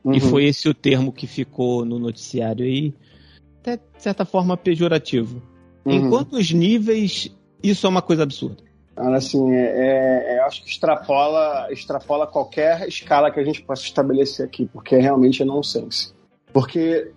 Uhum. 0.07 0.15
E 0.15 0.21
foi 0.21 0.45
esse 0.45 0.69
o 0.69 0.75
termo 0.75 1.13
que 1.13 1.27
ficou 1.27 1.85
no 1.85 1.99
noticiário 1.99 2.65
aí, 2.65 2.95
até 3.59 3.77
de 3.77 3.83
certa 3.99 4.25
forma 4.25 4.57
pejorativo. 4.57 5.43
Uhum. 5.85 5.93
Em 5.93 6.09
quantos 6.09 6.53
níveis 6.53 7.29
isso 7.61 7.87
é 7.87 7.91
uma 7.91 8.01
coisa 8.01 8.23
absurda? 8.23 8.63
Assim, 8.97 9.53
é, 9.53 9.65
é, 9.65 10.37
é, 10.37 10.41
acho 10.45 10.63
que 10.63 10.71
extrapola, 10.71 11.67
extrapola 11.73 12.27
qualquer 12.27 12.87
escala 12.87 13.33
que 13.33 13.41
a 13.41 13.45
gente 13.45 13.63
possa 13.63 13.83
estabelecer 13.83 14.47
aqui, 14.47 14.67
porque 14.73 14.97
realmente 14.97 15.43
é 15.43 15.45
nonsense. 15.45 16.15
Porque 16.53 17.11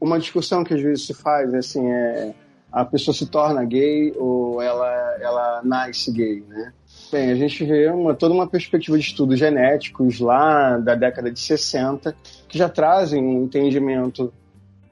uma 0.00 0.18
discussão 0.18 0.64
que 0.64 0.72
às 0.72 0.80
vezes 0.80 1.06
se 1.06 1.14
faz, 1.14 1.52
assim, 1.52 1.86
é 1.86 2.34
a 2.72 2.86
pessoa 2.86 3.14
se 3.14 3.26
torna 3.26 3.62
gay 3.62 4.14
ou 4.16 4.62
ela, 4.62 5.16
ela 5.20 5.60
nasce 5.62 6.10
gay, 6.10 6.42
né? 6.48 6.72
Bem, 7.12 7.30
a 7.30 7.34
gente 7.34 7.62
vê 7.62 7.90
uma, 7.90 8.14
toda 8.14 8.32
uma 8.32 8.46
perspectiva 8.46 8.96
de 8.96 9.04
estudos 9.04 9.38
genéticos 9.38 10.18
lá 10.18 10.78
da 10.78 10.94
década 10.94 11.30
de 11.30 11.38
60 11.38 12.16
que 12.48 12.56
já 12.56 12.70
trazem 12.70 13.22
um 13.22 13.44
entendimento 13.44 14.32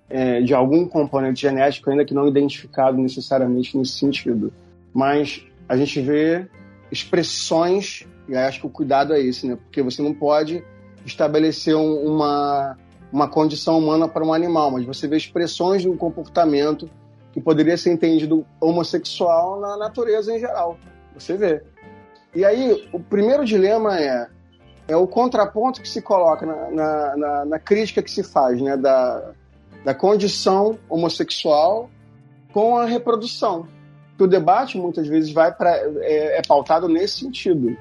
é, 0.06 0.42
de 0.42 0.52
algum 0.52 0.86
componente 0.86 1.40
genético, 1.40 1.88
ainda 1.88 2.04
que 2.04 2.12
não 2.12 2.28
identificado 2.28 2.98
necessariamente 2.98 3.74
nesse 3.74 3.92
sentido. 3.92 4.52
Mas 4.92 5.46
a 5.66 5.78
gente 5.78 5.98
vê 6.02 6.46
expressões, 6.92 8.06
e 8.28 8.36
acho 8.36 8.60
que 8.60 8.66
o 8.66 8.70
cuidado 8.70 9.14
é 9.14 9.20
esse, 9.20 9.46
né? 9.46 9.56
Porque 9.56 9.80
você 9.80 10.02
não 10.02 10.12
pode 10.12 10.62
estabelecer 11.06 11.74
um, 11.74 12.04
uma, 12.04 12.76
uma 13.10 13.28
condição 13.28 13.78
humana 13.78 14.06
para 14.06 14.22
um 14.22 14.34
animal, 14.34 14.70
mas 14.70 14.84
você 14.84 15.08
vê 15.08 15.16
expressões 15.16 15.80
de 15.80 15.88
um 15.88 15.96
comportamento 15.96 16.86
que 17.32 17.40
poderia 17.40 17.78
ser 17.78 17.92
entendido 17.92 18.44
homossexual 18.60 19.58
na 19.58 19.74
natureza 19.78 20.36
em 20.36 20.38
geral. 20.38 20.76
Você 21.14 21.34
vê. 21.34 21.62
E 22.34 22.44
aí, 22.44 22.88
o 22.92 23.00
primeiro 23.00 23.44
dilema 23.44 23.98
é, 23.98 24.28
é 24.88 24.96
o 24.96 25.06
contraponto 25.06 25.80
que 25.80 25.88
se 25.88 26.00
coloca 26.00 26.46
na, 26.46 26.70
na, 26.70 27.16
na, 27.16 27.44
na 27.44 27.58
crítica 27.58 28.02
que 28.02 28.10
se 28.10 28.22
faz 28.22 28.60
né, 28.60 28.76
da, 28.76 29.32
da 29.84 29.94
condição 29.94 30.78
homossexual 30.88 31.90
com 32.52 32.76
a 32.76 32.84
reprodução. 32.84 33.66
Que 34.16 34.24
o 34.24 34.28
debate 34.28 34.78
muitas 34.78 35.06
vezes 35.08 35.32
vai 35.32 35.54
é, 35.60 36.38
é 36.38 36.42
pautado 36.46 36.88
nesse 36.88 37.20
sentido. 37.20 37.76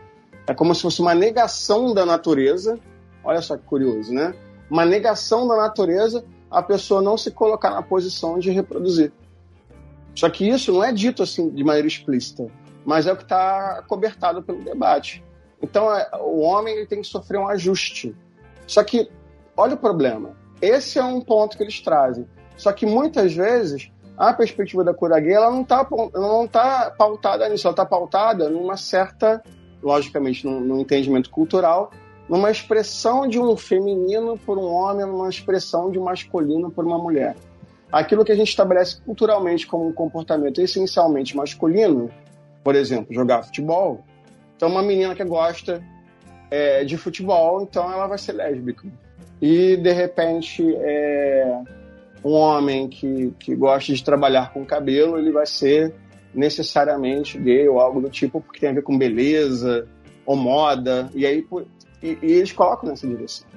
É 0.48 0.54
como 0.54 0.74
se 0.74 0.82
fosse 0.82 1.02
uma 1.02 1.14
negação 1.14 1.94
da 1.94 2.06
natureza. 2.06 2.80
Olha 3.24 3.42
só 3.42 3.56
que 3.56 3.64
curioso, 3.64 4.14
né? 4.14 4.34
Uma 4.70 4.86
negação 4.86 5.48
da 5.48 5.56
natureza 5.56 6.24
a 6.50 6.64
pessoa 6.64 7.02
não 7.02 7.18
se 7.18 7.32
colocar 7.32 7.70
na 7.70 7.82
posição 7.82 8.40
de 8.40 8.50
reproduzir. 8.50 9.12
Só 10.16 10.30
que 10.30 10.50
isso 10.50 10.74
não 10.74 10.84
é 10.84 10.92
dito 10.92 11.22
assim 11.22 11.50
de 11.50 11.64
maneira 11.64 11.88
explícita, 11.88 12.48
mas 12.90 13.06
é 13.06 13.14
o 13.14 13.16
que 13.16 13.22
está 13.22 13.84
cobertado 13.88 14.42
pelo 14.42 14.64
debate. 14.64 15.24
Então, 15.62 15.94
é, 15.96 16.10
o 16.22 16.40
homem 16.40 16.76
ele 16.76 16.88
tem 16.88 17.02
que 17.02 17.08
sofrer 17.08 17.38
um 17.38 17.48
ajuste. 17.48 18.16
Só 18.66 18.84
que, 18.84 19.08
olha 19.56 19.76
o 19.76 19.78
problema. 19.78 20.36
Esse 20.60 20.98
é 20.98 21.04
um 21.04 21.22
ponto 21.22 21.56
que 21.56 21.62
eles 21.62 21.80
trazem. 21.82 22.28
Só 22.58 22.72
que 22.72 22.88
muitas 22.88 23.32
vezes 23.32 23.92
a 24.18 24.34
perspectiva 24.34 24.84
da 24.84 24.92
cura 24.92 25.20
gay 25.20 25.34
ela 25.34 25.52
não 25.52 25.62
está 25.62 25.88
não 26.16 26.48
tá 26.48 26.92
pautada 26.98 27.48
nisso, 27.48 27.68
ela 27.68 27.74
está 27.74 27.86
pautada 27.86 28.50
numa 28.50 28.76
certa, 28.76 29.44
logicamente, 29.84 30.44
num, 30.44 30.60
num, 30.60 30.80
entendimento 30.80 31.30
cultural, 31.30 31.92
numa 32.28 32.50
expressão 32.50 33.28
de 33.28 33.40
um 33.40 33.56
feminino 33.56 34.36
por 34.36 34.58
um 34.58 34.66
homem, 34.66 35.06
numa 35.06 35.30
expressão 35.30 35.92
de 35.92 36.00
um 36.00 36.06
masculino 36.06 36.72
por 36.72 36.84
uma 36.84 36.98
mulher. 36.98 37.36
Aquilo 37.92 38.26
que 38.26 38.32
a 38.32 38.36
gente 38.36 38.50
estabelece 38.50 39.00
culturalmente 39.02 39.68
como 39.68 39.88
um 39.88 39.94
comportamento 39.94 40.60
essencialmente 40.60 41.38
masculino, 41.38 42.10
por 42.70 42.76
exemplo, 42.76 43.12
jogar 43.12 43.42
futebol, 43.42 44.06
então 44.56 44.70
uma 44.70 44.84
menina 44.84 45.16
que 45.16 45.24
gosta 45.24 45.84
é, 46.52 46.84
de 46.84 46.98
futebol, 46.98 47.64
então 47.64 47.92
ela 47.92 48.06
vai 48.06 48.20
ser 48.20 48.34
lésbica. 48.34 48.88
E 49.42 49.76
de 49.76 49.92
repente 49.92 50.64
é, 50.76 51.64
um 52.24 52.32
homem 52.32 52.88
que, 52.88 53.34
que 53.40 53.56
gosta 53.56 53.92
de 53.92 54.04
trabalhar 54.04 54.54
com 54.54 54.64
cabelo, 54.64 55.18
ele 55.18 55.32
vai 55.32 55.48
ser 55.48 55.96
necessariamente 56.32 57.40
gay 57.40 57.68
ou 57.68 57.80
algo 57.80 58.02
do 58.02 58.08
tipo, 58.08 58.40
porque 58.40 58.60
tem 58.60 58.70
a 58.70 58.74
ver 58.74 58.84
com 58.84 58.96
beleza 58.96 59.88
ou 60.24 60.36
moda, 60.36 61.10
e 61.16 61.26
aí 61.26 61.44
e, 62.04 62.20
e 62.22 62.34
eles 62.34 62.52
colocam 62.52 62.88
nessa 62.88 63.08
direção. 63.08 63.48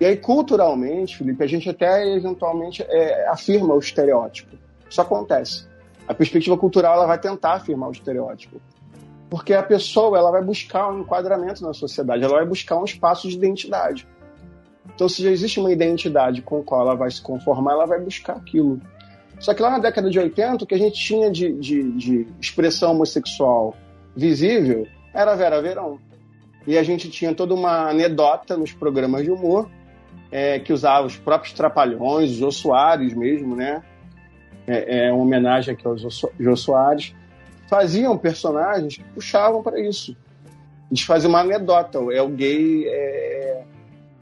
E 0.00 0.06
aí, 0.06 0.16
culturalmente, 0.16 1.18
Felipe, 1.18 1.44
a 1.44 1.46
gente 1.46 1.68
até 1.68 2.10
eventualmente 2.16 2.82
é, 2.88 3.28
afirma 3.28 3.74
o 3.74 3.78
estereótipo. 3.78 4.56
Isso 4.88 5.02
acontece. 5.02 5.70
A 6.06 6.14
perspectiva 6.14 6.56
cultural 6.56 6.94
ela 6.94 7.06
vai 7.06 7.18
tentar 7.18 7.54
afirmar 7.54 7.88
o 7.88 7.92
estereótipo. 7.92 8.60
Porque 9.30 9.54
a 9.54 9.62
pessoa 9.62 10.18
ela 10.18 10.30
vai 10.30 10.42
buscar 10.42 10.90
um 10.90 11.00
enquadramento 11.00 11.62
na 11.62 11.72
sociedade, 11.72 12.22
ela 12.22 12.34
vai 12.34 12.44
buscar 12.44 12.76
um 12.76 12.84
espaço 12.84 13.28
de 13.28 13.34
identidade. 13.34 14.06
Então, 14.94 15.08
se 15.08 15.22
já 15.22 15.30
existe 15.30 15.58
uma 15.58 15.72
identidade 15.72 16.42
com 16.42 16.60
a 16.60 16.62
qual 16.62 16.82
ela 16.82 16.94
vai 16.94 17.10
se 17.10 17.22
conformar, 17.22 17.72
ela 17.72 17.86
vai 17.86 18.00
buscar 18.00 18.34
aquilo. 18.34 18.80
Só 19.40 19.54
que 19.54 19.62
lá 19.62 19.70
na 19.70 19.78
década 19.78 20.10
de 20.10 20.18
80, 20.18 20.64
o 20.64 20.66
que 20.66 20.74
a 20.74 20.78
gente 20.78 21.00
tinha 21.00 21.30
de, 21.30 21.52
de, 21.54 21.92
de 21.92 22.26
expressão 22.40 22.92
homossexual 22.92 23.74
visível 24.14 24.86
era 25.14 25.34
Vera 25.34 25.60
Verão. 25.62 25.98
E 26.66 26.78
a 26.78 26.82
gente 26.82 27.10
tinha 27.10 27.34
toda 27.34 27.54
uma 27.54 27.88
anedota 27.88 28.56
nos 28.56 28.72
programas 28.72 29.24
de 29.24 29.30
humor 29.30 29.68
é, 30.30 30.58
que 30.58 30.72
usava 30.72 31.06
os 31.06 31.16
próprios 31.16 31.52
trapalhões, 31.52 32.40
os 32.40 32.56
Soares 32.56 33.14
mesmo, 33.14 33.56
né? 33.56 33.82
É, 34.66 35.06
é 35.06 35.12
uma 35.12 35.22
homenagem 35.22 35.74
aqui 35.74 35.86
aos 35.86 36.02
Jô 36.38 36.56
Soares. 36.56 37.14
Faziam 37.68 38.16
personagens 38.18 38.96
que 38.96 39.04
puxavam 39.14 39.62
para 39.62 39.80
isso. 39.80 40.16
Eles 40.90 41.02
faziam 41.02 41.30
uma 41.30 41.40
anedota. 41.40 41.98
É 42.12 42.20
o 42.20 42.28
gay 42.28 42.86
é, 42.86 43.64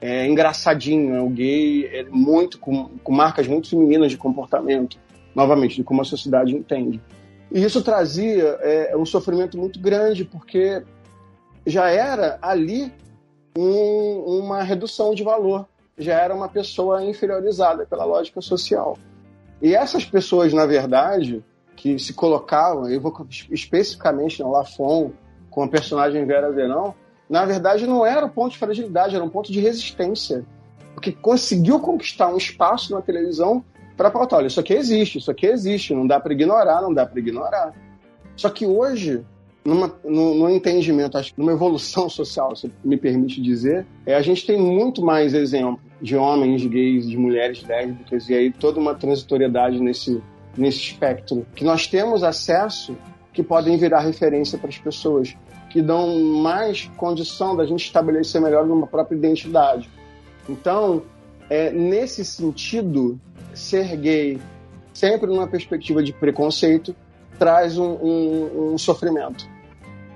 é 0.01 0.27
engraçadinho, 0.27 1.15
é 1.15 1.21
o 1.21 1.29
gay 1.29 1.87
é 1.87 2.05
muito 2.05 2.59
com, 2.59 2.91
com 3.03 3.13
marcas 3.13 3.47
muito 3.47 3.69
femininas 3.69 4.11
de 4.11 4.17
comportamento, 4.17 4.99
novamente, 5.35 5.77
de 5.77 5.85
como 5.85 6.01
a 6.01 6.05
sociedade 6.05 6.55
entende. 6.55 7.01
E 7.53 7.63
isso 7.65 7.83
trazia 7.83 8.57
é, 8.61 8.97
um 8.97 9.05
sofrimento 9.05 9.59
muito 9.59 9.81
grande, 9.81 10.25
porque 10.25 10.83
já 11.67 11.91
era 11.91 12.39
ali 12.41 12.93
um, 13.59 14.41
uma 14.41 14.63
redução 14.63 15.15
de 15.15 15.23
valor, 15.23 15.67
já 15.99 16.15
era 16.15 16.35
uma 16.35 16.49
pessoa 16.49 17.05
inferiorizada 17.05 17.85
pela 17.85 18.05
lógica 18.05 18.41
social. 18.41 18.97
E 19.61 19.75
essas 19.75 20.05
pessoas, 20.05 20.53
na 20.53 20.67
verdade, 20.67 21.45
que 21.77 21.99
se 21.99 22.13
colocavam, 22.13 22.89
eu 22.89 23.01
vou 23.01 23.15
especificamente 23.51 24.41
no 24.41 24.51
Lafon, 24.51 25.13
com 25.51 25.63
a 25.63 25.69
personagem 25.69 26.25
Vera 26.25 26.51
Verão, 26.51 26.95
na 27.29 27.45
verdade 27.45 27.87
não 27.87 28.05
era 28.05 28.27
um 28.27 28.29
ponto 28.29 28.53
de 28.53 28.59
fragilidade, 28.59 29.15
era 29.15 29.25
um 29.25 29.29
ponto 29.29 29.53
de 29.53 29.61
resistência. 29.61 30.45
Porque 30.95 31.13
conseguiu 31.13 31.81
conquistar 31.81 32.29
um 32.29 32.37
espaço 32.37 32.93
na 32.95 33.01
televisão 33.01 33.65
para 33.97 34.11
pautar: 34.11 34.39
olha, 34.39 34.47
isso 34.47 34.61
aqui 34.61 34.75
existe, 34.75 35.19
isso 35.19 35.31
aqui 35.31 35.47
existe, 35.47 35.95
não 35.95 36.07
dá 36.07 36.19
para 36.19 36.33
ignorar, 36.33 36.83
não 36.83 36.93
dá 36.93 37.07
para 37.07 37.19
ignorar. 37.19 37.75
Só 38.37 38.49
que 38.49 38.67
hoje, 38.67 39.25
numa, 39.65 39.93
no, 40.05 40.49
entendimento, 40.49 41.19
acho 41.19 41.33
numa 41.37 41.53
evolução 41.53 42.09
social, 42.11 42.55
se 42.57 42.71
me 42.83 42.97
permite 42.97 43.41
dizer, 43.41 43.87
é, 44.07 44.15
a 44.15 44.23
gente 44.23 44.47
tem 44.47 44.59
muito 44.59 45.03
mais 45.03 45.35
exemplo 45.35 45.81
de 46.01 46.17
homens 46.17 46.65
gays, 46.67 47.09
de 47.09 47.17
mulheres 47.17 47.63
lésbicas, 47.63 48.29
e 48.29 48.35
aí 48.35 48.51
toda 48.51 48.81
uma 48.81 48.95
transitoriedade 48.95 49.81
nesse, 49.81 50.23
nesse 50.57 50.79
espectro, 50.79 51.47
que 51.55 51.65
nós 51.65 51.87
temos 51.87 52.23
acesso 52.23 52.97
que 53.33 53.43
podem 53.43 53.77
virar 53.77 54.01
referência 54.01 54.59
para 54.59 54.69
as 54.69 54.79
pessoas 54.79 55.37
que 55.69 55.81
dão 55.81 56.19
mais 56.19 56.91
condição 56.97 57.57
da 57.57 57.65
gente 57.65 57.85
estabelecer 57.85 58.41
melhor 58.41 58.65
uma 58.65 58.89
própria 58.89 59.17
identidade. 59.17 59.89
Então, 60.49 61.03
é, 61.49 61.71
nesse 61.71 62.25
sentido, 62.25 63.21
ser 63.55 63.97
gay, 63.97 64.41
sempre 64.93 65.29
numa 65.29 65.47
perspectiva 65.47 66.03
de 66.03 66.13
preconceito, 66.13 66.95
traz 67.41 67.77
um, 67.77 67.95
um, 67.95 68.73
um 68.75 68.79
sofrimento. 68.79 69.49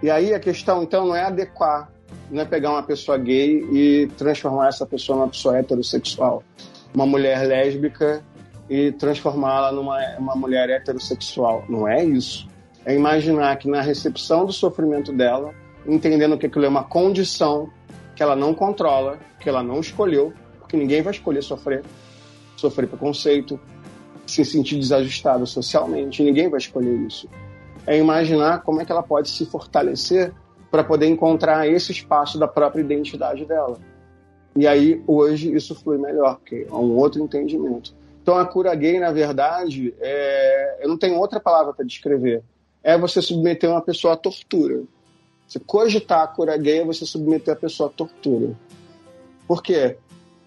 E 0.01 0.09
aí 0.09 0.33
a 0.33 0.39
questão, 0.39 0.85
então, 0.85 1.07
não 1.07 1.16
é 1.16 1.25
adequar, 1.25 1.91
não 2.31 2.43
é 2.43 2.45
pegar 2.45 2.70
uma 2.70 2.83
pessoa 2.85 3.18
gay 3.18 3.66
e 3.72 4.07
transformar 4.16 4.68
essa 4.68 4.87
pessoa 4.87 5.18
numa 5.18 5.29
pessoa 5.29 5.59
heterossexual. 5.59 6.45
Uma 6.95 7.07
mulher 7.07 7.45
lésbica 7.47 8.22
e 8.70 8.93
transformá-la 8.93 9.72
numa 9.72 9.99
uma 10.18 10.37
mulher 10.37 10.70
heterossexual. 10.70 11.64
Não 11.68 11.89
é 11.89 12.05
isso 12.05 12.47
é 12.85 12.95
imaginar 12.95 13.57
que 13.57 13.68
na 13.68 13.81
recepção 13.81 14.45
do 14.45 14.53
sofrimento 14.53 15.12
dela, 15.12 15.55
entendendo 15.87 16.37
que 16.37 16.47
aquilo 16.47 16.66
é 16.66 16.68
uma 16.68 16.85
condição 16.85 17.70
que 18.14 18.22
ela 18.22 18.37
não 18.37 18.55
controla, 18.55 19.18
que 19.41 19.49
ela 19.49 19.62
não 19.62 19.81
escolheu, 19.81 20.33
porque 20.59 20.77
ninguém 20.77 21.03
vai 21.03 21.12
escolher 21.12 21.43
sofrer, 21.43 21.83
sofrer 22.57 22.87
preconceito, 22.87 23.59
se 24.27 24.45
sentir 24.45 24.79
desajustado 24.79 25.47
socialmente, 25.47 26.22
ninguém 26.22 26.49
vai 26.49 26.59
escolher 26.59 26.95
isso. 27.07 27.29
É 27.87 27.99
imaginar 27.99 28.62
como 28.62 28.81
é 28.81 28.85
que 28.85 28.93
ela 28.93 29.03
pode 29.03 29.31
se 29.31 29.45
fortalecer 29.47 30.33
para 30.70 30.83
poder 30.83 31.07
encontrar 31.07 31.68
esse 31.68 31.93
espaço 31.93 32.39
da 32.39 32.49
própria 32.49 32.81
identidade 32.81 33.45
dela. 33.45 33.79
E 34.57 34.66
aí, 34.66 35.03
hoje, 35.07 35.55
isso 35.55 35.75
flui 35.75 35.99
melhor, 35.99 36.37
porque 36.37 36.66
é 36.68 36.75
um 36.75 36.97
outro 36.97 37.22
entendimento. 37.22 37.95
Então, 38.22 38.37
a 38.37 38.47
cura 38.47 38.75
gay, 38.75 38.99
na 38.99 39.12
verdade, 39.12 39.95
é... 40.01 40.79
eu 40.83 40.89
não 40.89 40.97
tenho 40.97 41.18
outra 41.18 41.39
palavra 41.39 41.75
para 41.75 41.85
descrever 41.85 42.43
é 42.85 42.99
você 42.99 43.22
submeter 43.22 43.70
uma 43.70 43.81
pessoa 43.81 44.12
à 44.12 44.16
tortura. 44.16 44.83
Você 45.49 45.59
cogitar 45.59 46.22
a 46.22 46.27
cura 46.27 46.57
gay 46.59 46.81
é 46.81 46.85
você 46.85 47.07
submeter 47.07 47.55
a 47.55 47.57
pessoa 47.57 47.89
à 47.89 47.93
tortura. 47.93 48.55
Por 49.49 49.62
quê? 49.62 49.97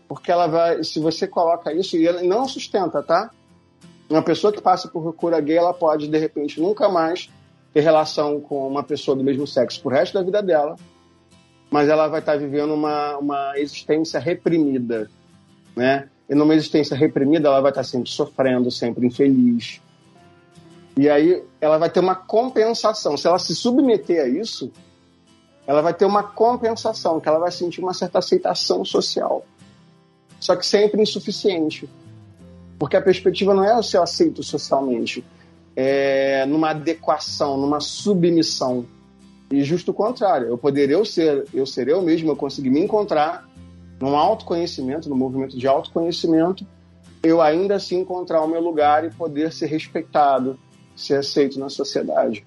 Porque 0.07 0.31
ela 0.31 0.45
vai, 0.45 0.83
se 0.83 0.99
você 0.99 1.27
coloca 1.27 1.73
isso, 1.73 1.97
e 1.97 2.07
ela 2.07 2.21
não 2.21 2.47
sustenta, 2.47 3.01
tá? 3.01 3.31
Uma 4.09 4.21
pessoa 4.21 4.53
que 4.53 4.61
passa 4.61 4.87
por 4.87 5.13
cura 5.13 5.39
gay, 5.41 5.57
ela 5.57 5.73
pode, 5.73 6.07
de 6.07 6.17
repente, 6.17 6.61
nunca 6.61 6.87
mais 6.87 7.29
ter 7.73 7.81
relação 7.81 8.39
com 8.39 8.67
uma 8.67 8.83
pessoa 8.83 9.17
do 9.17 9.23
mesmo 9.23 9.45
sexo 9.45 9.81
pro 9.81 9.91
resto 9.91 10.13
da 10.13 10.23
vida 10.23 10.41
dela, 10.41 10.75
mas 11.69 11.89
ela 11.89 12.07
vai 12.07 12.21
estar 12.21 12.37
vivendo 12.37 12.73
uma, 12.73 13.17
uma 13.17 13.59
existência 13.59 14.19
reprimida, 14.19 15.09
né? 15.75 16.09
E 16.29 16.35
numa 16.35 16.55
existência 16.55 16.95
reprimida, 16.95 17.49
ela 17.49 17.61
vai 17.61 17.71
estar 17.71 17.83
sempre 17.83 18.09
sofrendo, 18.09 18.71
sempre 18.71 19.05
infeliz, 19.05 19.81
e 20.97 21.07
aí 21.07 21.43
ela 21.61 21.77
vai 21.77 21.91
ter 21.91 21.99
uma 21.99 22.15
compensação. 22.15 23.15
Se 23.15 23.27
ela 23.27 23.37
se 23.37 23.55
submeter 23.55 24.23
a 24.23 24.27
isso, 24.27 24.71
ela 25.67 25.79
vai 25.81 25.93
ter 25.93 26.05
uma 26.05 26.23
compensação, 26.23 27.19
que 27.19 27.29
ela 27.29 27.37
vai 27.37 27.51
sentir 27.51 27.81
uma 27.81 27.93
certa 27.93 28.17
aceitação 28.17 28.83
social. 28.83 29.45
Só 30.39 30.55
que 30.55 30.65
sempre 30.65 30.99
insuficiente. 31.01 31.87
Porque 32.77 32.95
a 32.95 33.01
perspectiva 33.01 33.53
não 33.53 33.63
é 33.63 33.75
o 33.77 33.83
ser 33.83 33.99
aceito 33.99 34.43
socialmente, 34.43 35.23
é 35.75 36.45
numa 36.45 36.71
adequação, 36.71 37.57
numa 37.57 37.79
submissão. 37.79 38.85
E 39.51 39.63
justo 39.63 39.91
o 39.91 39.93
contrário, 39.93 40.47
eu 40.47 40.57
poderia 40.57 40.95
eu 40.95 41.05
ser, 41.05 41.45
eu 41.53 41.65
ser 41.65 41.87
eu 41.87 42.01
mesmo, 42.01 42.29
eu 42.31 42.35
conseguir 42.35 42.69
me 42.69 42.81
encontrar 42.81 43.47
num 43.99 44.15
autoconhecimento, 44.15 45.09
no 45.09 45.15
movimento 45.15 45.57
de 45.57 45.67
autoconhecimento, 45.67 46.65
eu 47.23 47.41
ainda 47.41 47.75
assim 47.75 47.99
encontrar 47.99 48.41
o 48.41 48.47
meu 48.47 48.61
lugar 48.61 49.05
e 49.05 49.09
poder 49.09 49.51
ser 49.51 49.67
respeitado, 49.67 50.59
ser 50.95 51.15
aceito 51.15 51.59
na 51.59 51.69
sociedade. 51.69 52.45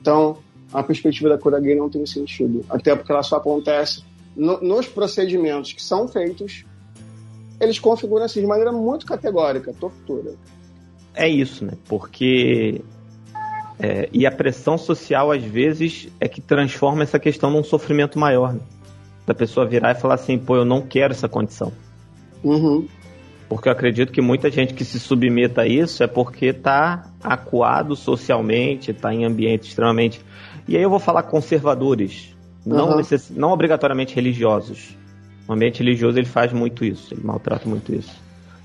Então, 0.00 0.38
a 0.72 0.82
perspectiva 0.82 1.28
da 1.28 1.38
cura 1.38 1.60
gay 1.60 1.74
não 1.74 1.90
tem 1.90 2.04
sentido, 2.06 2.64
até 2.68 2.94
porque 2.94 3.12
ela 3.12 3.22
só 3.22 3.36
acontece 3.36 4.04
no, 4.36 4.60
nos 4.60 4.86
procedimentos 4.86 5.72
que 5.72 5.82
são 5.82 6.08
feitos, 6.08 6.64
eles 7.64 7.78
configuram 7.78 8.24
assim 8.24 8.40
de 8.40 8.46
maneira 8.46 8.72
muito 8.72 9.06
categórica, 9.06 9.72
tortura. 9.78 10.34
É 11.14 11.28
isso, 11.28 11.64
né? 11.64 11.72
Porque 11.88 12.82
é, 13.78 14.08
e 14.12 14.26
a 14.26 14.30
pressão 14.30 14.78
social 14.78 15.32
às 15.32 15.42
vezes 15.42 16.08
é 16.20 16.28
que 16.28 16.40
transforma 16.40 17.02
essa 17.02 17.18
questão 17.18 17.50
num 17.50 17.64
sofrimento 17.64 18.18
maior, 18.18 18.54
né? 18.54 18.60
da 19.26 19.34
pessoa 19.34 19.66
virar 19.66 19.92
e 19.92 19.94
falar 19.94 20.14
assim, 20.14 20.38
pô, 20.38 20.56
eu 20.56 20.64
não 20.64 20.82
quero 20.82 21.12
essa 21.12 21.28
condição. 21.28 21.72
Uhum. 22.42 22.86
Porque 23.48 23.68
eu 23.68 23.72
acredito 23.72 24.12
que 24.12 24.20
muita 24.20 24.50
gente 24.50 24.74
que 24.74 24.84
se 24.84 25.00
submeta 25.00 25.62
a 25.62 25.66
isso 25.66 26.02
é 26.02 26.06
porque 26.06 26.46
está 26.46 27.10
acuado 27.22 27.96
socialmente, 27.96 28.90
está 28.90 29.14
em 29.14 29.24
ambiente 29.24 29.68
extremamente. 29.68 30.20
E 30.68 30.76
aí 30.76 30.82
eu 30.82 30.90
vou 30.90 30.98
falar 30.98 31.22
conservadores, 31.24 32.34
não, 32.64 32.90
uhum. 32.90 32.96
necess... 32.96 33.30
não 33.30 33.50
obrigatoriamente 33.50 34.14
religiosos. 34.14 34.96
O 35.46 35.52
ambiente 35.52 35.80
religioso 35.80 36.18
ele 36.18 36.26
faz 36.26 36.52
muito 36.52 36.84
isso, 36.84 37.12
ele 37.12 37.22
maltrata 37.22 37.68
muito 37.68 37.94
isso. 37.94 38.12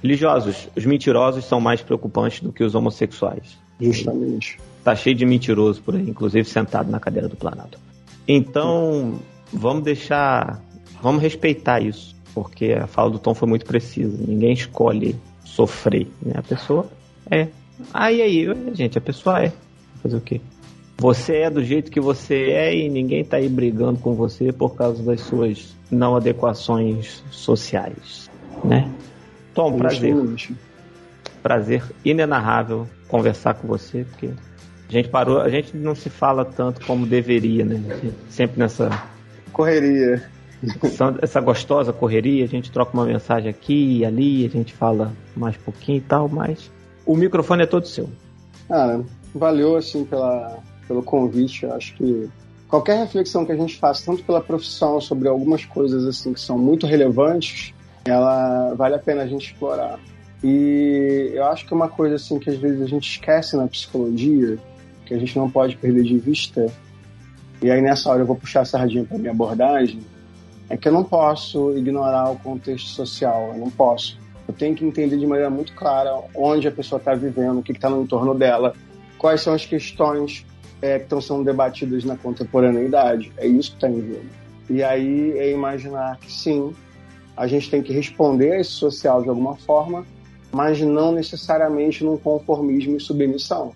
Religiosos, 0.01 0.69
os 0.75 0.85
mentirosos 0.85 1.45
são 1.45 1.59
mais 1.59 1.81
preocupantes 1.81 2.41
do 2.41 2.53
que 2.53 2.63
os 2.63 2.73
homossexuais. 2.73 3.57
Justamente. 3.79 4.59
Tá 4.83 4.95
cheio 4.95 5.15
de 5.15 5.25
mentiroso 5.25 5.81
por 5.81 5.95
aí, 5.95 6.09
inclusive 6.09 6.47
sentado 6.47 6.89
na 6.89 6.99
cadeira 6.99 7.27
do 7.27 7.35
Planalto. 7.35 7.77
Então, 8.27 9.19
vamos 9.51 9.83
deixar. 9.83 10.61
Vamos 11.01 11.21
respeitar 11.21 11.81
isso 11.81 12.15
porque 12.33 12.73
a 12.73 12.87
fala 12.87 13.09
do 13.09 13.19
Tom 13.19 13.33
foi 13.33 13.47
muito 13.47 13.65
precisa. 13.65 14.17
Ninguém 14.25 14.53
escolhe 14.53 15.15
sofrer, 15.43 16.07
né? 16.21 16.33
A 16.35 16.41
pessoa 16.41 16.89
é. 17.29 17.47
Aí, 17.93 18.21
aí, 18.21 18.47
gente, 18.73 18.97
a 18.97 19.01
pessoa 19.01 19.43
é. 19.43 19.51
Fazer 20.01 20.15
o 20.15 20.21
quê? 20.21 20.39
Você 20.99 21.37
é 21.37 21.49
do 21.49 21.63
jeito 21.63 21.89
que 21.89 21.99
você 21.99 22.51
é 22.51 22.75
e 22.75 22.89
ninguém 22.89 23.23
tá 23.23 23.37
aí 23.37 23.47
brigando 23.47 23.99
com 23.99 24.13
você 24.13 24.51
por 24.51 24.75
causa 24.75 25.01
das 25.01 25.21
suas 25.21 25.75
não 25.89 26.15
adequações 26.15 27.23
sociais, 27.31 28.29
né? 28.63 28.89
Tom, 29.53 29.77
prazer. 29.77 30.15
Prazer 31.41 31.83
inenarrável 32.03 32.85
conversar 33.07 33.53
com 33.53 33.67
você, 33.67 34.03
porque 34.03 34.29
a 34.89 34.91
gente 34.91 35.07
parou, 35.07 35.39
a 35.39 35.49
gente 35.49 35.75
não 35.75 35.95
se 35.95 36.09
fala 36.09 36.43
tanto 36.43 36.85
como 36.85 37.05
deveria, 37.05 37.63
né? 37.63 37.81
Sempre 38.29 38.59
nessa 38.59 38.89
correria 39.53 40.21
essa 41.21 41.39
gostosa 41.39 41.93
correria, 41.93 42.43
a 42.43 42.47
gente 42.47 42.71
troca 42.71 42.93
uma 42.93 43.05
mensagem 43.05 43.49
aqui 43.49 43.99
e 43.99 44.05
ali, 44.05 44.45
a 44.45 44.49
gente 44.49 44.73
fala 44.73 45.13
mais 45.35 45.55
pouquinho 45.55 45.99
e 45.99 46.01
tal, 46.01 46.27
mas 46.27 46.69
o 47.05 47.15
microfone 47.15 47.63
é 47.63 47.65
todo 47.65 47.87
seu. 47.87 48.09
Cara, 48.67 49.01
valeu 49.33 49.77
assim 49.77 50.03
pela, 50.03 50.59
pelo 50.89 51.03
convite. 51.03 51.63
Eu 51.63 51.73
acho 51.73 51.93
que 51.93 52.27
qualquer 52.67 52.97
reflexão 52.97 53.45
que 53.45 53.51
a 53.51 53.55
gente 53.55 53.77
faça, 53.77 54.03
tanto 54.03 54.23
pela 54.23 54.41
profissão 54.41 54.99
sobre 54.99 55.29
algumas 55.29 55.63
coisas 55.63 56.05
assim 56.05 56.33
que 56.33 56.41
são 56.41 56.57
muito 56.57 56.87
relevantes, 56.87 57.73
ela 58.03 58.73
vale 58.73 58.95
a 58.95 58.99
pena 58.99 59.21
a 59.21 59.27
gente 59.27 59.53
explorar. 59.53 59.99
E 60.43 61.31
eu 61.33 61.45
acho 61.45 61.65
que 61.65 61.73
uma 61.73 61.87
coisa 61.87 62.15
assim 62.15 62.39
que 62.39 62.49
às 62.49 62.57
vezes 62.57 62.81
a 62.81 62.87
gente 62.87 63.07
esquece 63.07 63.55
na 63.55 63.67
psicologia, 63.67 64.57
que 65.05 65.13
a 65.13 65.19
gente 65.19 65.37
não 65.37 65.49
pode 65.49 65.77
perder 65.77 66.03
de 66.03 66.17
vista, 66.17 66.65
e 67.61 67.69
aí 67.69 67.81
nessa 67.81 68.09
hora 68.09 68.21
eu 68.21 68.25
vou 68.25 68.35
puxar 68.35 68.61
a 68.61 68.65
sardinha 68.65 69.03
para 69.03 69.17
minha 69.17 69.31
abordagem, 69.31 69.99
é 70.69 70.77
que 70.77 70.87
eu 70.87 70.93
não 70.93 71.03
posso 71.03 71.75
ignorar 71.75 72.31
o 72.31 72.37
contexto 72.37 72.87
social, 72.87 73.51
eu 73.53 73.59
não 73.59 73.69
posso. 73.69 74.17
Eu 74.47 74.53
tenho 74.53 74.75
que 74.75 74.85
entender 74.85 75.17
de 75.17 75.27
maneira 75.27 75.49
muito 75.49 75.73
clara 75.73 76.11
onde 76.33 76.67
a 76.67 76.71
pessoa 76.71 76.97
está 76.97 77.13
vivendo, 77.13 77.59
o 77.59 77.63
que 77.63 77.71
está 77.71 77.89
no 77.89 78.01
entorno 78.01 78.33
dela, 78.33 78.73
quais 79.17 79.41
são 79.41 79.53
as 79.53 79.65
questões 79.65 80.45
é, 80.81 80.97
que 80.97 81.03
estão 81.05 81.21
sendo 81.21 81.43
debatidas 81.43 82.03
na 82.03 82.15
contemporaneidade. 82.15 83.31
É 83.37 83.47
isso 83.47 83.71
que 83.71 83.77
está 83.77 83.89
em 83.89 84.01
jogo. 84.01 84.25
E 84.69 84.83
aí 84.83 85.37
é 85.37 85.51
imaginar 85.51 86.17
que 86.19 86.31
sim, 86.31 86.73
a 87.35 87.47
gente 87.47 87.69
tem 87.69 87.81
que 87.81 87.91
responder 87.91 88.51
a 88.53 88.59
esse 88.59 88.71
social 88.71 89.23
de 89.23 89.29
alguma 89.29 89.55
forma, 89.55 90.05
mas 90.51 90.79
não 90.81 91.11
necessariamente 91.11 92.03
num 92.03 92.17
conformismo 92.17 92.97
e 92.97 92.99
submissão. 92.99 93.73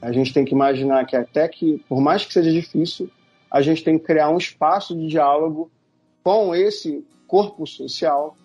A 0.00 0.10
gente 0.10 0.32
tem 0.32 0.44
que 0.44 0.54
imaginar 0.54 1.06
que 1.06 1.14
até 1.14 1.46
que, 1.46 1.82
por 1.88 2.00
mais 2.00 2.24
que 2.24 2.32
seja 2.32 2.50
difícil, 2.50 3.08
a 3.50 3.60
gente 3.62 3.84
tem 3.84 3.98
que 3.98 4.04
criar 4.04 4.30
um 4.30 4.38
espaço 4.38 4.96
de 4.96 5.06
diálogo 5.06 5.70
com 6.24 6.54
esse 6.54 7.04
corpo 7.26 7.66
social 7.66 8.36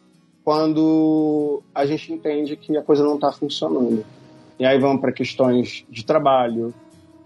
quando 0.43 1.61
a 1.73 1.85
gente 1.85 2.13
entende 2.13 2.55
que 2.55 2.77
a 2.77 2.81
coisa 2.81 3.03
não 3.03 3.15
está 3.15 3.31
funcionando. 3.31 4.05
E 4.59 4.65
aí 4.65 4.79
vamos 4.79 5.01
para 5.01 5.11
questões 5.11 5.85
de 5.89 6.05
trabalho, 6.05 6.73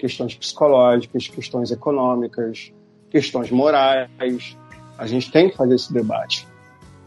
questões 0.01 0.35
psicológicas, 0.35 1.27
questões 1.27 1.69
econômicas, 1.69 2.73
questões 3.11 3.51
morais. 3.51 4.57
A 4.97 5.05
gente 5.05 5.31
tem 5.31 5.49
que 5.49 5.55
fazer 5.55 5.75
esse 5.75 5.93
debate. 5.93 6.47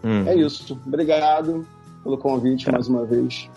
Hum. 0.04 0.24
É 0.26 0.36
isso. 0.36 0.78
Obrigado 0.86 1.66
pelo 2.04 2.16
convite 2.16 2.66
tá. 2.66 2.72
mais 2.72 2.86
uma 2.86 3.04
vez. 3.04 3.50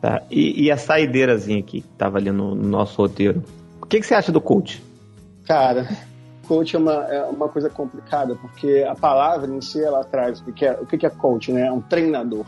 Tá. 0.00 0.22
E, 0.30 0.64
e, 0.64 0.70
a 0.70 0.78
saideirazinha 0.78 1.60
aqui 1.60 1.82
que 1.82 1.88
estava 1.88 2.16
ali 2.16 2.30
no, 2.30 2.54
no, 2.54 2.68
nosso 2.68 2.96
roteiro. 3.00 3.42
O 3.82 3.86
que, 3.86 4.00
que 4.00 4.06
você 4.06 4.14
acha 4.14 4.32
do 4.32 4.40
coach? 4.40 4.82
Cara, 5.46 5.86
coach 6.46 6.74
é 6.74 6.78
uma, 6.78 7.04
é 7.04 7.24
uma 7.24 7.48
coisa 7.48 7.68
complicada, 7.68 8.34
porque 8.34 8.84
a 8.88 8.94
palavra 8.94 9.50
em 9.50 9.60
si 9.60 9.82
ela 9.82 10.04
traz 10.04 10.40
o 10.40 10.52
que 10.52 10.64
é, 10.64 10.72
o 10.72 10.86
que 10.86 11.04
é 11.04 11.10
coach, 11.10 11.52
né? 11.52 11.66
É 11.66 11.72
um 11.72 11.80
treinador. 11.80 12.46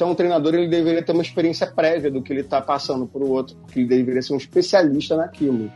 Então, 0.00 0.12
o 0.12 0.14
treinador 0.14 0.54
ele 0.54 0.66
deveria 0.66 1.02
ter 1.02 1.12
uma 1.12 1.20
experiência 1.20 1.66
prévia 1.66 2.10
do 2.10 2.22
que 2.22 2.32
ele 2.32 2.40
está 2.40 2.58
passando 2.58 3.06
para 3.06 3.22
o 3.22 3.32
outro, 3.32 3.54
porque 3.56 3.80
ele 3.80 3.86
deveria 3.86 4.22
ser 4.22 4.32
um 4.32 4.38
especialista 4.38 5.14
naquilo. 5.14 5.70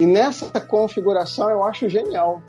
E 0.00 0.04
nessa 0.04 0.60
configuração 0.60 1.48
eu 1.48 1.62
acho 1.62 1.88
genial. 1.88 2.42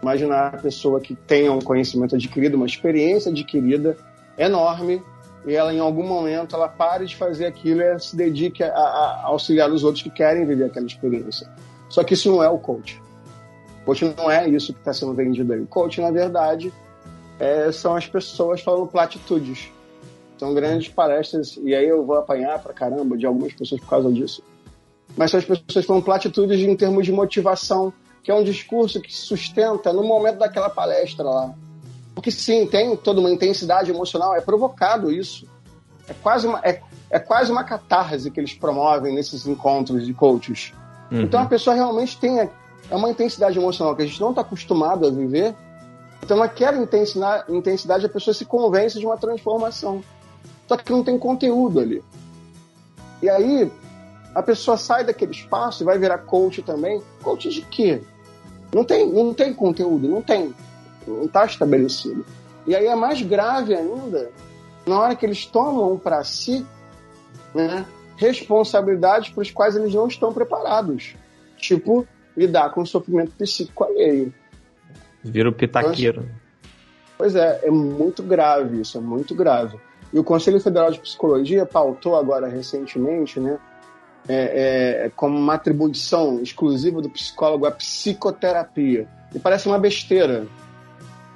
Imaginar 0.00 0.54
a 0.54 0.58
pessoa 0.58 1.00
que 1.00 1.16
tenha 1.16 1.50
um 1.50 1.60
conhecimento 1.60 2.14
adquirido, 2.14 2.54
uma 2.54 2.64
experiência 2.64 3.32
adquirida 3.32 3.96
enorme, 4.38 5.02
e 5.44 5.56
ela 5.56 5.74
em 5.74 5.80
algum 5.80 6.06
momento 6.06 6.54
ela 6.54 6.68
pare 6.68 7.06
de 7.06 7.16
fazer 7.16 7.46
aquilo 7.46 7.82
e 7.82 7.98
se 7.98 8.14
dedique 8.14 8.62
a, 8.62 8.68
a 8.68 9.22
auxiliar 9.24 9.68
os 9.72 9.82
outros 9.82 10.04
que 10.04 10.10
querem 10.10 10.46
viver 10.46 10.66
aquela 10.66 10.86
experiência. 10.86 11.50
Só 11.88 12.04
que 12.04 12.14
isso 12.14 12.30
não 12.30 12.40
é 12.40 12.48
o 12.48 12.56
coach. 12.56 13.02
O 13.82 13.86
coach 13.86 14.14
não 14.16 14.30
é 14.30 14.48
isso 14.48 14.72
que 14.72 14.78
está 14.78 14.92
sendo 14.92 15.12
vendido 15.12 15.52
aí. 15.52 15.58
O 15.58 15.66
coach, 15.66 16.00
na 16.00 16.12
verdade, 16.12 16.72
é, 17.40 17.72
são 17.72 17.96
as 17.96 18.06
pessoas 18.06 18.60
falando 18.60 18.86
platitudes. 18.86 19.74
São 20.38 20.52
grandes 20.52 20.88
palestras, 20.88 21.58
e 21.62 21.74
aí 21.74 21.88
eu 21.88 22.04
vou 22.04 22.16
apanhar 22.16 22.58
pra 22.58 22.72
caramba 22.72 23.16
de 23.16 23.24
algumas 23.24 23.52
pessoas 23.52 23.80
por 23.80 23.88
causa 23.88 24.12
disso. 24.12 24.42
Mas 25.16 25.30
são 25.30 25.38
as 25.38 25.44
pessoas 25.44 25.84
falando 25.84 26.02
platitudes 26.02 26.60
em 26.60 26.74
termos 26.76 27.04
de 27.04 27.12
motivação, 27.12 27.92
que 28.22 28.30
é 28.30 28.34
um 28.34 28.42
discurso 28.42 29.00
que 29.00 29.14
se 29.14 29.20
sustenta 29.20 29.92
no 29.92 30.02
momento 30.02 30.38
daquela 30.38 30.68
palestra 30.68 31.24
lá. 31.24 31.54
Porque 32.14 32.30
sim, 32.30 32.66
tem 32.66 32.96
toda 32.96 33.20
uma 33.20 33.30
intensidade 33.30 33.90
emocional, 33.90 34.34
é 34.34 34.40
provocado 34.40 35.12
isso. 35.12 35.46
É 36.08 36.14
quase 36.14 36.46
uma, 36.46 36.60
é, 36.62 36.80
é 37.10 37.18
quase 37.18 37.50
uma 37.50 37.64
catarse 37.64 38.30
que 38.30 38.40
eles 38.40 38.54
promovem 38.54 39.14
nesses 39.14 39.46
encontros 39.46 40.06
de 40.06 40.12
coaches. 40.12 40.72
Uhum. 41.10 41.22
Então 41.22 41.40
a 41.40 41.46
pessoa 41.46 41.74
realmente 41.74 42.18
tem 42.18 42.40
é 42.90 42.96
uma 42.96 43.10
intensidade 43.10 43.58
emocional 43.58 43.96
que 43.96 44.02
a 44.02 44.06
gente 44.06 44.20
não 44.20 44.30
está 44.30 44.42
acostumado 44.42 45.06
a 45.06 45.10
viver. 45.10 45.54
Então 46.22 46.36
naquela 46.36 46.76
intensidade 47.48 48.06
a 48.06 48.08
pessoa 48.08 48.34
se 48.34 48.44
convence 48.44 48.98
de 48.98 49.06
uma 49.06 49.16
transformação. 49.16 50.02
Só 50.66 50.76
que 50.76 50.90
não 50.90 51.04
tem 51.04 51.18
conteúdo 51.18 51.80
ali. 51.80 52.02
E 53.22 53.28
aí 53.28 53.70
a 54.34 54.42
pessoa 54.42 54.76
sai 54.76 55.04
daquele 55.04 55.32
espaço 55.32 55.82
e 55.82 55.86
vai 55.86 55.98
virar 55.98 56.18
coach 56.18 56.62
também. 56.62 57.00
Coach 57.22 57.48
de 57.50 57.62
quê? 57.62 58.02
Não 58.72 58.84
tem, 58.84 59.10
não 59.10 59.32
tem 59.32 59.54
conteúdo, 59.54 60.08
não 60.08 60.20
tem. 60.20 60.54
Não 61.06 61.24
está 61.24 61.44
estabelecido. 61.44 62.24
E 62.66 62.74
aí 62.74 62.86
é 62.86 62.94
mais 62.94 63.22
grave 63.22 63.74
ainda 63.74 64.30
na 64.86 64.98
hora 64.98 65.16
que 65.16 65.24
eles 65.24 65.46
tomam 65.46 65.96
para 65.98 66.22
si 66.24 66.66
né, 67.54 67.86
responsabilidades 68.16 69.30
para 69.30 69.42
os 69.42 69.50
quais 69.50 69.76
eles 69.76 69.94
não 69.94 70.08
estão 70.08 70.32
preparados. 70.32 71.14
Tipo, 71.56 72.06
lidar 72.36 72.70
com 72.70 72.82
o 72.82 72.86
sofrimento 72.86 73.32
psíquico 73.32 73.84
alheio. 73.84 74.34
Vira 75.22 75.48
o 75.48 75.52
pitaqueiro. 75.52 76.22
Então, 76.22 76.34
pois 77.16 77.34
é, 77.34 77.60
é 77.62 77.70
muito 77.70 78.22
grave 78.22 78.80
isso, 78.80 78.98
é 78.98 79.00
muito 79.00 79.34
grave. 79.34 79.78
E 80.14 80.18
o 80.18 80.22
Conselho 80.22 80.60
Federal 80.60 80.92
de 80.92 81.00
Psicologia 81.00 81.66
pautou 81.66 82.16
agora 82.16 82.46
recentemente, 82.46 83.40
né, 83.40 83.58
é, 84.28 85.06
é, 85.06 85.12
como 85.16 85.36
uma 85.36 85.54
atribuição 85.54 86.40
exclusiva 86.40 87.02
do 87.02 87.10
psicólogo 87.10 87.66
a 87.66 87.72
psicoterapia. 87.72 89.08
E 89.34 89.40
parece 89.40 89.66
uma 89.66 89.76
besteira, 89.76 90.46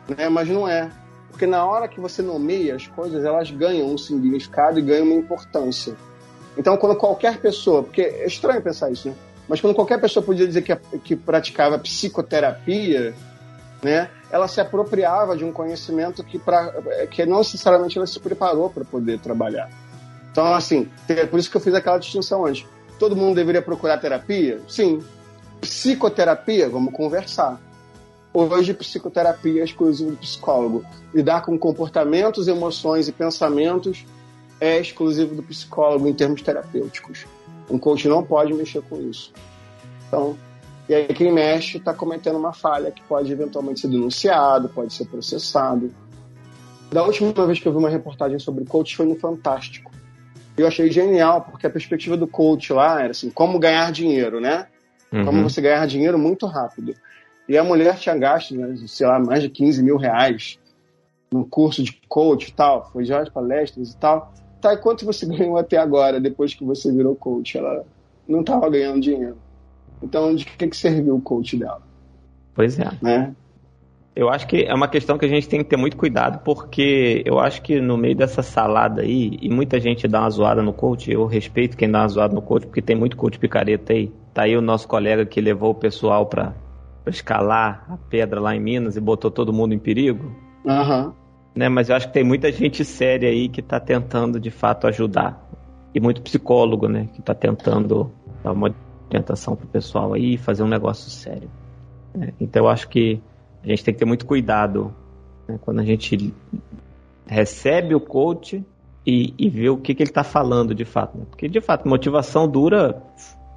né, 0.08 0.28
mas 0.28 0.48
não 0.48 0.68
é. 0.68 0.88
Porque 1.28 1.44
na 1.44 1.66
hora 1.66 1.88
que 1.88 1.98
você 1.98 2.22
nomeia 2.22 2.76
as 2.76 2.86
coisas, 2.86 3.24
elas 3.24 3.50
ganham 3.50 3.92
um 3.92 3.98
significado 3.98 4.78
e 4.78 4.82
ganham 4.82 5.06
uma 5.06 5.14
importância. 5.14 5.96
Então, 6.56 6.76
quando 6.76 6.96
qualquer 6.96 7.38
pessoa, 7.40 7.82
porque 7.82 8.02
é 8.02 8.26
estranho 8.28 8.62
pensar 8.62 8.92
isso, 8.92 9.08
né? 9.08 9.14
Mas 9.48 9.60
quando 9.60 9.74
qualquer 9.74 10.00
pessoa 10.00 10.24
podia 10.24 10.46
dizer 10.46 10.62
que, 10.62 10.76
que 11.00 11.16
praticava 11.16 11.78
psicoterapia, 11.80 13.12
né? 13.82 14.08
Ela 14.30 14.46
se 14.46 14.60
apropriava 14.60 15.36
de 15.36 15.44
um 15.44 15.52
conhecimento 15.52 16.22
que, 16.22 16.38
pra, 16.38 16.72
que 17.10 17.24
não 17.24 17.38
necessariamente 17.38 17.96
ela 17.96 18.06
se 18.06 18.20
preparou 18.20 18.68
para 18.70 18.84
poder 18.84 19.18
trabalhar. 19.20 19.70
Então, 20.30 20.54
assim, 20.54 20.88
é 21.08 21.26
por 21.26 21.38
isso 21.38 21.50
que 21.50 21.56
eu 21.56 21.60
fiz 21.60 21.74
aquela 21.74 21.98
distinção 21.98 22.44
antes. 22.44 22.66
Todo 22.98 23.16
mundo 23.16 23.36
deveria 23.36 23.62
procurar 23.62 23.98
terapia? 23.98 24.60
Sim. 24.68 25.02
Psicoterapia? 25.60 26.68
Vamos 26.68 26.92
conversar. 26.92 27.60
Hoje, 28.32 28.74
psicoterapia 28.74 29.62
é 29.62 29.64
exclusivo 29.64 30.10
do 30.10 30.16
psicólogo. 30.16 30.84
Lidar 31.14 31.42
com 31.42 31.58
comportamentos, 31.58 32.46
emoções 32.46 33.08
e 33.08 33.12
pensamentos 33.12 34.04
é 34.60 34.78
exclusivo 34.78 35.34
do 35.34 35.42
psicólogo 35.42 36.06
em 36.06 36.12
termos 36.12 36.42
terapêuticos. 36.42 37.26
Um 37.70 37.78
coach 37.78 38.06
não 38.08 38.22
pode 38.22 38.52
mexer 38.52 38.82
com 38.82 39.00
isso. 39.00 39.32
Então, 40.06 40.36
e 40.88 40.94
aí 40.94 41.06
quem 41.08 41.30
mexe 41.30 41.76
está 41.76 41.92
cometendo 41.92 42.38
uma 42.38 42.52
falha 42.52 42.90
que 42.90 43.02
pode 43.02 43.30
eventualmente 43.30 43.80
ser 43.80 43.88
denunciado, 43.88 44.68
pode 44.70 44.92
ser 44.92 45.04
processado. 45.06 45.92
Da 46.90 47.04
última 47.04 47.32
vez 47.46 47.60
que 47.60 47.68
eu 47.68 47.72
vi 47.72 47.78
uma 47.78 47.90
reportagem 47.90 48.38
sobre 48.38 48.64
coach 48.64 48.96
foi 48.96 49.04
no 49.04 49.16
Fantástico. 49.16 49.92
Eu 50.56 50.66
achei 50.66 50.90
genial, 50.90 51.42
porque 51.42 51.66
a 51.66 51.70
perspectiva 51.70 52.16
do 52.16 52.26
coach 52.26 52.72
lá 52.72 53.02
era 53.02 53.10
assim, 53.10 53.30
como 53.30 53.58
ganhar 53.58 53.92
dinheiro, 53.92 54.40
né? 54.40 54.66
Uhum. 55.12 55.24
Como 55.26 55.42
você 55.42 55.60
ganhar 55.60 55.86
dinheiro 55.86 56.18
muito 56.18 56.46
rápido. 56.46 56.94
E 57.46 57.56
a 57.56 57.62
mulher 57.62 57.96
tinha 57.96 58.16
gasto, 58.16 58.54
né, 58.56 58.74
sei 58.86 59.06
lá, 59.06 59.18
mais 59.18 59.42
de 59.42 59.48
15 59.48 59.82
mil 59.82 59.96
reais 59.96 60.58
num 61.30 61.44
curso 61.44 61.82
de 61.82 62.00
coach 62.08 62.48
e 62.48 62.52
tal, 62.52 62.90
foi 62.90 63.04
já 63.04 63.20
as 63.20 63.28
palestras 63.28 63.92
e 63.92 63.96
tal. 63.96 64.32
Tá, 64.60 64.72
e 64.72 64.78
quanto 64.78 65.04
você 65.04 65.24
ganhou 65.28 65.58
até 65.58 65.76
agora, 65.76 66.18
depois 66.20 66.54
que 66.54 66.64
você 66.64 66.90
virou 66.90 67.14
coach? 67.14 67.56
Ela 67.58 67.84
não 68.26 68.40
estava 68.40 68.68
ganhando 68.70 69.00
dinheiro. 69.00 69.36
Então, 70.02 70.34
de 70.34 70.44
que, 70.44 70.66
que 70.66 70.76
serviu 70.76 71.16
o 71.16 71.20
coach 71.20 71.56
dela? 71.56 71.82
Pois 72.54 72.78
é. 72.78 72.90
Né? 73.00 73.34
Eu 74.18 74.28
acho 74.28 74.48
que 74.48 74.64
é 74.64 74.74
uma 74.74 74.88
questão 74.88 75.16
que 75.16 75.24
a 75.24 75.28
gente 75.28 75.48
tem 75.48 75.60
que 75.62 75.70
ter 75.70 75.76
muito 75.76 75.96
cuidado, 75.96 76.40
porque 76.42 77.22
eu 77.24 77.38
acho 77.38 77.62
que 77.62 77.80
no 77.80 77.96
meio 77.96 78.16
dessa 78.16 78.42
salada 78.42 79.02
aí, 79.02 79.38
e 79.40 79.48
muita 79.48 79.78
gente 79.78 80.08
dá 80.08 80.22
uma 80.22 80.30
zoada 80.30 80.60
no 80.60 80.72
coach, 80.72 81.08
eu 81.08 81.24
respeito 81.24 81.76
quem 81.76 81.88
dá 81.88 82.00
uma 82.00 82.08
zoada 82.08 82.34
no 82.34 82.42
coach, 82.42 82.66
porque 82.66 82.82
tem 82.82 82.96
muito 82.96 83.16
coach 83.16 83.38
picareta 83.38 83.92
aí. 83.92 84.12
Tá 84.34 84.42
aí 84.42 84.56
o 84.56 84.60
nosso 84.60 84.88
colega 84.88 85.24
que 85.24 85.40
levou 85.40 85.70
o 85.70 85.74
pessoal 85.74 86.26
para 86.26 86.52
escalar 87.06 87.86
a 87.88 87.96
pedra 87.96 88.40
lá 88.40 88.56
em 88.56 88.60
Minas 88.60 88.96
e 88.96 89.00
botou 89.00 89.30
todo 89.30 89.52
mundo 89.52 89.72
em 89.72 89.78
perigo. 89.78 90.34
Uhum. 90.64 91.12
Né, 91.54 91.68
mas 91.68 91.88
eu 91.88 91.94
acho 91.94 92.08
que 92.08 92.14
tem 92.14 92.24
muita 92.24 92.50
gente 92.50 92.84
séria 92.84 93.28
aí 93.28 93.48
que 93.48 93.60
está 93.60 93.78
tentando 93.78 94.40
de 94.40 94.50
fato 94.50 94.88
ajudar. 94.88 95.48
E 95.94 96.00
muito 96.00 96.22
psicólogo, 96.22 96.88
né? 96.88 97.08
Que 97.14 97.20
está 97.20 97.34
tentando 97.34 98.12
dar 98.42 98.52
uma 98.52 98.74
tentação 99.08 99.56
pro 99.56 99.66
pessoal 99.66 100.14
aí 100.14 100.36
fazer 100.36 100.62
um 100.62 100.68
negócio 100.68 101.10
sério. 101.10 101.50
Né? 102.14 102.32
Então 102.40 102.64
eu 102.64 102.68
acho 102.68 102.88
que 102.88 103.20
a 103.62 103.68
gente 103.68 103.84
tem 103.84 103.94
que 103.94 104.00
ter 104.00 104.06
muito 104.06 104.26
cuidado 104.26 104.94
né? 105.48 105.58
quando 105.60 105.80
a 105.80 105.84
gente 105.84 106.34
recebe 107.26 107.94
o 107.94 108.00
coach 108.00 108.64
e, 109.06 109.34
e 109.38 109.48
vê 109.48 109.68
o 109.68 109.78
que, 109.78 109.94
que 109.94 110.02
ele 110.02 110.10
está 110.10 110.24
falando 110.24 110.74
de 110.74 110.84
fato. 110.84 111.16
Né? 111.16 111.24
Porque 111.28 111.48
de 111.48 111.60
fato, 111.60 111.88
motivação 111.88 112.48
dura 112.48 113.02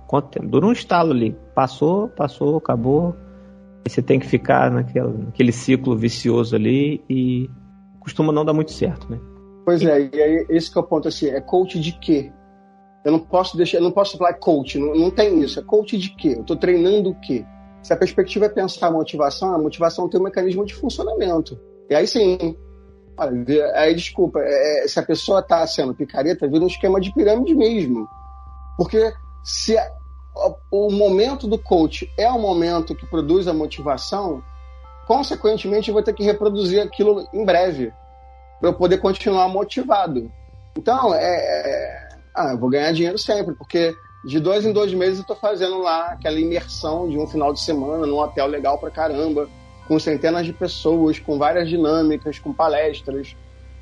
quanto 0.08 0.30
tempo? 0.30 0.48
Dura 0.48 0.66
um 0.66 0.72
estalo 0.72 1.12
ali. 1.12 1.36
Passou, 1.56 2.10
passou, 2.10 2.58
acabou. 2.58 3.16
E 3.86 3.90
você 3.90 4.02
tem 4.02 4.20
que 4.20 4.28
ficar 4.28 4.70
naquele, 4.70 5.08
naquele 5.08 5.52
ciclo 5.52 5.96
vicioso 5.98 6.56
ali 6.56 7.02
e 7.10 7.50
costuma 8.00 8.34
não 8.34 8.44
dar 8.44 8.54
muito 8.54 8.72
certo, 8.72 9.10
né? 9.10 9.20
Pois 9.64 9.82
é, 9.84 10.10
e 10.14 10.22
aí 10.22 10.46
esse 10.50 10.72
que 10.72 10.78
é 10.78 10.82
o 10.82 10.84
ponto 10.84 11.08
assim, 11.08 11.28
é 11.30 11.40
coach 11.40 11.80
de 11.80 11.92
quê? 11.94 12.32
Eu 13.04 13.12
não 13.12 13.20
posso 13.20 13.58
deixar, 13.58 13.78
eu 13.78 13.84
não 13.84 13.92
posso 13.92 14.18
falar 14.18 14.34
coach, 14.36 14.78
não, 14.78 14.94
não 14.94 15.12
tem 15.12 15.40
isso. 15.40 15.60
É 15.60 15.64
coach 15.64 15.98
de 15.98 16.10
quê? 16.16 16.36
Eu 16.38 16.42
estou 16.42 16.56
treinando 16.56 17.10
o 17.10 17.20
quê? 17.20 17.46
Se 17.82 17.94
a 17.94 17.98
perspectiva 17.98 18.46
é 18.46 18.50
pensar 18.50 18.88
a 18.88 18.92
motivação, 18.92 19.56
a 19.56 19.58
motivação 19.58 20.08
tem 20.08 20.20
um 20.20 20.24
mecanismo 20.24 20.66
de 20.66 20.76
funcionamento. 20.76 21.60
E 21.90 21.96
aí 21.96 22.06
sim, 22.06 22.56
olha, 23.18 23.74
aí 23.76 23.96
desculpa, 23.96 24.40
é, 24.40 24.84
é 24.84 24.88
se 24.88 25.00
a 25.00 25.04
pessoa 25.04 25.40
está 25.40 25.66
sendo 25.66 25.96
picareta, 25.96 26.48
vira 26.48 26.64
um 26.64 26.68
esquema 26.68 27.02
de 27.02 27.12
pirâmide 27.14 27.56
mesmo. 27.56 28.08
Porque 28.78 29.12
se 29.44 29.76
a, 29.78 29.92
o 30.72 30.92
momento 30.92 31.48
do 31.48 31.58
coach 31.58 32.08
é 32.18 32.30
o 32.30 32.40
momento 32.40 32.96
que 32.96 33.06
produz 33.08 33.48
a 33.48 33.54
motivação, 33.54 34.44
consequentemente 35.08 35.90
eu 35.90 35.94
vou 35.94 36.04
ter 36.04 36.14
que 36.14 36.24
reproduzir 36.24 36.82
aquilo 36.82 37.28
em 37.34 37.44
breve 37.44 37.92
para 38.60 38.70
eu 38.70 38.74
poder 38.74 39.00
continuar 39.00 39.48
motivado. 39.50 40.32
Então, 40.78 41.14
é, 41.14 41.20
é 41.20 42.11
ah, 42.36 42.52
eu 42.52 42.58
vou 42.58 42.70
ganhar 42.70 42.92
dinheiro 42.92 43.18
sempre, 43.18 43.54
porque 43.56 43.96
de 44.24 44.40
dois 44.40 44.66
em 44.66 44.72
dois 44.72 44.94
meses 44.94 45.20
eu 45.20 45.26
tô 45.26 45.36
fazendo 45.36 45.80
lá 45.80 46.12
aquela 46.12 46.40
imersão 46.40 47.10
de 47.10 47.18
um 47.18 47.28
final 47.28 47.54
de 47.54 47.62
semana 47.62 48.06
num 48.06 48.20
hotel 48.20 48.48
legal 48.48 48.78
pra 48.78 48.92
caramba, 48.92 49.50
com 49.88 50.00
centenas 50.00 50.46
de 50.46 50.54
pessoas, 50.54 51.20
com 51.20 51.38
várias 51.38 51.68
dinâmicas, 51.68 52.40
com 52.40 52.54
palestras 52.54 53.36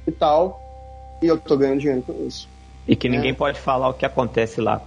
e 0.08 0.12
tal. 0.12 0.60
E 1.22 1.28
eu 1.28 1.38
tô 1.38 1.58
ganhando 1.58 1.80
dinheiro 1.80 2.02
com 2.02 2.26
isso. 2.26 2.48
E 2.88 2.96
que 2.96 3.10
ninguém 3.10 3.32
é. 3.32 3.36
pode 3.36 3.60
falar 3.60 3.90
o 3.90 3.94
que 3.94 4.06
acontece 4.06 4.62
lá. 4.62 4.82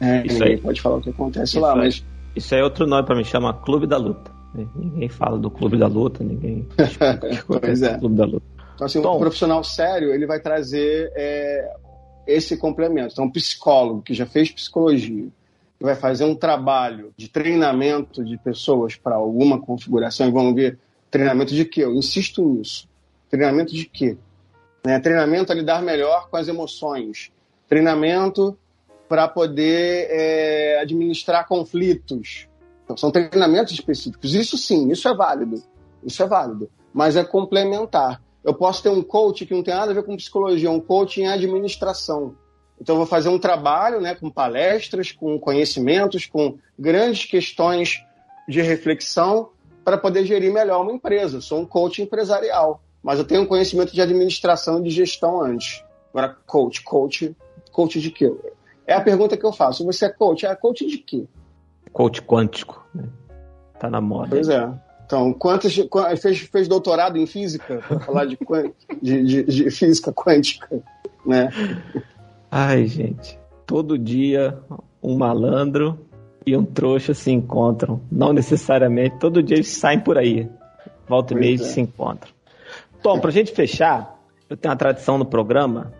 É, 0.00 0.24
isso 0.24 0.38
ninguém 0.38 0.54
aí. 0.54 0.60
pode 0.60 0.80
falar 0.80 0.96
o 0.96 1.00
que 1.00 1.10
acontece 1.10 1.52
isso 1.52 1.60
lá, 1.60 1.74
mas. 1.74 2.04
Isso 2.36 2.54
é 2.54 2.62
outro 2.62 2.86
nome 2.86 3.04
para 3.04 3.16
mim, 3.16 3.24
chama 3.24 3.52
Clube 3.52 3.86
da 3.86 3.96
Luta. 3.96 4.30
Ninguém 4.54 5.08
fala 5.08 5.38
do 5.38 5.50
Clube 5.50 5.76
da 5.76 5.86
Luta, 5.86 6.22
ninguém. 6.22 6.68
pois 7.46 7.82
é. 7.82 7.98
Clube 7.98 8.16
da 8.16 8.24
Luta. 8.24 8.46
Então, 8.74 8.86
assim, 8.86 9.02
Tom, 9.02 9.16
um 9.16 9.18
profissional 9.18 9.64
sério, 9.64 10.14
ele 10.14 10.24
vai 10.24 10.38
trazer 10.38 11.10
é, 11.16 11.68
esse 12.28 12.58
complemento. 12.58 13.14
Então, 13.14 13.24
um 13.24 13.30
psicólogo 13.30 14.02
que 14.02 14.12
já 14.12 14.26
fez 14.26 14.50
psicologia, 14.50 15.28
vai 15.80 15.94
fazer 15.94 16.24
um 16.24 16.34
trabalho 16.34 17.12
de 17.16 17.28
treinamento 17.28 18.22
de 18.22 18.36
pessoas 18.36 18.96
para 18.96 19.16
alguma 19.16 19.60
configuração, 19.60 20.28
e 20.28 20.30
vamos 20.30 20.54
ver 20.54 20.78
treinamento 21.10 21.54
de 21.54 21.64
quê? 21.64 21.84
Eu 21.84 21.94
insisto 21.94 22.44
nisso. 22.44 22.86
Treinamento 23.30 23.72
de 23.72 23.86
quê? 23.86 24.16
Né? 24.84 25.00
Treinamento 25.00 25.52
a 25.52 25.54
lidar 25.54 25.82
melhor 25.82 26.28
com 26.28 26.36
as 26.36 26.48
emoções. 26.48 27.32
Treinamento 27.66 28.58
para 29.08 29.26
poder 29.26 30.08
é, 30.10 30.80
administrar 30.82 31.46
conflitos. 31.46 32.46
Então, 32.84 32.96
são 32.96 33.10
treinamentos 33.10 33.72
específicos. 33.72 34.34
Isso 34.34 34.58
sim, 34.58 34.90
isso 34.90 35.08
é 35.08 35.14
válido. 35.14 35.62
Isso 36.04 36.22
é 36.22 36.26
válido. 36.26 36.70
Mas 36.92 37.16
é 37.16 37.24
complementar. 37.24 38.20
Eu 38.44 38.54
posso 38.54 38.82
ter 38.82 38.88
um 38.88 39.02
coach 39.02 39.44
que 39.44 39.54
não 39.54 39.62
tem 39.62 39.74
nada 39.74 39.90
a 39.90 39.94
ver 39.94 40.02
com 40.02 40.16
psicologia, 40.16 40.70
um 40.70 40.80
coach 40.80 41.20
em 41.20 41.28
administração. 41.28 42.34
Então, 42.80 42.94
eu 42.94 42.98
vou 42.98 43.06
fazer 43.06 43.28
um 43.28 43.38
trabalho 43.38 44.00
né, 44.00 44.14
com 44.14 44.30
palestras, 44.30 45.10
com 45.10 45.38
conhecimentos, 45.38 46.26
com 46.26 46.56
grandes 46.78 47.24
questões 47.24 48.04
de 48.48 48.60
reflexão 48.60 49.50
para 49.84 49.98
poder 49.98 50.24
gerir 50.24 50.52
melhor 50.52 50.82
uma 50.82 50.92
empresa. 50.92 51.38
Eu 51.38 51.42
sou 51.42 51.60
um 51.60 51.66
coach 51.66 52.00
empresarial, 52.00 52.80
mas 53.02 53.18
eu 53.18 53.24
tenho 53.24 53.42
um 53.42 53.46
conhecimento 53.46 53.92
de 53.92 54.00
administração 54.00 54.78
e 54.78 54.84
de 54.84 54.90
gestão 54.90 55.40
antes. 55.40 55.84
Agora, 56.10 56.36
coach, 56.46 56.82
coach, 56.82 57.36
coach 57.72 58.00
de 58.00 58.10
quê? 58.10 58.32
É 58.86 58.94
a 58.94 59.00
pergunta 59.00 59.36
que 59.36 59.44
eu 59.44 59.52
faço. 59.52 59.84
Você 59.84 60.06
é 60.06 60.08
coach? 60.08 60.46
É 60.46 60.54
coach 60.54 60.86
de 60.86 60.98
quê? 60.98 61.26
Coach 61.92 62.22
quântico. 62.22 62.86
Né? 62.94 63.04
Tá 63.78 63.90
na 63.90 64.00
moda. 64.00 64.30
Pois 64.30 64.48
é. 64.48 64.68
Então, 65.08 65.32
quantos, 65.32 65.74
fez, 66.20 66.40
fez 66.40 66.68
doutorado 66.68 67.16
em 67.16 67.24
física 67.24 67.82
para 67.88 67.98
falar 68.00 68.26
de, 68.26 68.38
de, 69.00 69.22
de, 69.24 69.42
de, 69.42 69.70
física 69.70 70.12
quântica, 70.12 70.68
né? 71.24 71.48
Ai, 72.50 72.86
gente, 72.86 73.38
todo 73.64 73.98
dia 73.98 74.58
um 75.02 75.16
malandro 75.16 75.98
e 76.44 76.54
um 76.54 76.62
trouxa 76.62 77.14
se 77.14 77.30
encontram. 77.30 78.02
Não 78.12 78.34
necessariamente, 78.34 79.16
todo 79.18 79.42
dia 79.42 79.56
eles 79.56 79.68
saem 79.68 79.98
por 79.98 80.18
aí. 80.18 80.46
Volta 81.08 81.32
e 81.32 81.38
meia 81.38 81.54
é. 81.54 81.58
se 81.58 81.80
encontram. 81.80 82.30
Tom, 83.02 83.18
para 83.18 83.30
a 83.30 83.32
gente 83.32 83.50
fechar, 83.52 84.14
eu 84.46 84.58
tenho 84.58 84.72
uma 84.72 84.78
tradição 84.78 85.16
no 85.16 85.24
programa, 85.24 85.90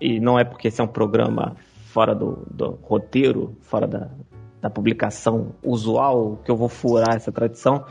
e 0.00 0.20
não 0.20 0.38
é 0.38 0.44
porque 0.44 0.68
esse 0.68 0.80
é 0.80 0.84
um 0.84 0.88
programa 0.88 1.56
fora 1.86 2.14
do, 2.14 2.46
do 2.48 2.78
roteiro, 2.82 3.56
fora 3.62 3.88
da, 3.88 4.10
da 4.64 4.70
publicação 4.70 5.54
usual, 5.62 6.40
que 6.42 6.50
eu 6.50 6.56
vou 6.56 6.70
furar 6.70 7.14
essa 7.16 7.30
tradição, 7.30 7.84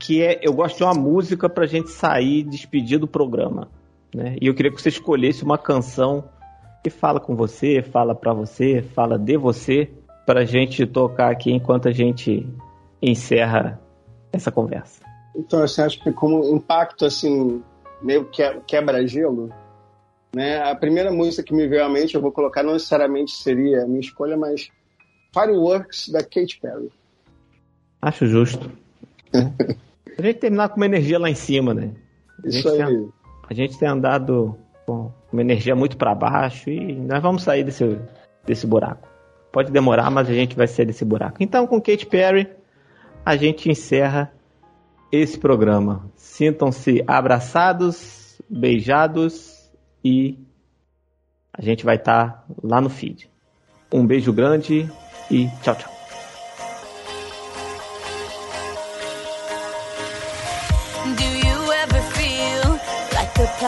que 0.00 0.22
é 0.22 0.40
eu 0.42 0.52
gosto 0.54 0.78
de 0.78 0.82
uma 0.82 0.94
música 0.94 1.48
pra 1.48 1.66
gente 1.66 1.90
sair 1.90 2.38
e 2.38 2.42
despedir 2.42 2.98
do 2.98 3.06
programa. 3.06 3.68
Né? 4.14 4.36
E 4.40 4.46
eu 4.46 4.54
queria 4.54 4.72
que 4.72 4.80
você 4.80 4.88
escolhesse 4.88 5.44
uma 5.44 5.58
canção 5.58 6.24
que 6.82 6.88
fala 6.88 7.20
com 7.20 7.36
você, 7.36 7.82
fala 7.82 8.14
pra 8.14 8.32
você, 8.32 8.82
fala 8.82 9.18
de 9.18 9.36
você, 9.36 9.90
pra 10.24 10.44
gente 10.44 10.86
tocar 10.86 11.30
aqui 11.30 11.52
enquanto 11.52 11.88
a 11.88 11.92
gente 11.92 12.48
encerra 13.02 13.78
essa 14.32 14.50
conversa. 14.50 15.02
Então, 15.36 15.60
você 15.60 15.82
acha 15.82 16.02
que 16.02 16.10
como 16.12 16.42
impacto, 16.54 17.04
assim, 17.04 17.62
meio 18.02 18.28
quebra-gelo, 18.66 19.50
né? 20.34 20.62
A 20.62 20.74
primeira 20.74 21.12
música 21.12 21.42
que 21.42 21.54
me 21.54 21.68
veio 21.68 21.84
à 21.84 21.88
mente, 21.88 22.14
eu 22.14 22.20
vou 22.20 22.32
colocar, 22.32 22.62
não 22.62 22.72
necessariamente 22.72 23.32
seria 23.32 23.82
a 23.82 23.86
minha 23.86 24.00
escolha, 24.00 24.36
mas 24.36 24.70
Fireworks, 25.32 26.08
da 26.08 26.22
Katy 26.22 26.58
Perry. 26.60 26.90
Acho 28.00 28.26
justo. 28.26 28.70
A 30.20 30.22
gente 30.22 30.38
terminar 30.38 30.68
com 30.68 30.76
uma 30.76 30.86
energia 30.86 31.18
lá 31.18 31.30
em 31.30 31.34
cima, 31.34 31.72
né? 31.72 31.92
Isso 32.44 32.68
aí. 32.68 32.78
Tem, 32.78 33.08
a 33.48 33.54
gente 33.54 33.78
tem 33.78 33.88
andado 33.88 34.54
com 34.86 35.10
uma 35.32 35.40
energia 35.40 35.74
muito 35.74 35.96
para 35.96 36.14
baixo 36.14 36.68
e 36.68 36.94
nós 36.94 37.22
vamos 37.22 37.42
sair 37.42 37.64
desse, 37.64 37.98
desse 38.44 38.66
buraco. 38.66 39.08
Pode 39.50 39.72
demorar, 39.72 40.10
mas 40.10 40.28
a 40.28 40.32
gente 40.34 40.54
vai 40.54 40.66
sair 40.66 40.84
desse 40.84 41.04
buraco. 41.04 41.42
Então, 41.42 41.66
com 41.66 41.80
Kate 41.80 42.06
Perry, 42.06 42.48
a 43.24 43.34
gente 43.34 43.70
encerra 43.70 44.30
esse 45.10 45.38
programa. 45.38 46.04
Sintam-se 46.14 47.02
abraçados, 47.06 48.40
beijados 48.48 49.70
e 50.04 50.38
a 51.52 51.62
gente 51.62 51.82
vai 51.82 51.96
estar 51.96 52.26
tá 52.26 52.44
lá 52.62 52.78
no 52.78 52.90
feed. 52.90 53.30
Um 53.90 54.06
beijo 54.06 54.32
grande 54.32 54.86
e 55.30 55.48
tchau, 55.62 55.74
tchau. 55.74 55.99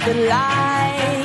the 0.00 0.14
light. 0.14 1.19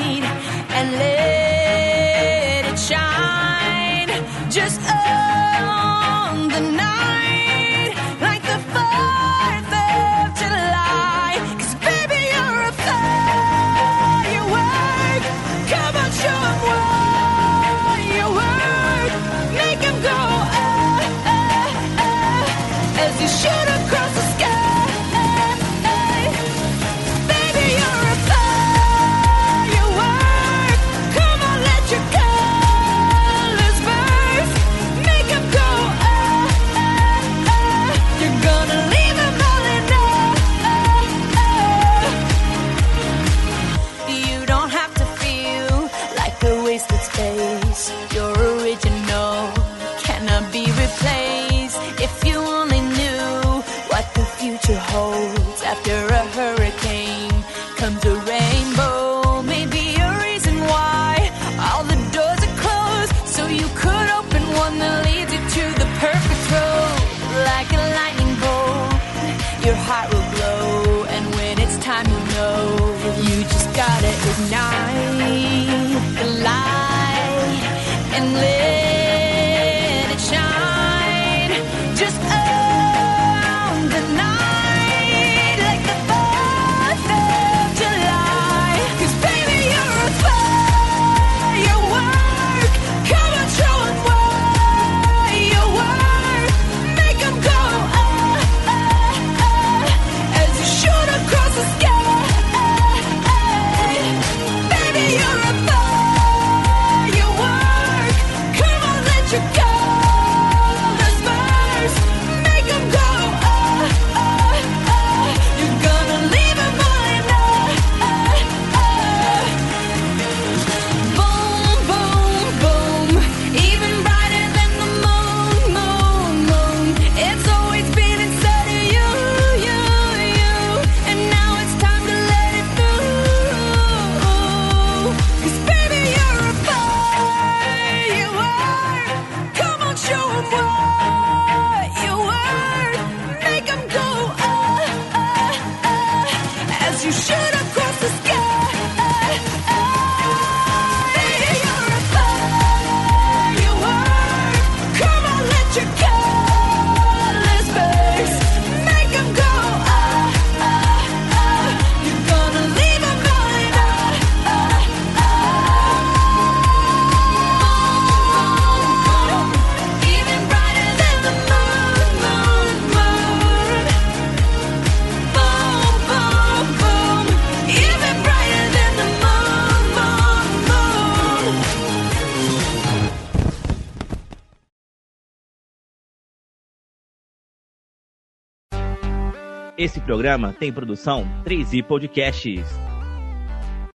programa 190.05 190.53
tem 190.53 190.71
produção 190.71 191.27
3i 191.43 191.83
Podcasts. 191.83 192.84